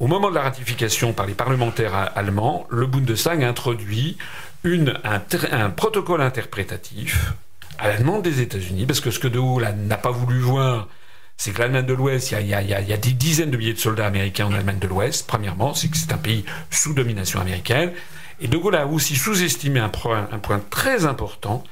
au 0.00 0.06
moment 0.06 0.30
de 0.30 0.34
la 0.34 0.42
ratification 0.42 1.12
par 1.12 1.26
les 1.26 1.34
parlementaires 1.34 2.12
allemands, 2.14 2.66
le 2.70 2.86
Bundestag 2.86 3.42
introduit 3.42 4.16
un, 4.64 5.70
protocole 5.70 6.20
interprétatif 6.20 7.32
à 7.78 7.88
la 7.88 7.96
demande 7.96 8.22
des 8.22 8.40
États-Unis, 8.40 8.86
parce 8.86 9.00
que 9.00 9.10
ce 9.10 9.18
que 9.18 9.28
De 9.28 9.38
Gaulle 9.38 9.68
n'a 9.86 9.96
pas 9.96 10.10
voulu 10.10 10.40
voir, 10.40 10.88
c'est 11.36 11.52
que 11.52 11.60
l'Allemagne 11.60 11.86
de 11.86 11.94
l'Ouest, 11.94 12.32
il 12.32 12.46
y, 12.46 12.54
a, 12.54 12.96
des 12.96 13.12
dizaines 13.12 13.50
de 13.52 13.56
milliers 13.56 13.74
de 13.74 13.78
soldats 13.78 14.06
américains 14.06 14.46
en 14.46 14.52
Allemagne 14.52 14.80
de 14.80 14.88
l'Ouest, 14.88 15.26
premièrement, 15.28 15.74
c'est 15.74 15.88
que 15.88 15.96
c'est 15.96 16.12
un 16.12 16.18
pays 16.18 16.44
sous 16.70 16.94
domination 16.94 17.40
américaine. 17.40 17.92
Et 18.40 18.48
De 18.48 18.56
Gaulle 18.56 18.76
a 18.76 18.86
aussi 18.86 19.16
sous-estimé 19.16 19.80
un 19.80 19.88
point, 19.88 20.28
très 20.70 21.06
important, 21.06 21.64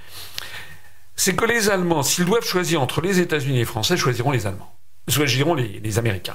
c'est 1.15 1.35
que 1.35 1.45
les 1.45 1.71
Allemands, 1.71 2.03
s'ils 2.03 2.25
doivent 2.25 2.45
choisir 2.45 2.83
entre 2.83 3.01
les 3.01 3.21
États-Unis 3.21 3.57
et 3.57 3.61
les 3.61 3.65
Français, 3.65 3.97
choisiront 3.97 4.33
les 4.33 4.47
Allemands. 4.47 4.73
Choisiront 5.09 5.55
les, 5.55 5.99
Américains. 5.99 6.35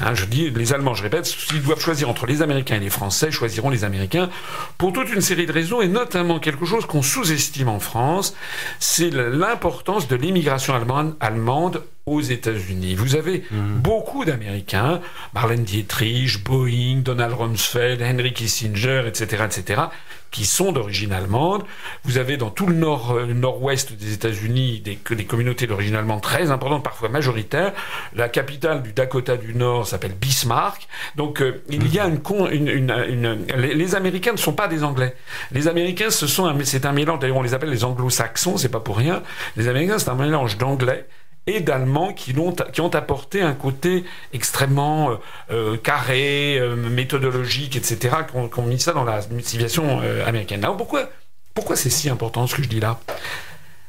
Hein, 0.00 0.12
je 0.14 0.24
dis 0.24 0.50
les 0.50 0.72
Allemands, 0.72 0.94
je 0.94 1.04
répète, 1.04 1.24
s'ils 1.24 1.62
doivent 1.62 1.80
choisir 1.80 2.10
entre 2.10 2.26
les 2.26 2.42
Américains 2.42 2.74
et 2.74 2.80
les 2.80 2.90
Français, 2.90 3.30
choisiront 3.30 3.70
les 3.70 3.84
Américains 3.84 4.28
pour 4.76 4.92
toute 4.92 5.12
une 5.12 5.20
série 5.20 5.46
de 5.46 5.52
raisons, 5.52 5.80
et 5.80 5.86
notamment 5.86 6.40
quelque 6.40 6.66
chose 6.66 6.84
qu'on 6.84 7.02
sous-estime 7.02 7.68
en 7.68 7.78
France, 7.78 8.34
c'est 8.80 9.10
l'importance 9.10 10.08
de 10.08 10.16
l'immigration 10.16 10.74
allemande 11.20 11.84
aux 12.12 12.20
États-Unis. 12.20 12.94
Vous 12.94 13.16
avez 13.16 13.44
mhm. 13.50 13.78
beaucoup 13.78 14.24
d'Américains, 14.24 15.00
Marlène 15.34 15.64
Dietrich, 15.64 16.42
Boeing, 16.44 17.02
Donald 17.02 17.34
Rumsfeld, 17.34 18.02
Henry 18.02 18.32
Kissinger, 18.32 19.04
etc., 19.06 19.44
etc., 19.46 19.82
qui 20.30 20.44
sont 20.44 20.72
d'origine 20.72 21.12
allemande. 21.12 21.64
Vous 22.04 22.18
avez 22.18 22.36
dans 22.36 22.50
tout 22.50 22.66
le 22.66 22.74
nord, 22.74 23.12
euh, 23.12 23.26
nord-ouest 23.26 23.92
des 23.92 24.12
États-Unis 24.12 24.80
des, 24.80 24.98
des 25.14 25.24
communautés 25.24 25.66
d'origine 25.66 25.94
allemande 25.94 26.20
très 26.20 26.50
importantes, 26.50 26.84
parfois 26.84 27.08
majoritaires. 27.08 27.72
La 28.14 28.28
capitale 28.28 28.82
du 28.82 28.92
Dakota 28.92 29.36
du 29.36 29.54
Nord 29.54 29.86
s'appelle 29.86 30.12
Bismarck. 30.12 30.86
Donc 31.16 31.40
euh, 31.40 31.62
il 31.70 31.92
y 31.92 31.98
a 31.98 32.06
une, 32.06 32.20
une, 32.50 32.68
une, 32.68 33.46
les, 33.56 33.74
les, 33.74 33.94
Américains 33.94 34.32
ne 34.32 34.36
sont 34.36 34.52
pas 34.52 34.68
des 34.68 34.84
Anglais. 34.84 35.14
Les 35.52 35.66
Américains, 35.66 36.10
ce 36.10 36.26
sont 36.26 36.54
c'est 36.64 36.84
un 36.84 36.92
mélange. 36.92 37.20
D'ailleurs, 37.20 37.36
on 37.36 37.42
les 37.42 37.54
appelle 37.54 37.70
les 37.70 37.84
Anglo-Saxons. 37.84 38.58
C'est 38.58 38.68
pas 38.68 38.80
pour 38.80 38.98
rien. 38.98 39.22
Les 39.56 39.68
Américains, 39.68 39.98
c'est 39.98 40.10
un 40.10 40.14
mélange 40.14 40.58
d'anglais 40.58 41.06
et 41.48 41.60
d'Allemands 41.60 42.12
qui, 42.12 42.34
qui, 42.72 42.80
ont 42.80 42.94
apporté 42.94 43.40
un 43.40 43.54
côté 43.54 44.04
extrêmement 44.32 45.10
euh, 45.10 45.16
euh, 45.50 45.76
carré, 45.76 46.58
euh, 46.58 46.76
méthodologique, 46.76 47.74
etc., 47.74 48.16
qui 48.30 48.36
ont, 48.36 48.62
mis 48.62 48.78
ça 48.78 48.92
dans 48.92 49.04
la 49.04 49.22
civilisation 49.22 50.00
américaine. 50.26 50.62
Alors 50.62 50.76
pourquoi, 50.76 51.08
pourquoi 51.54 51.74
c'est 51.74 51.90
si 51.90 52.10
important 52.10 52.46
ce 52.46 52.54
que 52.54 52.62
je 52.62 52.68
dis 52.68 52.80
là? 52.80 53.00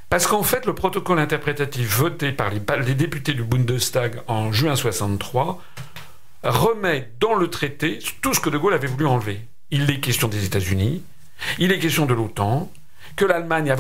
Parce 0.09 0.25
qu'en 0.25 0.41
fait, 0.41 0.65
le 0.65 0.73
protocole 0.73 1.19
interprétatif 1.19 1.87
voté 1.87 2.31
par 2.31 2.49
les, 2.49 2.61
les, 2.85 2.95
députés 2.95 3.33
du 3.33 3.43
Bundestag 3.43 4.21
en 4.27 4.51
juin 4.51 4.75
63 4.75 5.61
remet 6.43 7.11
dans 7.19 7.35
le 7.35 7.49
traité 7.49 7.99
tout 8.21 8.33
ce 8.33 8.39
que 8.39 8.49
De 8.49 8.57
Gaulle 8.57 8.73
avait 8.73 8.87
voulu 8.87 9.05
enlever. 9.05 9.41
Il 9.69 9.91
est 9.91 9.99
question 9.99 10.27
des 10.27 10.45
États-Unis, 10.45 11.03
il 11.59 11.71
est 11.71 11.79
question 11.79 12.05
de 12.05 12.13
l'OTAN, 12.13 12.71
que 13.19 13.25
l'Allemagne 13.25 13.75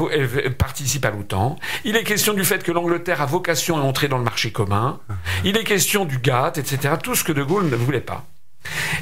participe 0.57 1.05
à 1.05 1.11
l'OTAN. 1.11 1.57
Il 1.85 1.95
est 1.95 2.03
question 2.03 2.33
du 2.33 2.43
fait 2.43 2.61
que 2.61 2.73
l'Angleterre 2.73 3.21
a 3.21 3.25
vocation 3.25 3.77
à 3.77 3.81
entrer 3.81 4.09
dans 4.09 4.17
le 4.17 4.25
marché 4.25 4.51
commun. 4.51 4.99
Il 5.45 5.55
est 5.55 5.63
question 5.63 6.03
du 6.03 6.19
GATT, 6.19 6.57
etc. 6.57 6.95
Tout 7.01 7.15
ce 7.15 7.23
que 7.23 7.31
De 7.31 7.41
Gaulle 7.41 7.69
ne 7.69 7.77
voulait 7.77 8.01
pas. 8.01 8.25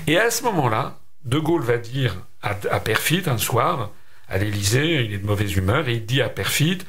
Et 0.06 0.20
à 0.20 0.30
ce 0.30 0.44
moment-là, 0.44 1.00
De 1.26 1.40
Gaulle 1.40 1.64
va 1.64 1.78
dire 1.78 2.18
à, 2.44 2.52
à 2.70 2.80
Perfit 2.80 3.24
un 3.26 3.40
soir, 3.40 3.90
à 4.30 4.38
l'Élysée, 4.38 5.06
il 5.06 5.14
est 5.14 5.18
de 5.18 5.26
mauvaise 5.26 5.56
humeur, 5.56 5.90
et 5.90 5.94
il 5.94 6.06
dit 6.06 6.22
à 6.22 6.30
Perfit 6.30 6.80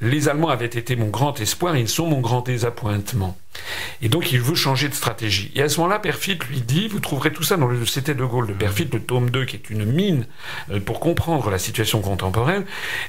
les 0.00 0.28
Allemands 0.28 0.48
avaient 0.48 0.66
été 0.66 0.96
mon 0.96 1.08
grand 1.08 1.38
espoir, 1.40 1.76
ils 1.76 1.88
sont 1.88 2.06
mon 2.06 2.20
grand 2.20 2.40
désappointement. 2.40 3.36
Et 4.00 4.08
donc 4.08 4.32
il 4.32 4.40
veut 4.40 4.54
changer 4.54 4.88
de 4.88 4.94
stratégie. 4.94 5.50
Et 5.54 5.62
à 5.62 5.68
ce 5.68 5.78
moment-là, 5.80 5.98
Perfit 5.98 6.38
lui 6.48 6.60
dit, 6.60 6.88
vous 6.88 7.00
trouverez 7.00 7.32
tout 7.32 7.42
ça 7.42 7.56
dans 7.56 7.66
le 7.66 7.84
C'était 7.84 8.14
de 8.14 8.24
Gaulle 8.24 8.46
de 8.46 8.52
Perfit, 8.52 8.88
le 8.92 9.00
tome 9.00 9.30
2, 9.30 9.44
qui 9.44 9.56
est 9.56 9.70
une 9.70 9.84
mine 9.84 10.26
euh, 10.70 10.80
pour 10.80 11.00
comprendre 11.00 11.50
la 11.50 11.58
situation 11.58 12.00
contemporaine. 12.00 12.64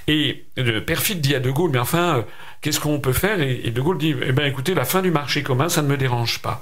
Et 0.08 0.44
euh, 0.58 0.82
Perfit 0.82 1.16
dit 1.16 1.36
à 1.36 1.40
De 1.40 1.50
Gaulle, 1.52 1.72
mais 1.72 1.80
enfin, 1.80 2.18
euh, 2.18 2.22
qu'est-ce 2.62 2.80
qu'on 2.80 3.00
peut 3.00 3.14
faire? 3.14 3.40
Et 3.42 3.72
De 3.72 3.82
Gaulle 3.82 3.98
dit, 3.98 4.16
eh 4.22 4.32
bien 4.32 4.46
écoutez, 4.46 4.74
la 4.74 4.86
fin 4.86 5.02
du 5.02 5.12
marché 5.12 5.44
commun, 5.44 5.70
ça 5.70 5.82
ne 5.82 5.88
me 5.88 5.98
dérange 5.98 6.40
pas. 6.40 6.62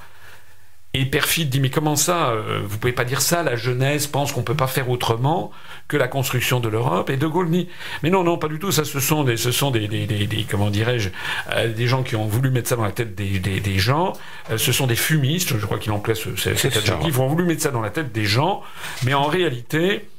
Et 0.96 1.06
Perfide 1.06 1.50
dit 1.50 1.60
mais 1.60 1.70
comment 1.70 1.96
ça 1.96 2.30
euh, 2.30 2.62
Vous 2.66 2.80
pouvez 2.80 2.94
pas 2.94 3.04
dire 3.04 3.22
ça 3.22 3.44
La 3.44 3.56
jeunesse 3.56 4.08
pense 4.08 4.32
qu'on 4.32 4.42
peut 4.42 4.56
pas 4.56 4.66
faire 4.66 4.90
autrement 4.90 5.52
que 5.88 5.98
la 5.98 6.08
construction 6.08 6.60
de 6.60 6.68
l'Europe. 6.68 7.12
Et 7.12 7.18
De 7.18 7.28
Gaulle 7.28 7.52
dit 7.52 7.70
mais 8.02 8.10
non 8.10 8.24
non 8.24 8.40
pas 8.40 8.48
du 8.48 8.58
tout. 8.58 8.72
Ça 8.72 8.84
ce 8.86 9.00
sont 9.00 9.24
des 9.24 9.38
ce 9.38 9.52
sont 9.52 9.70
des, 9.70 9.88
des, 9.88 10.08
des, 10.08 10.48
comment 10.50 10.72
dirais-je 10.72 11.10
euh, 11.52 11.72
des 11.72 11.88
gens 11.88 12.02
qui 12.02 12.16
ont 12.16 12.26
voulu 12.26 12.50
mettre 12.50 12.70
ça 12.70 12.76
dans 12.76 12.84
la 12.84 12.92
tête 12.92 13.14
des, 13.14 13.40
des 13.40 13.78
gens. 13.78 14.14
Euh, 14.50 14.58
ce 14.58 14.72
sont 14.72 14.88
des 14.88 14.96
fumistes. 14.96 15.60
Je 15.60 15.66
crois 15.66 15.78
qu'il 15.78 15.92
emploie 15.92 16.16
ce, 16.16 16.36
cet 16.36 16.66
adjectif. 16.78 16.98
Ils 17.06 17.22
ont 17.22 17.28
voulu 17.28 17.44
mettre 17.44 17.62
ça 17.62 17.72
dans 17.72 17.82
la 17.82 17.92
tête 17.92 18.12
des 18.12 18.26
gens. 18.26 18.64
Mais 19.04 19.14
en 19.14 19.26
réalité, 19.26 20.10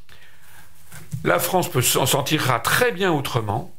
la 1.24 1.40
France 1.40 1.68
peut 1.68 1.82
s'en 1.82 2.06
sortira 2.06 2.60
très 2.60 2.92
bien 2.92 3.10
autrement. 3.10 3.72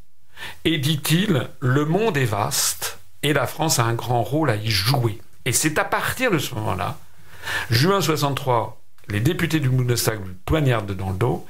Et 0.66 0.78
dit-il, 0.78 1.48
le 1.62 1.86
monde 1.86 2.18
est 2.18 2.26
vaste 2.26 3.00
et 3.24 3.32
la 3.32 3.48
France 3.48 3.80
a 3.80 3.86
un 3.86 3.94
grand 3.94 4.24
rôle 4.24 4.50
à 4.50 4.56
y 4.56 4.70
jouer. 4.70 5.20
Et 5.46 5.52
c'est 5.54 5.78
à 5.78 5.86
partir 5.86 6.32
de 6.32 6.38
ce 6.38 6.54
moment-là, 6.56 6.98
juin 7.70 8.02
63, 8.02 8.82
les 9.10 9.20
députés 9.20 9.60
du 9.60 9.70
Bundestag 9.70 10.20
poignardent 10.46 10.96
dans 10.96 11.10
le 11.10 11.18
dos. 11.18 11.46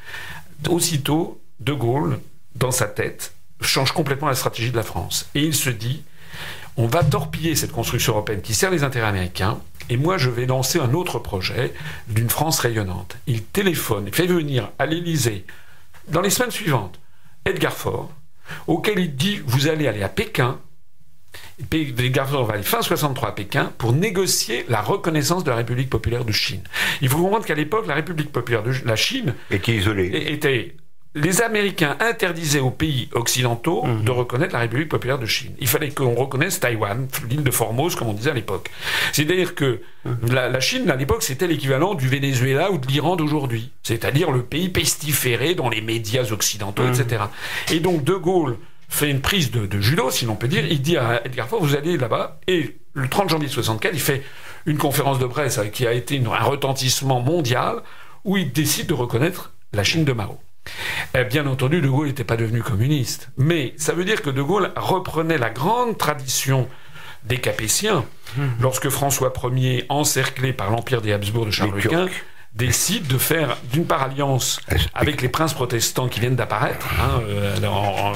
Aussitôt, 0.69 1.41
De 1.59 1.73
Gaulle, 1.73 2.19
dans 2.55 2.71
sa 2.71 2.87
tête, 2.87 3.33
change 3.61 3.91
complètement 3.91 4.27
la 4.27 4.35
stratégie 4.35 4.71
de 4.71 4.77
la 4.77 4.83
France. 4.83 5.29
Et 5.35 5.43
il 5.43 5.55
se 5.55 5.69
dit, 5.69 6.03
on 6.77 6.87
va 6.87 7.03
torpiller 7.03 7.55
cette 7.55 7.71
construction 7.71 8.13
européenne 8.13 8.41
qui 8.41 8.53
sert 8.53 8.71
les 8.71 8.83
intérêts 8.83 9.07
américains, 9.07 9.59
et 9.89 9.97
moi 9.97 10.17
je 10.17 10.29
vais 10.29 10.45
lancer 10.45 10.79
un 10.79 10.93
autre 10.93 11.19
projet 11.19 11.73
d'une 12.07 12.29
France 12.29 12.59
rayonnante. 12.59 13.17
Il 13.27 13.43
téléphone, 13.43 14.05
il 14.07 14.15
fait 14.15 14.27
venir 14.27 14.71
à 14.79 14.85
l'Élysée, 14.85 15.45
dans 16.07 16.21
les 16.21 16.29
semaines 16.29 16.51
suivantes, 16.51 16.99
Edgar 17.45 17.73
Faure, 17.73 18.09
auquel 18.67 18.99
il 18.99 19.15
dit, 19.15 19.41
vous 19.45 19.67
allez 19.67 19.87
aller 19.87 20.03
à 20.03 20.09
Pékin, 20.09 20.59
les 21.71 22.09
garçons 22.09 22.43
vont 22.43 22.49
aller 22.49 22.63
fin 22.63 22.81
63 22.81 23.29
à 23.29 23.31
Pékin 23.33 23.71
pour 23.77 23.93
négocier 23.93 24.65
la 24.69 24.81
reconnaissance 24.81 25.43
de 25.43 25.49
la 25.49 25.57
République 25.57 25.89
populaire 25.89 26.25
de 26.25 26.31
Chine. 26.31 26.63
Il 27.01 27.09
faut 27.09 27.17
comprendre 27.17 27.45
qu'à 27.45 27.55
l'époque, 27.55 27.87
la 27.87 27.95
République 27.95 28.31
populaire 28.31 28.63
de 28.63 28.73
la 28.85 28.95
Chine 28.95 29.35
était 29.49 29.73
isolée. 29.73 30.07
Était 30.31 30.75
les 31.13 31.41
Américains 31.41 31.97
interdisaient 31.99 32.61
aux 32.61 32.71
pays 32.71 33.09
occidentaux 33.13 33.83
mhm. 33.83 34.05
de 34.05 34.11
reconnaître 34.11 34.53
la 34.53 34.59
République 34.59 34.87
populaire 34.87 35.19
de 35.19 35.25
Chine. 35.25 35.53
Il 35.59 35.67
fallait 35.67 35.89
qu'on 35.89 36.15
reconnaisse 36.15 36.59
Taïwan, 36.59 37.07
l'île 37.29 37.43
de 37.43 37.51
Formose, 37.51 37.95
comme 37.95 38.07
on 38.07 38.13
disait 38.13 38.31
à 38.31 38.33
l'époque. 38.33 38.69
C'est-à-dire 39.11 39.53
que 39.53 39.81
mhm. 40.05 40.31
la, 40.31 40.59
Chine, 40.61 40.89
à 40.89 40.95
l'époque, 40.95 41.23
c'était 41.23 41.47
l'équivalent 41.47 41.95
du 41.95 42.07
Venezuela 42.07 42.71
ou 42.71 42.77
de 42.77 42.87
l'Iran 42.87 43.17
d'aujourd'hui. 43.17 43.71
C'est-à-dire 43.83 44.31
le 44.31 44.43
pays 44.43 44.69
pestiféré 44.69 45.53
dans 45.53 45.67
les 45.67 45.81
médias 45.81 46.31
occidentaux, 46.31 46.83
mhm. 46.83 46.93
etc. 46.93 47.23
Et 47.71 47.81
donc, 47.81 48.05
De 48.05 48.13
Gaulle 48.13 48.57
fait 48.91 49.09
une 49.09 49.21
prise 49.21 49.51
de, 49.51 49.81
judo, 49.81 50.11
si 50.11 50.25
l'on 50.25 50.35
peut 50.35 50.49
dire. 50.49 50.65
Il 50.65 50.81
dit 50.81 50.97
à 50.97 51.25
Edgar 51.25 51.47
Faure, 51.47 51.63
vous 51.63 51.75
allez 51.75 51.97
là-bas. 51.97 52.39
Et 52.47 52.77
le 52.93 53.07
30 53.07 53.29
janvier 53.29 53.47
64, 53.47 53.93
il 53.93 53.99
fait 53.99 54.21
une 54.65 54.77
conférence 54.77 55.17
de 55.17 55.25
presse 55.25 55.59
qui 55.71 55.87
a 55.87 55.93
été 55.93 56.21
un 56.23 56.43
retentissement 56.43 57.21
mondial 57.21 57.81
où 58.25 58.37
il 58.37 58.51
décide 58.51 58.87
de 58.87 58.93
reconnaître 58.93 59.53
la 59.73 59.83
Chine 59.83 60.03
de 60.03 60.11
Mao. 60.11 60.39
Eh, 61.15 61.23
bien 61.23 61.47
entendu, 61.47 61.81
De 61.81 61.87
Gaulle 61.87 62.07
n'était 62.07 62.25
pas 62.25 62.35
devenu 62.35 62.61
communiste. 62.61 63.29
Mais 63.37 63.73
ça 63.77 63.93
veut 63.93 64.05
dire 64.05 64.21
que 64.21 64.29
De 64.29 64.41
Gaulle 64.41 64.71
reprenait 64.75 65.37
la 65.37 65.49
grande 65.49 65.97
tradition 65.97 66.67
des 67.23 67.37
Capétiens, 67.37 68.03
mmh. 68.35 68.43
lorsque 68.59 68.89
François 68.89 69.31
Ier, 69.55 69.85
encerclé 69.89 70.53
par 70.53 70.69
l'empire 70.69 71.01
des 71.01 71.13
Habsbourg 71.13 71.45
de 71.45 71.51
Charles 71.51 71.79
Quint, 71.81 72.07
décide 72.55 73.07
de 73.07 73.17
faire 73.17 73.57
d'une 73.71 73.85
part 73.85 74.03
alliance 74.03 74.59
avec 74.93 75.21
les 75.21 75.29
princes 75.29 75.53
protestants 75.53 76.09
qui 76.09 76.19
viennent 76.19 76.35
d'apparaître 76.35 76.85
hein, 76.99 77.21
euh, 77.27 77.57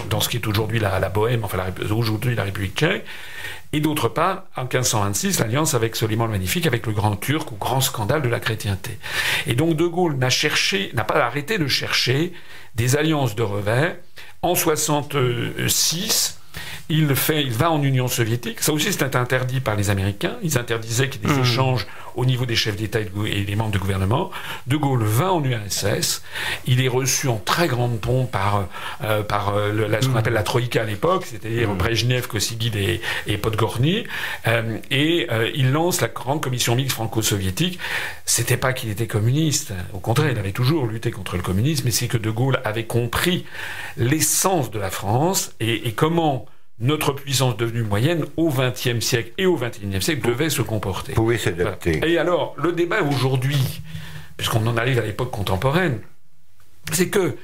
dans, 0.09 0.19
ce 0.19 0.27
qui 0.27 0.37
est 0.37 0.47
aujourd'hui 0.47 0.79
la, 0.79 1.09
Bohème, 1.09 1.43
enfin 1.45 1.57
aujourd'hui 1.89 2.35
la 2.35 2.43
République 2.43 2.75
tchèque, 2.75 3.05
et 3.71 3.79
d'autre 3.79 4.07
part, 4.07 4.43
en 4.55 4.61
1526, 4.61 5.39
l'alliance 5.39 5.73
avec 5.73 5.95
Soliman 5.95 6.25
le 6.25 6.31
Magnifique, 6.31 6.65
avec 6.65 6.85
le 6.85 6.93
grand 6.93 7.15
Turc, 7.15 7.51
au 7.51 7.55
grand 7.55 7.81
scandale 7.81 8.21
de 8.21 8.29
la 8.29 8.39
chrétienté. 8.39 8.97
Et 9.47 9.53
donc 9.53 9.75
De 9.75 9.85
Gaulle 9.85 10.15
n'a 10.15 10.29
cherché, 10.29 10.91
n'a 10.93 11.03
pas 11.03 11.15
arrêté 11.15 11.57
de 11.57 11.67
chercher 11.67 12.31
des 12.75 12.95
alliances 12.95 13.35
de 13.35 13.43
revers. 13.43 13.97
En 14.41 14.55
66, 14.55 16.34
il, 16.89 17.15
fait, 17.15 17.41
il 17.41 17.51
va 17.51 17.71
en 17.71 17.81
Union 17.81 18.07
soviétique. 18.07 18.61
Ça 18.61 18.71
aussi, 18.71 18.91
c'était 18.91 19.15
interdit 19.15 19.59
par 19.59 19.75
les 19.75 19.89
Américains. 19.89 20.35
Ils 20.43 20.57
interdisaient 20.57 21.09
qu'il 21.09 21.21
y 21.21 21.25
ait 21.25 21.33
des 21.33 21.39
mmh. 21.39 21.43
échanges 21.43 21.87
au 22.15 22.25
niveau 22.25 22.45
des 22.45 22.55
chefs 22.55 22.75
d'État 22.75 22.99
et 22.99 23.43
des 23.43 23.55
membres 23.55 23.71
du 23.71 23.79
gouvernement. 23.79 24.31
De 24.67 24.77
Gaulle 24.77 25.03
va 25.03 25.33
en 25.33 25.43
URSS. 25.43 26.21
Il 26.67 26.83
est 26.83 26.87
reçu 26.87 27.27
en 27.27 27.37
très 27.37 27.67
grande 27.67 27.99
pompe 27.99 28.31
par, 28.31 28.67
euh, 29.03 29.23
par 29.23 29.55
euh, 29.55 29.99
ce 29.99 30.07
qu'on 30.07 30.13
mmh. 30.13 30.17
appelle 30.17 30.33
la 30.33 30.43
Troïka 30.43 30.81
à 30.81 30.85
l'époque, 30.85 31.25
c'est-à-dire 31.25 31.69
mmh. 31.69 31.77
Brejnev, 31.77 32.27
Kosygin 32.27 32.77
et, 32.77 33.01
et 33.27 33.37
Podgorny. 33.37 34.05
Euh, 34.47 34.77
et 34.91 35.27
il 35.55 35.71
lance 35.71 36.01
la 36.01 36.07
grande 36.07 36.41
commission 36.41 36.75
mixte 36.75 36.93
franco-soviétique. 36.93 37.79
C'était 38.25 38.57
pas 38.57 38.73
qu'il 38.73 38.89
était 38.89 39.07
communiste. 39.07 39.73
Au 39.93 39.99
contraire, 39.99 40.29
il 40.31 40.37
avait 40.37 40.51
toujours 40.51 40.85
lutté 40.85 41.11
contre 41.11 41.35
le 41.35 41.41
communisme, 41.41 41.83
mais 41.85 41.91
c'est 41.91 42.07
que 42.07 42.17
De 42.17 42.29
Gaulle 42.29 42.59
avait 42.63 42.85
compris 42.85 43.45
l'essence 43.97 44.71
de 44.71 44.79
la 44.79 44.91
France 44.91 45.53
et, 45.59 45.87
et 45.87 45.93
comment 45.93 46.45
notre 46.79 47.13
puissance 47.13 47.55
devenue 47.57 47.83
moyenne 47.83 48.25
au 48.35 48.49
XXe 48.49 48.99
siècle 48.99 49.31
et 49.37 49.45
au 49.45 49.57
XXIe 49.57 50.01
siècle 50.01 50.27
devait 50.27 50.49
se 50.49 50.61
comporter. 50.61 51.13
Pouvait 51.13 51.37
s'adapter. 51.37 52.01
Et 52.05 52.17
alors, 52.17 52.53
le 52.57 52.73
débat 52.73 53.01
aujourd'hui, 53.01 53.81
puisqu'on 54.37 54.65
en 54.67 54.75
arrive 54.75 54.99
à 54.99 55.05
l'époque 55.05 55.31
contemporaine, 55.31 56.01
c'est 56.91 57.09
que 57.09 57.37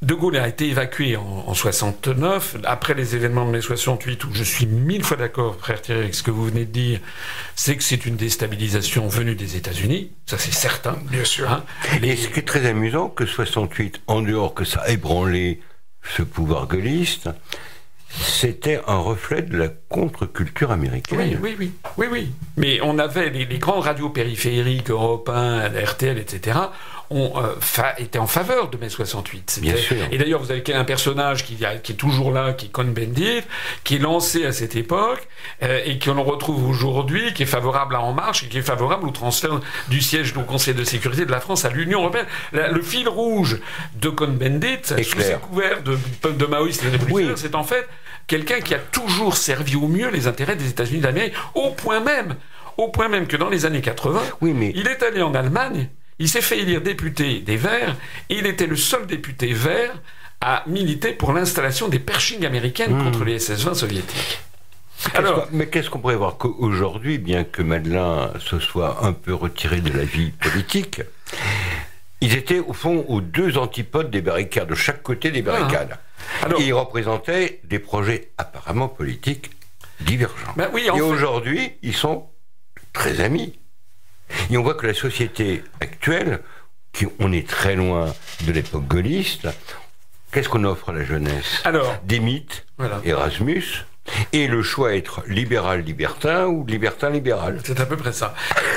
De 0.00 0.14
Gaulle 0.14 0.36
a 0.36 0.48
été 0.48 0.68
évacué 0.68 1.16
en, 1.16 1.52
69, 1.52 2.56
après 2.64 2.94
les 2.94 3.14
événements 3.14 3.44
de 3.44 3.50
mai 3.50 3.60
68, 3.60 4.24
où 4.24 4.32
je 4.32 4.42
suis 4.42 4.66
mille 4.66 5.04
fois 5.04 5.18
d'accord, 5.18 5.56
frère 5.56 5.82
Thierry, 5.82 6.00
avec 6.00 6.14
ce 6.14 6.22
que 6.22 6.30
vous 6.30 6.46
venez 6.46 6.64
de 6.64 6.72
dire, 6.72 7.00
c'est 7.54 7.76
que 7.76 7.82
c'est 7.82 8.06
une 8.06 8.16
déstabilisation 8.16 9.06
venue 9.06 9.34
des 9.34 9.56
États-Unis, 9.56 10.12
ça 10.24 10.38
c'est 10.38 10.52
certain. 10.54 10.96
Bien 11.10 11.24
sûr. 11.24 11.50
Hein? 11.50 11.64
Et 12.02 12.16
ce 12.16 12.28
qui 12.28 12.40
est 12.40 12.48
très 12.48 12.66
amusant, 12.66 13.10
que 13.10 13.26
68, 13.26 14.00
en 14.06 14.22
dehors 14.22 14.54
que 14.54 14.64
ça 14.64 14.80
a 14.80 14.88
ébranlé 14.90 15.60
ce 16.16 16.22
pouvoir 16.22 16.66
gaulliste, 16.66 17.28
c'était 18.20 18.80
un 18.86 18.98
reflet 18.98 19.42
de 19.42 19.56
la 19.56 19.68
contre-culture 19.68 20.70
américaine. 20.70 21.38
Oui, 21.42 21.56
oui, 21.58 21.72
oui, 21.96 22.06
oui. 22.10 22.32
Mais 22.56 22.80
on 22.82 22.98
avait 22.98 23.30
les, 23.30 23.46
grandes 23.58 23.84
radios 23.84 24.10
périphériques, 24.10 24.90
Europe 24.90 25.28
1, 25.28 25.68
RTL, 25.68 26.18
etc., 26.18 26.58
ont 27.14 27.32
euh, 27.36 27.54
été 27.98 28.18
en 28.18 28.26
faveur 28.26 28.68
de 28.68 28.76
mai 28.76 28.88
68. 28.88 29.60
Bien 29.62 29.76
sûr. 29.76 29.96
Et 30.10 30.18
d'ailleurs, 30.18 30.40
vous 30.40 30.50
avez 30.50 30.62
un 30.74 30.84
personnage 30.84 31.44
qui, 31.44 31.56
qui, 31.82 31.92
est 31.92 31.96
toujours 31.96 32.32
là, 32.32 32.52
qui 32.52 32.66
est 32.66 32.68
Cohn-Bendit, 32.70 33.42
qui 33.84 33.96
est 33.96 33.98
lancé 33.98 34.44
à 34.44 34.52
cette 34.52 34.76
époque 34.76 35.26
euh, 35.62 35.80
et 35.84 35.98
que 35.98 36.10
l'on 36.10 36.24
retrouve 36.24 36.68
aujourd'hui, 36.68 37.32
qui 37.32 37.44
est 37.44 37.46
favorable 37.46 37.94
à 37.94 38.00
En 38.00 38.12
Marche 38.12 38.44
et 38.44 38.48
qui 38.48 38.58
est 38.58 38.62
favorable 38.62 39.06
au 39.06 39.10
transfert 39.10 39.60
du 39.88 40.00
siège 40.00 40.32
du 40.32 40.44
Conseil 40.44 40.74
de 40.74 40.84
sécurité 40.84 41.24
de 41.24 41.30
la 41.30 41.40
France 41.40 41.64
à 41.64 41.70
l'Union 41.70 42.00
européenne. 42.00 42.26
le 42.52 42.82
fil 42.82 43.08
rouge 43.08 43.58
de 44.00 44.08
Cohn-Bendit, 44.08 44.84
sous 44.84 45.20
ses 45.20 45.34
couverts 45.34 45.82
de, 45.82 45.98
de 46.30 46.46
maoïstes 46.46 46.84
et 46.84 47.12
oui. 47.12 47.28
c'est 47.36 47.54
en 47.54 47.64
fait 47.64 47.88
quelqu'un 48.26 48.60
qui 48.60 48.74
a 48.74 48.78
toujours 48.78 49.36
servi 49.36 49.76
au 49.76 49.88
mieux 49.88 50.10
les 50.10 50.26
intérêts 50.26 50.56
des 50.56 50.68
États-Unis 50.68 51.00
d'Amérique, 51.00 51.34
au 51.54 51.70
point 51.70 52.00
même, 52.00 52.36
au 52.76 52.88
point 52.88 53.08
même 53.08 53.26
que 53.26 53.36
dans 53.36 53.48
les 53.48 53.66
années 53.66 53.80
80, 53.80 54.20
il 54.42 54.88
est 54.88 55.02
allé 55.02 55.22
en 55.22 55.34
Allemagne, 55.34 55.88
il 56.18 56.28
s'est 56.28 56.40
fait 56.40 56.58
élire 56.58 56.80
député 56.80 57.40
des 57.40 57.56
Verts, 57.56 57.96
et 58.28 58.38
il 58.38 58.46
était 58.46 58.66
le 58.66 58.76
seul 58.76 59.06
député 59.06 59.52
vert 59.52 59.94
à 60.40 60.62
militer 60.66 61.12
pour 61.12 61.32
l'installation 61.32 61.88
des 61.88 61.98
Pershing 61.98 62.44
américaines 62.44 62.96
hmm. 62.96 63.04
contre 63.04 63.24
les 63.24 63.38
SS-20 63.38 63.74
soviétiques. 63.74 64.40
Alors, 65.14 65.48
mais 65.52 65.66
qu'est-ce 65.66 65.90
qu'on 65.90 65.98
pourrait 65.98 66.16
voir 66.16 66.38
qu'aujourd'hui, 66.38 67.18
bien 67.18 67.44
que 67.44 67.62
Madeleine 67.62 68.30
se 68.40 68.58
soit 68.58 69.04
un 69.04 69.12
peu 69.12 69.34
retiré 69.34 69.80
de 69.80 69.92
la 69.92 70.04
vie 70.04 70.30
politique, 70.30 71.02
ils 72.20 72.34
étaient 72.34 72.60
au 72.60 72.72
fond 72.72 73.04
aux 73.08 73.20
deux 73.20 73.58
antipodes 73.58 74.10
des 74.10 74.22
barricades, 74.22 74.68
de 74.68 74.74
chaque 74.74 75.02
côté 75.02 75.30
des 75.30 75.42
barricades. 75.42 75.98
Ah. 76.42 76.48
ils 76.58 76.72
représentaient 76.72 77.60
des 77.64 77.78
projets 77.78 78.30
apparemment 78.38 78.88
politiques 78.88 79.50
divergents. 80.00 80.54
Ben 80.56 80.70
oui, 80.72 80.86
Et 80.86 81.00
aujourd'hui, 81.00 81.72
ils 81.82 81.94
sont 81.94 82.26
très 82.92 83.20
amis. 83.20 83.58
Et 84.50 84.56
on 84.56 84.62
voit 84.62 84.74
que 84.74 84.86
la 84.86 84.94
société 84.94 85.62
actuelle, 85.80 86.40
qui, 86.92 87.06
on 87.18 87.32
est 87.32 87.48
très 87.48 87.76
loin 87.76 88.14
de 88.46 88.52
l'époque 88.52 88.86
gaulliste, 88.86 89.48
qu'est-ce 90.32 90.48
qu'on 90.48 90.64
offre 90.64 90.90
à 90.90 90.92
la 90.92 91.04
jeunesse? 91.04 91.60
Alors, 91.64 91.96
Des 92.04 92.20
mythes, 92.20 92.66
Erasmus, 93.04 93.84
Et 94.32 94.46
le 94.48 94.62
choix 94.62 94.94
être 94.94 95.22
libéral-libertin 95.26 96.46
ou 96.46 96.66
libertin-libéral. 96.66 97.60
C'est 97.64 97.80
à 97.80 97.86
peu 97.86 97.96
près 97.96 98.12
ça. 98.12 98.34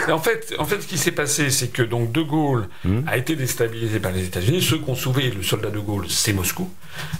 en 0.08 0.20
fait, 0.20 0.56
en 0.58 0.66
fait, 0.66 0.82
ce 0.82 0.88
qui 0.88 0.98
s'est 0.98 1.12
passé, 1.12 1.50
c'est 1.50 1.68
que 1.68 1.84
donc 1.84 2.12
De 2.12 2.22
Gaulle 2.22 2.70
hmm. 2.86 3.02
a 3.08 3.18
été 3.18 3.36
déstabilisé 3.36 4.00
par 4.00 4.12
les 4.12 4.26
États-Unis. 4.26 4.62
Ceux 4.62 4.78
qui 4.78 4.89
ont 4.89 4.95
sauvé 4.95 5.30
le 5.30 5.43
soldat 5.43 5.70
De 5.70 5.80
Gaulle, 5.80 6.06
c'est 6.10 6.32
Moscou. 6.32 6.72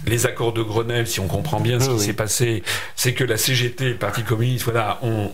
Les 0.06 0.26
accords 0.26 0.52
de 0.52 0.62
Grenelle, 0.62 1.06
si 1.06 1.20
on 1.20 1.26
comprend 1.28 1.60
bien 1.60 1.80
ce 1.80 1.90
qui 1.90 2.00
s'est 2.00 2.12
passé, 2.12 2.62
c'est 2.96 3.14
que 3.14 3.24
la 3.24 3.36
CGT, 3.36 3.90
le 3.90 3.96
Parti 3.96 4.22
communiste, 4.22 4.64
voilà, 4.64 4.98
ont, 5.02 5.30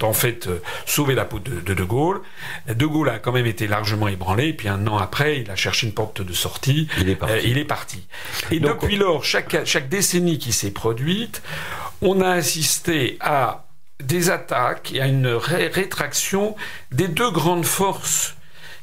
en 0.00 0.12
fait 0.12 0.46
euh, 0.46 0.60
sauvé 0.86 1.14
la 1.14 1.24
peau 1.24 1.38
de, 1.38 1.60
de, 1.60 1.74
de 1.74 1.84
Gaulle. 1.84 2.20
De 2.68 2.86
Gaulle 2.86 3.08
a 3.08 3.18
quand 3.18 3.32
même 3.32 3.46
été 3.46 3.66
largement 3.66 4.08
ébranlé. 4.08 4.48
Et 4.48 4.52
puis 4.52 4.68
un 4.68 4.86
an 4.86 4.98
après, 4.98 5.40
il 5.40 5.50
a 5.50 5.56
cherché 5.56 5.86
une 5.86 5.94
porte 5.94 6.22
de 6.22 6.32
sortie. 6.32 6.88
Il 7.00 7.08
est 7.08 7.16
parti. 7.16 7.34
Euh, 7.34 7.40
il 7.44 7.58
est 7.58 7.64
parti. 7.64 8.06
Et 8.50 8.60
depuis 8.60 8.96
lors, 8.96 9.24
chaque, 9.24 9.64
chaque 9.64 9.88
décennie 9.88 10.38
qui 10.38 10.52
s'est 10.52 10.70
produite, 10.70 11.42
on 12.02 12.20
a 12.20 12.30
assisté 12.30 13.16
à 13.20 13.66
des 14.02 14.30
attaques 14.30 14.92
et 14.92 15.00
à 15.00 15.06
une 15.06 15.28
rétraction 15.28 16.56
des 16.90 17.08
deux 17.08 17.30
grandes 17.30 17.64
forces 17.64 18.33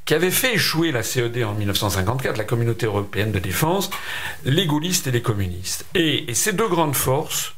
qui 0.05 0.13
avaient 0.13 0.31
fait 0.31 0.55
échouer 0.55 0.91
la 0.91 1.03
CED 1.03 1.43
en 1.43 1.53
1954, 1.53 2.37
la 2.37 2.43
Communauté 2.43 2.85
européenne 2.85 3.31
de 3.31 3.39
défense, 3.39 3.89
les 4.43 4.65
gaullistes 4.65 5.07
et 5.07 5.11
les 5.11 5.21
communistes. 5.21 5.85
et 5.95 6.33
ces 6.33 6.53
deux 6.53 6.67
grandes 6.67 6.95
forces 6.95 7.53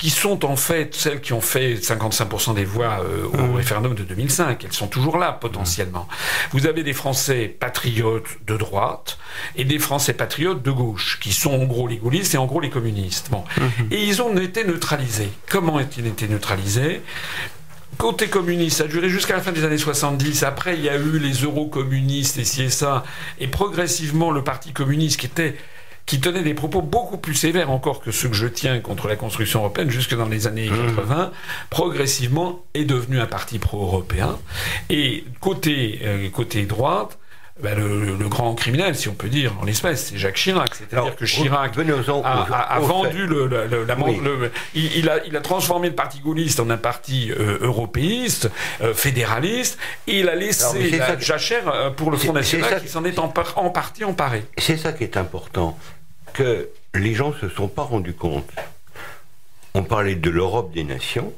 qui 0.00 0.08
sont 0.08 0.46
en 0.46 0.56
fait 0.56 0.94
celles 0.94 1.20
qui 1.20 1.34
ont 1.34 1.42
fait 1.42 1.74
55% 1.74 2.54
des 2.54 2.64
voix 2.64 3.04
euh, 3.04 3.26
au 3.26 3.36
mmh. 3.36 3.54
référendum 3.54 3.94
de 3.94 4.02
2005. 4.02 4.64
Elles 4.64 4.72
sont 4.72 4.86
toujours 4.86 5.18
là 5.18 5.30
potentiellement. 5.30 6.08
Vous 6.52 6.66
avez 6.66 6.82
des 6.82 6.94
Français 6.94 7.48
patriotes 7.48 8.38
de 8.46 8.56
droite 8.56 9.18
et 9.56 9.64
des 9.64 9.78
Français 9.78 10.14
patriotes 10.14 10.62
de 10.62 10.70
gauche, 10.70 11.18
qui 11.20 11.34
sont 11.34 11.52
en 11.52 11.64
gros 11.64 11.86
les 11.86 11.98
gaullistes 11.98 12.34
et 12.34 12.38
en 12.38 12.46
gros 12.46 12.60
les 12.60 12.70
communistes. 12.70 13.28
Bon. 13.30 13.44
Mmh. 13.58 13.62
Et 13.90 14.02
ils 14.04 14.22
ont 14.22 14.34
été 14.38 14.64
neutralisés. 14.64 15.28
Comment 15.50 15.74
ont-ils 15.74 16.06
été 16.06 16.28
neutralisés 16.28 17.02
côté 18.00 18.28
communiste, 18.28 18.78
ça 18.78 18.84
a 18.84 18.86
duré 18.88 19.10
jusqu'à 19.10 19.36
la 19.36 19.42
fin 19.42 19.52
des 19.52 19.62
années 19.62 19.76
70. 19.76 20.42
Après, 20.42 20.74
il 20.74 20.82
y 20.82 20.88
a 20.88 20.96
eu 20.96 21.18
les 21.18 21.44
eurocommunistes 21.44 22.38
et 22.38 22.44
ça. 22.70 23.04
Et 23.38 23.46
progressivement, 23.46 24.30
le 24.30 24.42
Parti 24.42 24.72
communiste, 24.72 25.20
qui 25.20 25.26
était 25.26 25.56
qui 26.06 26.18
tenait 26.18 26.42
des 26.42 26.54
propos 26.54 26.82
beaucoup 26.82 27.18
plus 27.18 27.34
sévères 27.34 27.70
encore 27.70 28.00
que 28.00 28.10
ceux 28.10 28.30
que 28.30 28.34
je 28.34 28.48
tiens 28.48 28.80
contre 28.80 29.06
la 29.06 29.14
construction 29.14 29.60
européenne 29.60 29.90
jusque 29.90 30.16
dans 30.16 30.28
les 30.28 30.48
années 30.48 30.68
80, 30.68 31.26
mmh. 31.26 31.30
progressivement 31.68 32.64
est 32.74 32.84
devenu 32.84 33.20
un 33.20 33.26
parti 33.26 33.60
pro-européen. 33.60 34.36
Et 34.88 35.24
côté, 35.38 36.00
euh, 36.02 36.28
côté 36.30 36.64
droite, 36.64 37.16
ben 37.62 37.78
le, 37.78 38.28
grand 38.28 38.54
criminel, 38.54 38.94
si 38.94 39.08
on 39.08 39.14
peut 39.14 39.28
dire, 39.28 39.54
en 39.60 39.64
l'espèce, 39.64 40.06
c'est 40.06 40.18
Jacques 40.18 40.36
Chirac. 40.36 40.74
C'est-à-dire 40.74 41.16
que 41.16 41.24
Chirac 41.24 41.76
a, 41.76 42.80
vendu 42.80 43.26
le, 43.26 43.46
la, 43.46 43.96
il, 44.74 45.08
a, 45.08 45.24
il, 45.26 45.36
a, 45.36 45.40
transformé 45.40 45.88
le 45.88 45.94
parti 45.94 46.20
gaulliste 46.20 46.60
en 46.60 46.70
un 46.70 46.76
parti 46.76 47.32
euh, 47.32 47.58
européiste, 47.60 48.50
euh, 48.82 48.94
fédéraliste, 48.94 49.78
et 50.06 50.20
il 50.20 50.28
a 50.28 50.34
laissé 50.34 50.90
la 50.90 51.18
jachère 51.18 51.94
pour 51.96 52.10
le 52.10 52.16
Front 52.16 52.32
National 52.32 52.80
qui 52.80 52.88
s'en 52.88 53.04
est 53.04 53.18
en, 53.18 53.32
en 53.56 53.70
partie 53.70 54.04
emparé. 54.04 54.44
C'est 54.58 54.76
ça 54.76 54.92
qui 54.92 55.04
est 55.04 55.16
important 55.16 55.78
que 56.32 56.68
les 56.94 57.14
gens 57.14 57.30
ne 57.30 57.48
se 57.48 57.48
sont 57.48 57.68
pas 57.68 57.82
rendus 57.82 58.14
compte. 58.14 58.50
On 59.74 59.82
parlait 59.82 60.14
de 60.14 60.30
l'Europe 60.30 60.72
des 60.72 60.84
nations, 60.84 61.32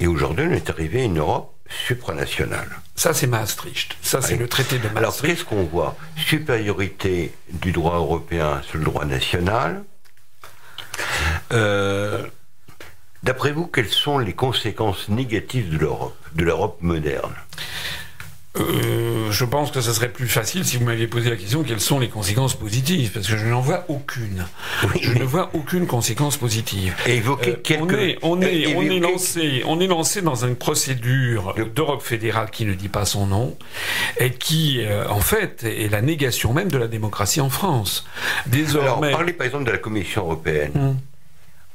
et 0.00 0.06
aujourd'hui 0.06 0.46
on 0.48 0.52
est 0.52 0.70
arrivé 0.70 1.02
à 1.02 1.04
une 1.04 1.18
Europe 1.18 1.51
supranationale. 1.86 2.68
Ça, 2.94 3.14
c'est 3.14 3.26
Maastricht. 3.26 3.96
Ça, 4.02 4.20
c'est 4.22 4.36
le 4.36 4.48
traité 4.48 4.76
de 4.78 4.84
Maastricht. 4.84 4.98
Alors, 4.98 5.16
qu'est-ce 5.20 5.44
qu'on 5.44 5.64
voit? 5.64 5.96
Supériorité 6.16 7.32
du 7.48 7.72
droit 7.72 7.96
européen 7.96 8.62
sur 8.68 8.78
le 8.78 8.84
droit 8.84 9.04
national. 9.04 9.82
Euh, 11.52 12.26
d'après 13.22 13.52
vous, 13.52 13.66
quelles 13.66 13.88
sont 13.88 14.18
les 14.18 14.34
conséquences 14.34 15.08
négatives 15.08 15.70
de 15.70 15.78
l'Europe, 15.78 16.16
de 16.34 16.44
l'Europe 16.44 16.78
moderne? 16.80 17.34
Euh, 18.58 19.30
je 19.30 19.44
pense 19.46 19.70
que 19.70 19.80
ce 19.80 19.92
serait 19.94 20.10
plus 20.10 20.28
facile 20.28 20.64
si 20.64 20.76
vous 20.76 20.84
m'aviez 20.84 21.06
posé 21.06 21.30
la 21.30 21.36
question 21.36 21.62
quelles 21.62 21.80
sont 21.80 21.98
les 21.98 22.08
conséquences 22.08 22.54
positives, 22.54 23.10
parce 23.12 23.26
que 23.26 23.38
je 23.38 23.46
n'en 23.46 23.62
vois 23.62 23.86
aucune. 23.88 24.46
je 25.00 25.12
ne 25.12 25.24
vois 25.24 25.50
aucune 25.54 25.86
conséquence 25.86 26.36
positive. 26.36 26.94
Et 27.06 27.16
évoquer 27.16 27.56
euh, 27.70 27.78
On 27.80 27.88
est, 27.90 28.18
on 28.22 28.40
est, 28.42 28.74
on 28.76 28.82
est 28.82 29.00
lancé, 29.00 29.62
on 29.66 29.80
est 29.80 29.86
lancé 29.86 30.20
dans 30.20 30.44
une 30.44 30.56
procédure 30.56 31.54
d'Europe 31.74 32.02
fédérale 32.02 32.50
qui 32.50 32.66
ne 32.66 32.74
dit 32.74 32.90
pas 32.90 33.06
son 33.06 33.26
nom 33.26 33.56
et 34.18 34.30
qui, 34.30 34.84
euh, 34.84 35.08
en 35.08 35.20
fait, 35.20 35.64
est 35.64 35.90
la 35.90 36.02
négation 36.02 36.52
même 36.52 36.70
de 36.70 36.78
la 36.78 36.88
démocratie 36.88 37.40
en 37.40 37.50
France. 37.50 38.04
Désormais. 38.46 39.08
Alors, 39.08 39.18
parlez 39.18 39.32
par 39.32 39.46
exemple 39.46 39.64
de 39.64 39.72
la 39.72 39.78
Commission 39.78 40.22
européenne. 40.22 40.72
Hum. 40.74 40.96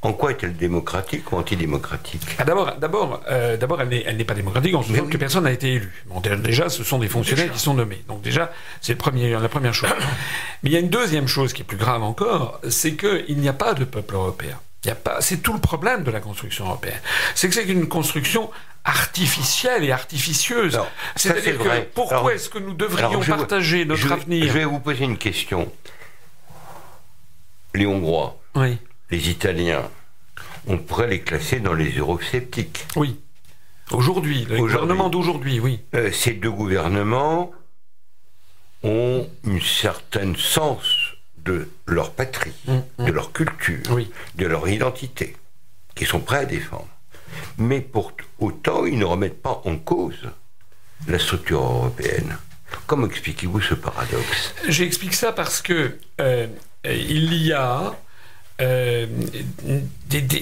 En 0.00 0.12
quoi 0.12 0.30
est-elle 0.30 0.56
démocratique 0.56 1.32
ou 1.32 1.36
antidémocratique? 1.36 2.22
Ah, 2.38 2.44
D'abord, 2.44 2.76
d'abord, 2.76 3.20
euh, 3.28 3.56
d'abord, 3.56 3.80
elle 3.82 4.16
n'est 4.16 4.24
pas 4.24 4.34
démocratique 4.34 4.74
en 4.74 4.82
ce 4.82 4.94
sens 4.94 5.10
que 5.10 5.16
personne 5.16 5.44
n'a 5.44 5.50
été 5.50 5.74
élu. 5.74 5.92
Bon, 6.06 6.20
déjà, 6.20 6.68
ce 6.68 6.84
sont 6.84 6.98
des 6.98 7.08
fonctionnaires 7.08 7.50
qui 7.52 7.58
sont 7.58 7.74
nommés. 7.74 8.02
Donc 8.06 8.22
déjà, 8.22 8.52
c'est 8.80 8.94
premier, 8.94 9.30
la 9.30 9.48
première 9.48 9.74
chose. 9.74 9.90
Mais 10.62 10.70
il 10.70 10.72
y 10.72 10.76
a 10.76 10.80
une 10.80 10.88
deuxième 10.88 11.26
chose 11.26 11.52
qui 11.52 11.62
est 11.62 11.64
plus 11.64 11.76
grave 11.76 12.02
encore, 12.04 12.60
c'est 12.68 12.94
qu'il 12.94 13.38
n'y 13.38 13.48
a 13.48 13.52
pas 13.52 13.74
de 13.74 13.84
peuple 13.84 14.14
européen. 14.14 14.60
Il 14.84 14.88
y 14.88 14.90
a 14.92 14.94
pas, 14.94 15.20
c'est 15.20 15.38
tout 15.38 15.52
le 15.52 15.58
problème 15.58 16.04
de 16.04 16.12
la 16.12 16.20
construction 16.20 16.66
européenne. 16.66 17.00
C'est 17.34 17.48
que 17.48 17.54
c'est 17.54 17.64
une 17.64 17.88
construction 17.88 18.50
artificielle 18.84 19.82
et 19.82 19.90
artificieuse. 19.90 20.78
C'est-à-dire 21.16 21.58
que 21.58 21.80
pourquoi 21.92 22.34
est-ce 22.34 22.48
que 22.48 22.58
nous 22.60 22.74
devrions 22.74 23.20
partager 23.20 23.84
notre 23.84 24.12
avenir? 24.12 24.46
Je 24.46 24.52
vais 24.52 24.64
vous 24.64 24.78
poser 24.78 25.04
une 25.04 25.18
question. 25.18 25.72
Les 27.74 27.86
Hongrois. 27.86 28.38
Oui 28.54 28.78
les 29.10 29.30
Italiens, 29.30 29.88
on 30.66 30.78
pourrait 30.78 31.08
les 31.08 31.20
classer 31.20 31.60
dans 31.60 31.74
les 31.74 31.90
eurosceptiques. 31.90 32.86
Oui. 32.96 33.20
Aujourd'hui, 33.90 34.44
le 34.44 34.58
gouvernement 34.58 35.08
d'aujourd'hui, 35.08 35.60
oui. 35.60 35.80
Euh, 35.94 36.12
ces 36.12 36.32
deux 36.32 36.50
gouvernements 36.50 37.52
ont 38.82 39.28
une 39.44 39.62
certaine 39.62 40.36
sens 40.36 40.84
de 41.38 41.68
leur 41.86 42.12
patrie, 42.12 42.52
mm, 42.66 42.72
mm. 42.98 43.04
de 43.06 43.12
leur 43.12 43.32
culture, 43.32 43.98
de 44.34 44.46
leur 44.46 44.68
identité, 44.68 45.36
qu'ils 45.94 46.06
sont 46.06 46.20
prêts 46.20 46.38
à 46.38 46.44
défendre. 46.44 46.88
Mais 47.56 47.80
pour 47.80 48.12
autant, 48.38 48.84
ils 48.84 48.98
ne 48.98 49.04
remettent 49.04 49.42
pas 49.42 49.62
en 49.64 49.76
cause 49.76 50.28
la 51.06 51.18
structure 51.18 51.62
européenne. 51.62 52.36
Comment 52.86 53.06
expliquez-vous 53.06 53.60
ce 53.60 53.74
paradoxe? 53.74 54.54
J'explique 54.68 55.14
ça 55.14 55.32
parce 55.32 55.62
que 55.62 55.96
euh, 56.20 56.46
il 56.84 57.34
y 57.34 57.52
a 57.52 57.96
euh, 58.60 59.06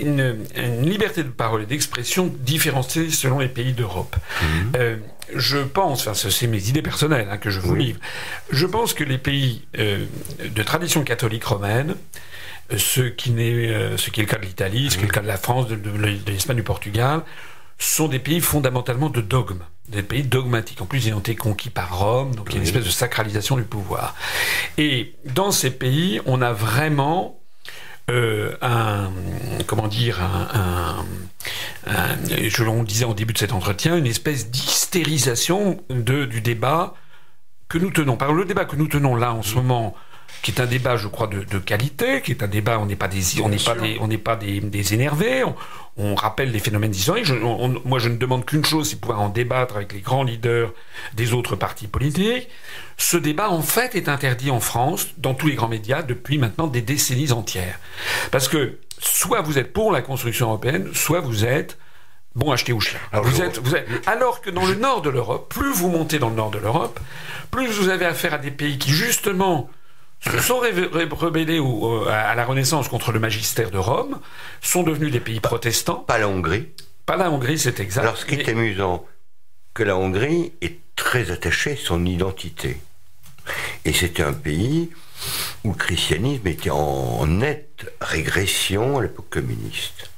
une, 0.01 0.89
liberté 0.89 1.23
de 1.23 1.29
parole 1.29 1.65
et 1.65 1.67
d'expression 1.67 2.35
différenciée 2.41 3.11
selon 3.11 3.41
les 3.41 3.49
pays 3.49 3.75
d'Europe. 3.75 4.17
Mhm. 4.41 4.73
Euh, 4.77 4.97
je 5.35 5.59
pense, 5.59 6.07
enfin 6.07 6.31
c'est 6.31 6.47
mes 6.47 6.69
idées 6.69 6.81
personnelles 6.81 7.29
hein, 7.31 7.37
que 7.37 7.51
je 7.51 7.61
vous 7.61 7.75
livre, 7.75 8.01
je 8.51 8.65
pense 8.65 8.95
que 8.95 9.05
les 9.05 9.19
pays 9.19 9.67
euh, 9.79 10.07
de 10.43 10.63
tradition 10.63 11.03
catholique 11.03 11.45
romaine, 11.45 11.95
ce 12.75 13.03
qui, 13.03 13.31
est, 13.39 13.97
ce 13.99 14.11
qui 14.11 14.21
est 14.21 14.25
le 14.25 14.31
cas 14.31 14.39
de 14.39 14.47
l'Italie, 14.47 14.91
ce 14.91 14.97
qui 14.97 15.05
est 15.05 15.09
le 15.09 15.13
cas 15.13 15.21
de 15.21 15.27
la 15.27 15.37
France, 15.37 15.69
de, 15.69 15.77
l'Espagne, 16.27 16.57
du 16.57 16.63
Portugal, 16.63 17.23
sont 17.79 18.09
des 18.09 18.19
pays 18.19 18.41
fondamentalement 18.41 19.11
de 19.11 19.21
dogme, 19.21 19.61
des 19.89 20.03
pays 20.03 20.23
dogmatiques. 20.23 20.81
En 20.81 20.87
plus, 20.87 21.07
ils 21.07 21.15
ont 21.15 21.21
été 21.21 21.37
conquis 21.37 21.71
par 21.71 21.99
Rome, 21.99 22.35
donc 22.35 22.47
il 22.49 22.55
y 22.55 22.57
a 22.57 22.59
une 22.59 22.67
espèce 22.67 22.85
de 22.85 22.91
sacralisation 22.91 23.57
du 23.57 23.63
pouvoir. 23.63 24.15
Et 24.79 25.15
dans 25.27 25.53
ces 25.53 25.71
pays, 25.71 26.21
on 26.27 26.41
a 26.43 26.53
vraiment 26.53 27.41
euh, 28.11 28.57
un 28.63 29.11
comment 29.67 29.89
dire 29.89 30.21
un, 30.23 31.05
je 31.87 32.63
l'on 32.63 32.83
disait 32.83 33.05
au 33.05 33.15
début 33.15 33.33
de 33.33 33.39
cet 33.39 33.53
entretien 33.53 33.97
une 33.97 34.07
espèce 34.07 34.51
d'hystérisation 34.51 35.83
de 35.91 36.25
du 36.25 36.41
débat 36.41 36.95
que 37.69 37.79
nous 37.79 37.91
tenons. 37.91 38.17
Par 38.17 38.33
le 38.33 38.45
débat 38.45 38.65
que 38.65 38.77
nous 38.77 38.89
tenons 38.89 39.17
là 39.17 39.33
en 39.33 39.43
ce 39.43 39.57
moment 39.57 39.95
qui 40.43 40.53
est 40.53 40.61
un 40.61 40.67
débat, 40.67 40.97
je 40.97 41.09
crois, 41.09 41.27
de, 41.27 41.59
qualité, 41.59 42.23
qui 42.23 42.31
est 42.31 42.43
un 42.43 42.47
débat, 42.47 42.79
on 42.79 42.87
n'est 42.87 42.97
pas 42.97 43.09
des, 43.09 43.41
on 43.43 43.49
n'est 43.49 43.57
pas 43.57 43.75
des, 43.75 43.99
on 44.01 44.07
n'est 44.07 44.19
pas 44.19 44.37
des, 44.37 44.95
énervés, 44.95 45.45
on, 45.97 46.15
rappelle 46.15 46.53
les 46.53 46.61
phénomènes 46.61 46.93
historiques. 46.93 47.31
moi, 47.85 47.99
je 47.99 48.09
ne 48.09 48.17
demande 48.17 48.45
qu'une 48.45 48.65
chose, 48.65 48.91
c'est 48.91 49.01
pouvoir 49.01 49.21
en 49.21 49.29
débattre 49.29 49.77
avec 49.77 49.93
les 49.93 50.01
grands 50.01 50.23
leaders 50.23 50.73
des 51.15 51.33
autres 51.33 51.57
partis 51.57 51.89
politiques. 51.89 52.49
Ce 52.97 53.17
débat, 53.17 53.51
en 53.51 53.63
fait, 53.63 53.95
est 53.95 54.09
interdit 54.09 54.51
en 54.51 54.61
France, 54.61 55.09
dans 55.19 55.35
tous 55.35 55.49
les 55.49 55.55
grands 55.55 55.69
médias, 55.69 56.03
depuis 56.03 56.39
maintenant 56.39 56.67
des 56.67 56.83
décennies 56.83 57.33
entières. 57.33 57.81
Parce 58.31 58.49
que 58.49 58.79
soit 58.99 59.41
vous 59.41 59.59
êtes 59.59 59.73
pour 59.73 59.91
la 59.91 60.03
construction 60.03 60.47
européenne, 60.47 60.91
soit 60.93 61.21
vous 61.21 61.45
êtes 61.45 61.77
bon 62.37 62.53
acheter 62.53 62.73
ou 62.73 62.81
chien. 62.81 63.01
Alors, 63.13 63.25
vous 63.25 63.43
êtes, 63.43 63.59
vous 63.59 63.75
êtes, 63.75 63.87
alors 64.07 64.43
que 64.43 64.51
dans 64.51 64.67
le 64.67 64.75
nord 64.75 65.03
de 65.03 65.11
l'Europe, 65.11 65.53
plus 65.53 65.73
vous 65.73 65.89
montez 65.89 66.19
dans 66.19 66.29
le 66.29 66.37
nord 66.37 66.51
de 66.51 66.59
l'Europe, 66.59 67.01
plus 67.51 67.69
vous 67.69 67.89
avez 67.89 68.05
affaire 68.05 68.35
à 68.35 68.39
des 68.39 68.51
pays 68.51 68.79
qui 68.79 68.91
justement 68.91 69.69
se 70.21 70.39
sont 70.39 70.59
rebellés 70.59 71.61
à 72.11 72.35
la 72.35 72.45
Renaissance 72.45 72.89
contre 72.89 73.13
le 73.13 73.21
magistère 73.21 73.71
de 73.71 73.79
Rome, 73.79 74.19
sont 74.61 74.83
devenus 74.83 75.13
des 75.13 75.21
pays 75.21 75.41
protestants. 75.41 75.97
Pas 75.97 76.19
la 76.19 76.29
Hongrie. 76.29 76.69
Pas 77.05 77.17
la 77.17 77.31
Hongrie, 77.31 77.59
c'est 77.59 77.79
exact. 77.81 78.03
Alors 78.03 78.17
ce 78.17 78.27
qui 78.27 78.35
est 78.35 78.49
amusant, 78.49 79.05
que 79.75 79.83
la 79.83 79.97
Hongrie 79.97 80.53
est 80.63 80.79
très 80.97 81.31
attachée 81.31 81.73
à 81.73 81.77
son 81.77 82.05
identité. 82.05 82.81
Et 83.85 83.93
c'était 83.93 84.23
un 84.23 84.33
pays 84.33 84.91
où 85.65 85.71
le 85.71 85.79
christianisme 85.79 86.47
était 86.49 86.71
en 86.71 87.27
nette 87.27 87.93
régression 88.01 88.99
à 88.99 89.03
l'époque 89.03 89.29
communiste. 89.31 90.11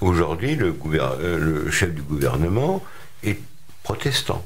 Aujourd'hui, 0.00 0.56
le, 0.56 0.76
euh, 0.94 1.38
le, 1.38 1.70
chef 1.70 1.94
du 1.94 2.02
gouvernement 2.02 2.82
est 3.22 3.38
protestant. 3.82 4.44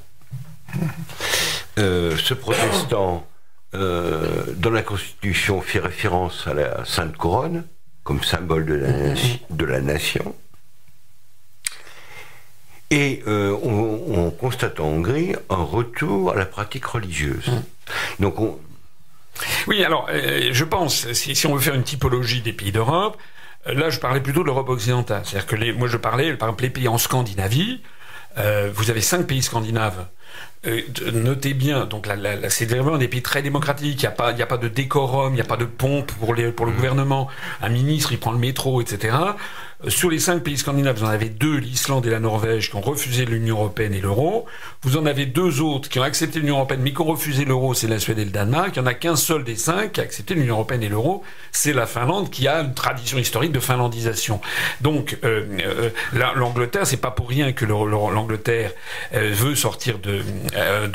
Euh, 1.78 2.16
ce 2.16 2.34
protestant, 2.34 3.26
euh, 3.74 4.44
dans 4.56 4.70
la 4.70 4.82
Constitution, 4.82 5.60
fait 5.60 5.78
référence 5.78 6.46
à 6.46 6.54
la 6.54 6.84
Sainte 6.84 7.16
Couronne 7.16 7.64
comme 8.02 8.22
symbole 8.22 8.66
de 8.66 8.74
la, 8.74 9.14
de 9.50 9.64
la 9.64 9.80
nation. 9.80 10.34
Et 12.90 13.22
on, 13.26 14.32
constate 14.32 14.80
en 14.80 14.86
Hongrie 14.86 15.36
un 15.48 15.62
retour 15.62 16.32
à 16.32 16.34
la 16.34 16.44
pratique 16.44 16.86
religieuse. 16.86 17.48
Donc 18.18 18.40
on, 18.40 18.58
oui, 19.68 19.84
alors, 19.84 20.08
je 20.10 20.64
pense, 20.64 21.12
si, 21.12 21.36
si, 21.36 21.46
on 21.46 21.54
veut 21.54 21.60
faire 21.60 21.74
une 21.74 21.84
typologie 21.84 22.40
des 22.40 22.52
pays 22.52 22.72
d'Europe, 22.72 23.16
Là, 23.66 23.90
je 23.90 23.98
parlais 23.98 24.20
plutôt 24.20 24.40
de 24.40 24.46
l'Europe 24.46 24.70
occidentale. 24.70 25.22
C'est-à-dire 25.24 25.46
que 25.46 25.56
les, 25.56 25.72
moi, 25.72 25.86
je 25.86 25.96
parlais, 25.96 26.34
par 26.34 26.48
exemple, 26.48 26.62
les 26.62 26.70
pays 26.70 26.88
en 26.88 26.98
Scandinavie. 26.98 27.82
Euh, 28.38 28.70
vous 28.72 28.90
avez 28.90 29.00
cinq 29.00 29.26
pays 29.26 29.42
scandinaves. 29.42 30.06
Euh, 30.66 30.82
notez 31.14 31.54
bien, 31.54 31.86
donc 31.86 32.06
c'est 32.50 32.66
vraiment 32.66 32.98
des 32.98 33.08
pays 33.08 33.22
très 33.22 33.40
démocratiques. 33.40 34.02
Il 34.02 34.06
n'y 34.06 34.06
a, 34.06 34.10
pas, 34.10 34.28
a 34.28 34.46
pas 34.46 34.58
de 34.58 34.68
décorum, 34.68 35.32
il 35.32 35.36
n'y 35.36 35.40
a 35.40 35.44
pas 35.44 35.56
de 35.56 35.64
pompe 35.64 36.12
pour, 36.12 36.34
les, 36.34 36.52
pour 36.52 36.66
le 36.66 36.72
mmh. 36.72 36.76
gouvernement. 36.76 37.28
Un 37.62 37.70
ministre, 37.70 38.12
il 38.12 38.18
prend 38.18 38.32
le 38.32 38.38
métro, 38.38 38.82
etc. 38.82 39.16
Sur 39.88 40.10
les 40.10 40.18
cinq 40.18 40.42
pays 40.42 40.58
scandinaves, 40.58 40.98
vous 40.98 41.06
en 41.06 41.08
avez 41.08 41.30
deux, 41.30 41.56
l'Islande 41.56 42.04
et 42.04 42.10
la 42.10 42.20
Norvège, 42.20 42.68
qui 42.68 42.76
ont 42.76 42.82
refusé 42.82 43.24
l'Union 43.24 43.56
européenne 43.56 43.94
et 43.94 44.00
l'euro. 44.02 44.44
Vous 44.82 44.98
en 44.98 45.06
avez 45.06 45.24
deux 45.24 45.62
autres 45.62 45.88
qui 45.88 45.98
ont 45.98 46.02
accepté 46.02 46.38
l'Union 46.38 46.56
européenne, 46.56 46.80
mais 46.82 46.92
qui 46.92 47.00
ont 47.00 47.06
refusé 47.06 47.46
l'euro, 47.46 47.72
c'est 47.72 47.88
la 47.88 47.98
Suède 47.98 48.18
et 48.18 48.26
le 48.26 48.30
Danemark. 48.30 48.76
Il 48.76 48.82
n'y 48.82 48.86
en 48.86 48.90
a 48.90 48.92
qu'un 48.92 49.16
seul 49.16 49.42
des 49.42 49.56
cinq 49.56 49.92
qui 49.92 50.00
a 50.00 50.02
accepté 50.02 50.34
l'Union 50.34 50.56
européenne 50.56 50.82
et 50.82 50.90
l'euro, 50.90 51.24
c'est 51.50 51.72
la 51.72 51.86
Finlande, 51.86 52.28
qui 52.28 52.46
a 52.46 52.60
une 52.60 52.74
tradition 52.74 53.16
historique 53.16 53.52
de 53.52 53.60
finlandisation. 53.60 54.42
Donc, 54.82 55.16
euh, 55.24 55.46
euh 55.64 55.90
l'Angleterre, 56.34 56.86
c'est 56.86 56.98
pas 56.98 57.10
pour 57.10 57.30
rien 57.30 57.52
que 57.52 57.64
l'Angleterre 57.64 58.72
euh, 59.14 59.30
veut 59.32 59.54
sortir 59.54 59.98
de, 59.98 60.20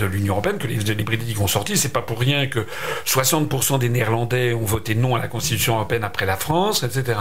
l'Union 0.05 0.33
européenne, 0.33 0.59
que 0.59 0.67
les, 0.67 0.77
les 0.77 1.03
Britanniques 1.03 1.37
vont 1.37 1.47
sortir. 1.47 1.75
C'est 1.75 1.91
pas 1.91 2.03
pour 2.03 2.19
rien 2.19 2.45
que 2.45 2.67
60% 3.07 3.79
des 3.79 3.89
Néerlandais 3.89 4.53
ont 4.53 4.63
voté 4.63 4.93
non 4.93 5.15
à 5.15 5.19
la 5.19 5.27
Constitution 5.27 5.75
européenne 5.75 6.03
après 6.03 6.27
la 6.27 6.37
France, 6.37 6.83
etc. 6.83 7.17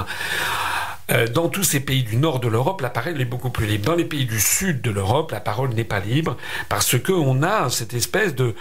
Euh, 1.11 1.27
dans 1.27 1.49
tous 1.49 1.65
ces 1.65 1.81
pays 1.81 2.03
du 2.03 2.17
nord 2.17 2.41
de 2.41 2.49
l'Europe, 2.49 2.81
la 2.81 2.91
parole 2.91 3.21
est 3.21 3.27
beaucoup 3.27 3.51
plus 3.51 3.67
libre. 3.67 3.85
Dans 3.85 3.95
les 3.95 4.05
pays 4.05 4.25
du 4.25 4.41
sud 4.41 4.81
de 4.81 4.91
l'Europe, 4.91 5.33
la 5.33 5.41
parole 5.41 5.71
n'est 5.75 5.85
pas 5.85 6.01
libre 6.01 6.37
parce 6.69 6.99
qu'on 6.99 7.43
a 7.43 7.69
cette 7.69 7.93
espèce 7.95 8.35
de, 8.35 8.55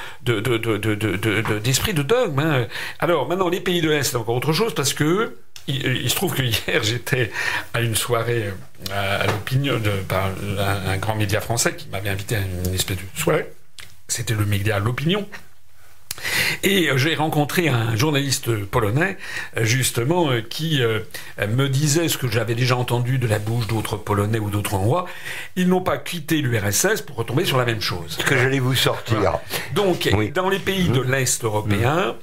d'esprit 1.63 1.93
de, 1.93 2.03
dogme. 2.03 2.39
Hein. 2.39 2.67
Alors 2.99 3.27
maintenant, 3.27 3.49
les 3.49 3.61
pays 3.61 3.81
de 3.81 3.89
l'Est, 3.89 4.03
c'est 4.03 4.17
encore 4.17 4.35
autre 4.35 4.53
chose 4.53 4.73
parce 4.73 4.93
que 4.93 5.37
il, 5.67 6.09
se 6.09 6.15
trouve 6.15 6.33
que 6.33 6.41
hier 6.41 6.83
j'étais 6.83 7.31
à 7.73 7.81
une 7.81 7.95
soirée 7.95 8.51
euh, 8.91 9.21
à, 9.21 9.27
l'opinion 9.27 9.79
de 9.79 9.91
par 10.07 10.29
un, 10.59 10.97
grand 10.97 11.15
média 11.15 11.39
français 11.39 11.75
qui 11.75 11.87
m'avait 11.87 12.09
invité 12.09 12.35
à 12.35 12.39
une 12.39 12.73
espèce 12.73 12.97
de 12.97 13.03
soirée. 13.15 13.47
C'était 14.09 14.33
le 14.33 14.45
média 14.45 14.79
L'Opinion. 14.79 15.27
Et 16.63 16.89
euh, 16.89 16.97
j'ai 16.97 17.15
rencontré 17.15 17.67
un 17.67 17.95
journaliste 17.95 18.65
polonais, 18.65 19.17
euh, 19.57 19.63
justement, 19.63 20.29
euh, 20.29 20.41
qui 20.41 20.81
me 21.47 21.67
disait 21.67 22.07
ce 22.07 22.17
que 22.17 22.29
j'avais 22.29 22.55
déjà 22.55 22.77
entendu 22.77 23.17
de 23.17 23.27
la 23.27 23.39
bouche 23.39 23.67
d'autres 23.67 23.97
Polonais 23.97 24.39
ou 24.39 24.49
d'autres 24.49 24.73
Hongrois. 24.75 25.05
Ils 25.55 25.67
n'ont 25.67 25.81
pas 25.81 25.97
quitté 25.97 26.41
l'URSS 26.41 27.01
pour 27.01 27.17
retomber 27.17 27.45
sur 27.45 27.57
la 27.57 27.65
même 27.65 27.81
chose. 27.81 28.17
Ce 28.19 28.23
que 28.23 28.37
j'allais 28.37 28.59
vous 28.59 28.75
sortir. 28.75 29.39
Donc, 29.73 30.09
dans 30.33 30.49
les 30.49 30.59
pays 30.59 30.89
de 30.89 31.01
mmh. 31.01 31.11
l'Est 31.11 31.43
européen, 31.43 32.15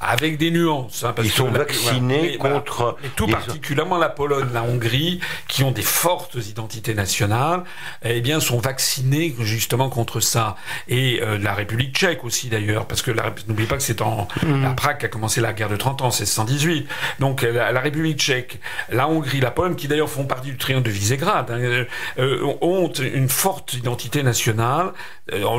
avec 0.00 0.38
des 0.38 0.50
nuances. 0.50 1.04
Hein, 1.04 1.14
Ils 1.22 1.30
sont 1.30 1.50
vaccinés 1.50 2.36
contre. 2.36 2.96
tout 3.16 3.26
particulièrement 3.26 3.98
la 3.98 4.08
Pologne, 4.08 4.48
la 4.52 4.62
Hongrie, 4.62 5.20
qui 5.48 5.64
ont 5.64 5.70
des 5.70 5.82
fortes 5.82 6.34
identités 6.34 6.94
nationales, 6.94 7.64
eh 8.04 8.20
bien, 8.20 8.40
sont 8.40 8.58
vaccinés 8.58 9.34
justement 9.40 9.88
contre 9.88 10.20
ça. 10.20 10.56
Et 10.88 11.20
euh, 11.22 11.38
la 11.38 11.54
République 11.54 11.94
tchèque 11.96 12.24
aussi 12.24 12.48
d'ailleurs, 12.48 12.86
parce 12.86 13.02
que 13.02 13.10
n'oubliez 13.48 13.68
pas 13.68 13.76
que 13.76 13.82
c'est 13.82 14.02
en 14.02 14.28
mmh. 14.42 14.62
la 14.62 14.70
Prague 14.70 14.98
qu'a 14.98 15.08
commencé 15.08 15.40
la 15.40 15.52
guerre 15.52 15.68
de 15.68 15.76
30 15.76 16.02
ans, 16.02 16.10
c'est 16.10 16.26
118. 16.26 16.88
Donc 17.20 17.42
la, 17.42 17.80
République 17.80 18.18
tchèque, 18.18 18.60
la 18.90 19.08
Hongrie, 19.08 19.40
la 19.40 19.50
Pologne, 19.50 19.74
qui 19.74 19.88
d'ailleurs 19.88 20.10
font 20.10 20.24
partie 20.24 20.50
du 20.50 20.56
triangle 20.56 20.84
de 20.84 20.90
Visegrad, 20.90 21.50
hein, 21.50 21.58
euh, 21.58 21.84
euh, 22.18 22.54
ont 22.60 22.92
une 22.92 23.28
forte 23.28 23.74
identité 23.74 24.22
nationale. 24.22 24.92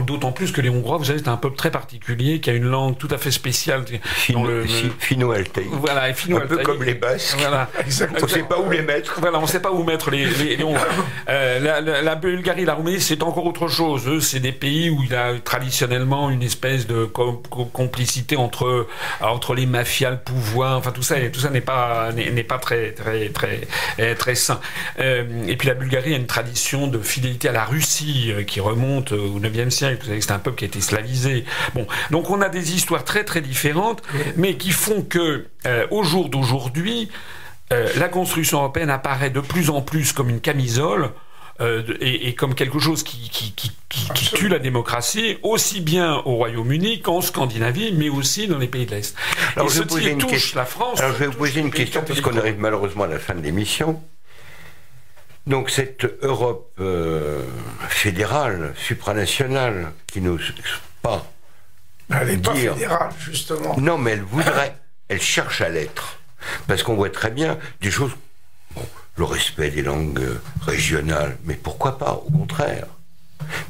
D'autant 0.05 0.31
plus 0.31 0.51
que 0.51 0.61
les 0.61 0.69
Hongrois, 0.69 0.97
vous 0.97 1.05
savez, 1.05 1.19
c'est 1.19 1.27
un 1.27 1.37
peuple 1.37 1.55
très 1.55 1.71
particulier 1.71 2.39
qui 2.39 2.51
a 2.51 2.53
une 2.53 2.65
langue 2.65 2.97
tout 2.97 3.07
à 3.09 3.17
fait 3.17 3.31
spéciale 3.31 3.83
fino, 4.25 5.33
Voilà, 5.71 6.03
Un 6.03 6.39
peu 6.47 6.57
comme 6.57 6.83
les 6.83 6.95
Basques. 6.95 7.37
Voilà. 7.37 7.69
on 8.19 8.23
ne 8.23 8.27
sait 8.27 8.43
pas 8.43 8.59
où 8.59 8.69
les 8.71 8.81
mettre. 8.81 9.19
Voilà, 9.19 9.37
on 9.37 9.43
ne 9.43 9.47
sait 9.47 9.59
pas 9.59 9.71
où 9.71 9.83
mettre 9.83 10.09
les, 10.09 10.25
les, 10.25 10.57
euh, 11.29 12.01
la, 12.01 12.15
Bulgarie, 12.15 12.65
la 12.65 12.73
Roumanie, 12.73 13.01
c'est 13.01 13.21
encore 13.21 13.45
autre 13.45 13.67
chose. 13.67 14.07
Eux, 14.07 14.21
c'est 14.21 14.39
des 14.39 14.51
pays 14.51 14.89
où 14.89 15.03
il 15.03 15.11
y 15.11 15.15
a 15.15 15.33
traditionnellement 15.43 16.29
une 16.29 16.41
espèce 16.41 16.87
de 16.87 17.05
complicité 17.05 18.35
entre, 18.35 18.87
entre 19.21 19.53
les 19.53 19.65
mafias, 19.65 20.11
le 20.11 20.17
pouvoir. 20.17 20.77
Enfin, 20.77 20.91
tout 20.91 21.03
ça, 21.03 21.15
tout 21.31 21.39
ça 21.39 21.49
n'est 21.49 21.61
pas, 21.61 22.11
n'est 22.11 22.43
pas 22.43 22.57
très, 22.57 22.91
très, 22.91 23.29
très, 23.29 23.61
euh, 23.99 24.15
très 24.15 24.35
sain. 24.35 24.59
Euh, 24.99 25.23
et 25.47 25.55
puis 25.55 25.67
la 25.67 25.75
Bulgarie 25.75 26.13
a 26.13 26.17
une 26.17 26.25
tradition 26.25 26.87
de 26.87 26.99
fidélité 26.99 27.49
à 27.49 27.51
la 27.51 27.65
Russie 27.65 28.31
qui 28.47 28.59
remonte 28.59 29.11
au 29.11 29.39
9e 29.39 29.69
siècle. 29.69 29.99
Vous 30.01 30.07
savez 30.07 30.19
que 30.19 30.25
c'est 30.25 30.31
un 30.31 30.39
peuple 30.39 30.57
qui 30.57 30.65
a 30.65 30.67
été 30.67 30.81
slavisé. 30.81 31.45
Bon, 31.75 31.85
donc 32.09 32.29
on 32.29 32.41
a 32.41 32.49
des 32.49 32.73
histoires 32.73 33.03
très, 33.03 33.23
très 33.23 33.41
différentes 33.41 34.01
mais 34.35 34.55
qui 34.55 34.71
font 34.71 35.01
que, 35.01 35.47
euh, 35.65 35.87
au 35.91 36.03
jour 36.03 36.29
d'aujourd'hui, 36.29 37.09
euh, 37.73 37.89
la 37.97 38.09
construction 38.09 38.59
européenne 38.59 38.89
apparaît 38.89 39.29
de 39.29 39.39
plus 39.39 39.69
en 39.69 39.81
plus 39.81 40.13
comme 40.13 40.29
une 40.29 40.41
camisole 40.41 41.11
euh, 41.61 41.83
et, 42.01 42.35
comme 42.35 42.53
quelque 42.53 42.79
chose 42.79 43.03
qui, 43.03 43.31
tue 44.33 44.49
la 44.49 44.59
démocratie, 44.59 45.37
aussi 45.41 45.79
bien 45.79 46.15
au 46.25 46.35
Royaume-Uni 46.35 47.01
qu'en 47.01 47.21
Scandinavie, 47.21 47.93
mais 47.93 48.09
aussi 48.09 48.47
dans 48.47 48.57
les 48.57 48.67
pays 48.67 48.85
de 48.85 48.91
l'Est. 48.91 49.15
Alors, 49.55 49.69
je, 49.69 49.81
vais 49.81 50.15
touche 50.15 50.53
la 50.53 50.65
France. 50.65 50.99
Alors, 50.99 51.13
je 51.13 51.19
vais 51.19 51.27
vous 51.27 51.37
poser 51.37 51.61
une 51.61 51.71
question, 51.71 52.01
puisqu'on 52.01 52.35
arrive 52.37 52.59
malheureusement 52.59 53.05
à 53.05 53.07
la 53.07 53.19
fin 53.19 53.35
de 53.35 53.41
l'émission. 53.41 54.01
Donc, 55.47 55.69
cette 55.69 56.05
Europe 56.23 56.77
fédérale, 57.87 58.73
supranationale, 58.75 59.93
qui 60.07 60.19
nous 60.19 60.39
pas 61.01 61.25
elle 62.09 62.27
n'est 62.27 62.37
pas 62.37 62.55
fédérale, 62.55 63.09
justement. 63.19 63.75
Non, 63.79 63.97
mais 63.97 64.11
elle 64.11 64.21
voudrait, 64.21 64.75
elle 65.09 65.21
cherche 65.21 65.61
à 65.61 65.69
l'être. 65.69 66.19
Parce 66.67 66.83
qu'on 66.83 66.95
voit 66.95 67.09
très 67.09 67.31
bien 67.31 67.57
des 67.81 67.91
choses. 67.91 68.11
Bon, 68.75 68.85
le 69.17 69.23
respect 69.23 69.71
des 69.71 69.81
langues 69.81 70.37
régionales, 70.61 71.37
mais 71.45 71.55
pourquoi 71.55 71.97
pas, 71.97 72.13
au 72.13 72.29
contraire. 72.29 72.87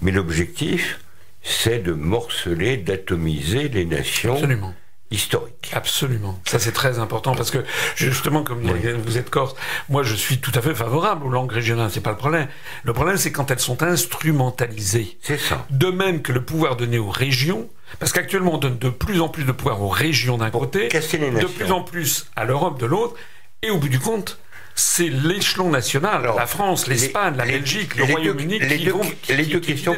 Mais 0.02 0.12
l'objectif, 0.12 1.00
c'est 1.44 1.80
de 1.80 1.94
morceler, 1.94 2.78
d'atomiser 2.78 3.70
les 3.70 3.86
nations. 3.86 4.34
Absolument 4.34 4.74
historique. 5.12 5.72
Absolument. 5.74 6.40
Ça, 6.46 6.60
c'est 6.60 6.72
très 6.72 7.00
important 7.00 7.36
parce 7.36 7.52
que, 7.52 7.64
justement, 7.96 8.44
comme 8.44 8.62
vous 8.62 9.18
êtes 9.18 9.30
corse, 9.30 9.56
moi, 9.90 10.04
je 10.04 10.16
suis 10.16 10.40
tout 10.40 10.52
à 10.56 10.62
fait 10.62 10.74
favorable 10.74 11.26
aux 11.26 11.30
langues 11.30 11.52
régionales. 11.52 11.92
C'est 11.92 12.02
pas 12.02 12.12
le 12.12 12.18
problème. 12.18 12.48
Le 12.84 12.94
problème, 12.94 13.18
c'est 13.18 13.32
quand 13.32 13.52
elles 13.52 13.60
sont 13.60 13.84
instrumentalisées. 13.84 15.18
C'est 15.22 15.38
ça. 15.38 15.66
De 15.70 15.88
même 15.88 16.22
que 16.22 16.32
le 16.32 16.44
pouvoir 16.44 16.76
donné 16.76 16.98
aux 16.98 17.10
régions, 17.10 17.70
parce 18.00 18.12
qu'actuellement, 18.12 18.56
on 18.56 18.58
donne 18.58 18.78
de 18.78 18.90
plus 18.90 19.22
en 19.22 19.30
plus 19.30 19.44
de 19.44 19.52
pouvoir 19.52 19.82
aux 19.82 19.90
régions 19.90 20.38
d'un 20.38 20.50
côté, 20.50 20.90
de 20.90 21.48
plus 21.48 21.72
en 21.72 21.82
plus 21.82 22.28
à 22.36 22.46
l'Europe 22.46 22.80
de 22.80 22.86
l'autre, 22.86 23.16
et 23.62 23.70
au 23.70 23.78
bout 23.78 23.90
du 23.90 24.00
compte, 24.00 24.40
c'est 24.76 25.08
l'échelon 25.08 25.70
national, 25.70 26.30
la 26.36 26.46
France, 26.46 26.88
l'Espagne, 26.88 27.36
la 27.38 27.46
Belgique, 27.46 27.96
le 27.96 28.04
Royaume-Uni 28.04 28.60
qui 28.60 28.84
deux, 28.84 28.92
vont 28.92 29.02
Les 29.30 29.46
deux 29.46 29.62
questions 29.62 29.96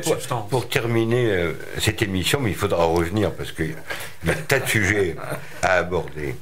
pour, 0.50 0.70
terminer 0.70 1.32
euh, 1.32 1.54
cette 1.80 2.04
émission, 2.04 2.40
mais 2.40 2.52
il 2.52 2.56
faudra 2.56 2.86
revenir 2.86 3.34
parce 3.34 3.52
qu'il 3.52 3.76
y 4.26 4.30
a 4.30 4.36
tas 4.36 4.60
de 4.60 4.68
sujets 4.68 5.16
à 5.64 5.74
aborder. 5.74 6.36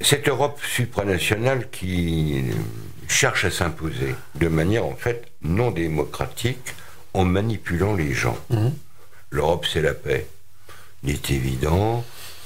Cette 0.00 0.28
Europe 0.28 0.60
supranationale 0.64 1.68
qui 1.70 2.44
cherche 3.08 3.44
à 3.44 3.50
s'imposer 3.50 4.14
de 4.36 4.48
manière 4.48 4.86
en 4.86 4.94
fait 4.94 5.26
non 5.42 5.72
démocratique 5.72 6.74
en 7.14 7.24
manipulant 7.24 7.94
les 7.94 8.14
gens. 8.14 8.38
Mmh. 8.50 8.68
L'Europe, 9.30 9.66
c'est 9.70 9.82
la 9.82 9.94
paix. 9.94 10.28
Il 11.02 11.10
est 11.10 11.30
évident 11.30 12.04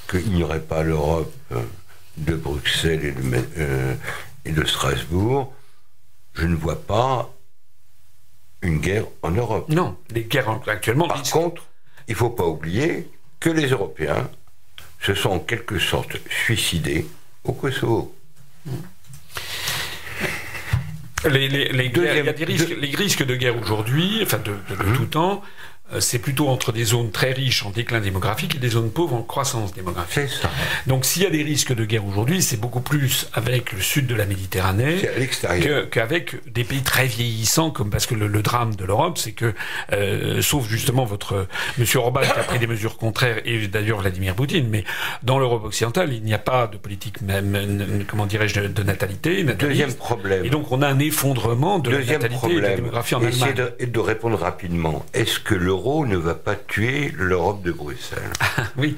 qu'il 0.09 0.31
n'y 0.33 0.43
aurait 0.43 0.61
pas 0.61 0.83
l'Europe 0.83 1.33
euh, 1.53 1.61
de 2.19 2.35
Bruxelles 2.35 3.05
et 3.05 3.13
de, 3.13 3.45
euh, 3.59 3.95
et 4.45 4.53
de 4.53 4.65
Strasbourg, 4.65 5.55
je 6.35 6.47
ne 6.47 6.55
vois 6.55 6.81
pas 6.81 7.33
une 8.63 8.79
guerre 8.79 9.05
en 9.23 9.31
Europe. 9.31 9.69
Non, 9.69 9.97
les 10.11 10.25
guerres 10.25 10.61
actuellement. 10.67 11.09
Par 11.09 11.23
contre, 11.23 11.67
il 12.09 12.13
ne 12.13 12.17
faut 12.17 12.31
pas 12.31 12.47
oublier 12.47 13.09
que 13.41 13.51
les 13.51 13.69
Européens 13.69 14.29
se 15.01 15.15
sont 15.15 15.31
en 15.31 15.39
quelque 15.39 15.79
sorte 15.79 16.17
suicidés 16.29 17.07
au 17.45 17.53
Kosovo. 17.53 18.15
Les, 21.25 21.49
les, 21.49 21.73
les, 21.73 21.87
il 21.87 22.03
y 22.03 22.29
a 22.29 22.33
des 22.33 22.45
risques, 22.45 22.77
les 22.79 22.95
risques 22.95 23.25
de 23.25 23.35
guerre 23.35 23.57
aujourd'hui, 23.61 24.21
enfin 24.23 24.39
de, 24.39 24.53
de, 24.71 24.97
tout 24.97 25.07
temps, 25.07 25.43
c'est 26.01 26.19
plutôt 26.19 26.49
entre 26.49 26.73
des 26.73 26.85
zones 26.85 27.11
très 27.11 27.33
riches 27.33 27.65
en 27.65 27.71
déclin 27.71 28.01
démographique 28.01 28.57
et 28.57 28.59
des 28.59 28.69
zones 28.69 28.91
pauvres 28.91 29.15
en 29.15 29.23
croissance 29.23 29.73
démographique. 29.73 30.29
Ça. 30.29 30.51
Donc 30.87 31.05
s'il 31.05 31.23
y 31.23 31.27
a 31.27 31.31
des 31.31 31.43
risques 31.43 31.75
de 31.75 31.85
guerre 31.85 32.07
aujourd'hui, 32.07 32.43
c'est 32.43 32.59
beaucoup 32.59 32.81
plus 32.81 33.29
avec 33.33 33.73
le 33.73 33.81
sud 33.81 34.07
de 34.07 34.15
la 34.15 34.27
Méditerranée 34.27 35.09
qu'avec 35.91 36.37
des 36.53 36.65
pays 36.65 36.83
très 36.83 37.07
vieillissants, 37.07 37.71
comme 37.71 37.91
parce 37.91 38.07
que 38.07 38.15
le, 38.15 38.29
drame 38.43 38.75
de 38.75 38.85
l'Europe, 38.85 39.19
c'est 39.19 39.33
que, 39.33 39.55
euh, 39.93 40.43
sauf 40.43 40.69
justement 40.69 41.05
votre 41.05 41.47
Monsieur 41.79 42.01
Orban 42.01 42.21
qui 42.21 42.31
a 42.39 42.45
pris 42.45 42.59
des 42.59 42.67
mesures 42.67 42.97
contraires 42.97 43.41
et 43.45 43.67
d'ailleurs 43.69 44.01
Vladimir 44.01 44.35
Poutine, 44.35 44.69
mais 44.69 44.85
dans 45.23 45.39
l'Europe 45.39 45.65
occidentale, 45.65 46.13
il 46.13 46.23
n'y 46.23 46.35
a 46.35 46.39
pas 46.39 46.67
de 46.67 46.77
politique 46.77 47.21
même, 47.23 48.05
comment 48.09 48.27
dirais-je, 48.27 48.61
de, 48.61 48.83
natalité. 48.83 49.43
Deuxième 49.45 49.95
problème. 49.95 50.45
Et 50.45 50.51
donc 50.51 50.71
on 50.71 50.83
a 50.83 50.87
un 50.89 50.99
effondrement 50.99 51.79
de 51.79 51.91
la 51.91 52.05
natalité 52.05 52.51
et 52.51 52.55
de 52.55 52.61
la 52.61 52.77
démographie 52.77 53.15
en 53.15 53.25
Allemagne. 53.25 53.55
De, 53.55 53.87
de 53.87 53.99
répondre 53.99 54.39
rapidement. 54.39 55.05
Est-ce 55.15 55.41
que 55.41 55.55
le 55.55 55.73
l'euro 55.79 56.07
ne 56.07 56.17
va 56.17 56.35
pas 56.35 56.57
tuer 56.57 57.13
l'Europe 57.17 57.63
de 57.63 57.71
Bruxelles. 57.71 58.33
oui. 58.77 58.97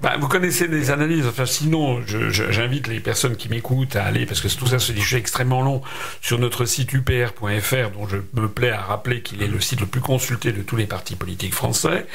Bah, 0.00 0.16
vous 0.18 0.26
connaissez 0.26 0.66
des 0.66 0.90
analyses. 0.90 1.26
Enfin, 1.26 1.46
sinon, 1.46 2.02
j'invite 2.04 2.88
les 2.88 2.98
personnes 2.98 3.36
qui 3.36 3.48
m'écoutent 3.48 3.94
à 3.94 4.04
aller, 4.04 4.26
parce 4.26 4.40
que 4.40 4.48
tout 4.48 4.66
ça, 4.66 4.80
c'est 4.80 4.92
des 4.92 5.00
sujets 5.00 5.18
extrêmement 5.18 5.62
longs, 5.62 5.82
sur 6.20 6.40
notre 6.40 6.64
site 6.64 6.92
upr.fr, 6.92 7.90
dont 7.94 8.08
je 8.08 8.16
me 8.34 8.48
plais 8.48 8.70
à 8.70 8.82
rappeler 8.82 9.22
qu'il 9.22 9.40
est 9.42 9.46
le 9.46 9.60
site 9.60 9.80
le 9.80 9.86
plus 9.86 10.00
consulté 10.00 10.50
de 10.50 10.62
tous 10.62 10.76
les 10.76 10.86
partis 10.86 11.14
politiques 11.14 11.54
français, 11.54 12.06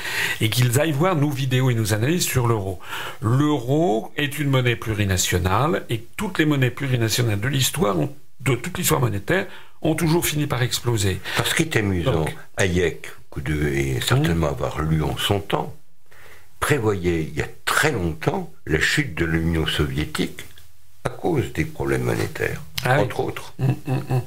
et 0.41 0.49
qu'ils 0.49 0.79
aillent 0.81 0.91
voir 0.91 1.15
nos 1.15 1.29
vidéos 1.29 1.69
et 1.69 1.75
nos 1.75 1.93
analyses 1.93 2.25
sur 2.25 2.47
l'euro. 2.47 2.79
L'euro 3.21 4.11
est 4.17 4.39
une 4.39 4.49
monnaie 4.49 4.75
plurinationale, 4.75 5.85
et 5.89 6.05
toutes 6.17 6.37
les 6.37 6.45
monnaies 6.45 6.71
plurinationales 6.71 7.39
de 7.39 7.47
l'histoire, 7.47 7.95
de 8.41 8.55
toute 8.55 8.77
l'histoire 8.77 8.99
monétaire, 8.99 9.47
ont 9.81 9.95
toujours 9.95 10.25
fini 10.25 10.47
par 10.47 10.61
exploser. 10.61 11.21
Parce 11.37 11.53
qu'il 11.53 11.67
est 11.67 11.77
amusant, 11.77 12.25
Hayek, 12.57 13.07
que 13.31 13.39
vous 13.39 13.41
devez 13.41 13.99
certainement 14.01 14.47
avoir 14.47 14.81
lu 14.81 15.01
en 15.03 15.17
son 15.17 15.39
temps, 15.39 15.73
prévoyait 16.59 17.23
il 17.23 17.33
y 17.33 17.41
a 17.41 17.47
très 17.65 17.91
longtemps 17.91 18.51
la 18.65 18.79
chute 18.79 19.15
de 19.15 19.25
l'Union 19.25 19.65
soviétique 19.65 20.45
à 21.03 21.09
cause 21.09 21.51
des 21.53 21.65
problèmes 21.65 22.03
monétaires, 22.03 22.61
ah 22.85 23.01
entre 23.01 23.21
autres. 23.21 23.53
Mm, 23.57 23.65
mm, 23.65 23.93
mm. 24.09 24.21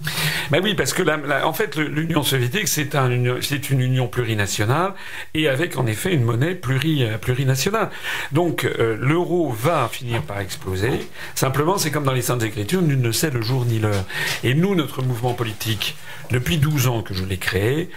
Ben 0.50 0.60
oui, 0.60 0.74
parce 0.74 0.92
que 0.92 1.02
en 1.44 1.52
fait, 1.52 1.76
l'Union 1.76 2.24
soviétique, 2.24 2.66
c'est 2.66 2.96
un, 2.96 3.10
une 3.10 3.80
union 3.80 4.08
plurinationale 4.08 4.94
et 5.34 5.48
avec 5.48 5.76
en 5.76 5.86
effet 5.86 6.12
une 6.12 6.24
monnaie 6.24 6.56
pluri, 6.56 7.04
euh, 7.04 7.16
plurinationale. 7.16 7.90
Donc 8.32 8.64
euh, 8.64 8.96
l'euro 9.00 9.52
va 9.52 9.88
finir 9.88 10.22
par 10.22 10.40
exploser. 10.40 10.90
Simplement, 11.36 11.78
c'est 11.78 11.92
comme 11.92 12.04
dans 12.04 12.12
les 12.12 12.22
Saintes 12.22 12.42
Écritures, 12.42 12.82
nul 12.82 13.00
ne 13.00 13.12
sait 13.12 13.30
le 13.30 13.42
jour 13.42 13.64
ni 13.64 13.78
l'heure. 13.78 14.04
Et 14.42 14.54
nous, 14.54 14.74
notre 14.74 15.00
mouvement 15.02 15.34
politique, 15.34 15.96
depuis 16.32 16.58
12 16.58 16.88
ans 16.88 17.02
que 17.02 17.14
je 17.14 17.24
l'ai 17.24 17.38
créé, 17.38 17.88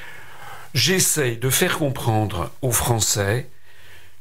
j'essaye 0.78 1.38
de 1.38 1.49
faire 1.49 1.80
comprendre 1.80 2.51
aux 2.61 2.71
Français 2.71 3.49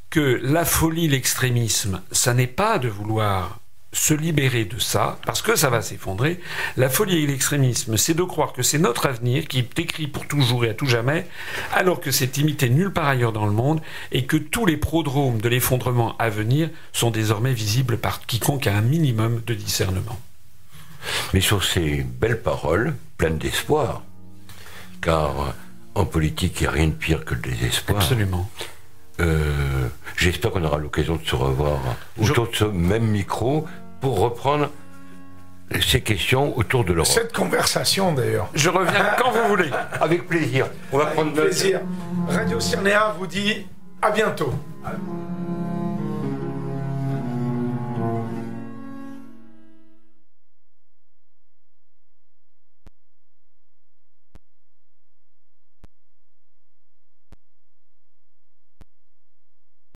que 0.09 0.39
la 0.41 0.65
folie, 0.65 1.07
l'extrémisme, 1.07 2.01
ça 2.11 2.33
n'est 2.33 2.47
pas 2.47 2.79
de 2.79 2.87
vouloir 2.87 3.59
se 3.93 4.15
libérer 4.15 4.65
de 4.65 4.79
ça, 4.79 5.19
parce 5.25 5.43
que 5.43 5.55
ça 5.55 5.69
va 5.69 5.81
s'effondrer. 5.81 6.39
La 6.75 6.89
folie 6.89 7.23
et 7.23 7.27
l'extrémisme, 7.27 7.95
c'est 7.95 8.15
de 8.15 8.23
croire 8.23 8.53
que 8.53 8.63
c'est 8.63 8.79
notre 8.79 9.05
avenir 9.05 9.47
qui 9.47 9.59
est 9.59 9.79
écrit 9.79 10.07
pour 10.07 10.27
toujours 10.27 10.65
et 10.65 10.69
à 10.69 10.73
tout 10.73 10.87
jamais, 10.87 11.27
alors 11.73 11.99
que 11.99 12.11
c'est 12.11 12.37
imité 12.37 12.69
nulle 12.69 12.91
part 12.91 13.07
ailleurs 13.07 13.33
dans 13.33 13.45
le 13.45 13.51
monde, 13.51 13.81
et 14.11 14.25
que 14.25 14.37
tous 14.37 14.65
les 14.65 14.77
prodromes 14.77 15.39
de 15.39 15.49
l'effondrement 15.49 16.17
à 16.17 16.29
venir 16.29 16.69
sont 16.91 17.11
désormais 17.11 17.53
visibles 17.53 17.97
par 17.97 18.25
quiconque 18.25 18.65
a 18.65 18.75
un 18.75 18.81
minimum 18.81 19.41
de 19.45 19.53
discernement. 19.53 20.19
Mais 21.33 21.41
sur 21.41 21.63
ces 21.63 22.03
belles 22.03 22.41
paroles, 22.41 22.95
pleines 23.17 23.37
d'espoir, 23.37 24.01
car 25.01 25.53
en 25.97 26.05
politique, 26.05 26.61
il 26.61 26.63
n'y 26.63 26.67
a 26.67 26.71
rien 26.71 26.87
de 26.87 26.93
pire 26.93 27.25
que 27.25 27.33
le 27.33 27.41
désespoir. 27.41 27.97
Absolument. 27.97 28.49
Euh, 29.19 29.87
j'espère 30.15 30.51
qu'on 30.51 30.63
aura 30.63 30.77
l'occasion 30.77 31.15
de 31.15 31.25
se 31.25 31.35
revoir 31.35 31.79
autour 32.21 32.49
de 32.49 32.55
ce 32.55 32.65
même 32.65 33.05
micro 33.05 33.65
pour 33.99 34.19
reprendre 34.19 34.69
ces 35.81 36.01
questions 36.01 36.57
autour 36.57 36.85
de 36.85 36.93
l'Europe. 36.93 37.11
Cette 37.11 37.33
conversation 37.33 38.13
d'ailleurs. 38.13 38.49
Je 38.53 38.69
reviens 38.69 39.15
quand 39.17 39.31
vous 39.31 39.47
voulez. 39.47 39.69
Avec 40.01 40.27
plaisir. 40.27 40.67
On 40.91 40.99
va 40.99 41.07
prendre 41.07 41.33
plaisir. 41.33 41.81
Radio 42.29 42.59
Cyrnéa 42.59 43.15
vous 43.17 43.27
dit 43.27 43.65
à 44.01 44.11
bientôt. 44.11 44.53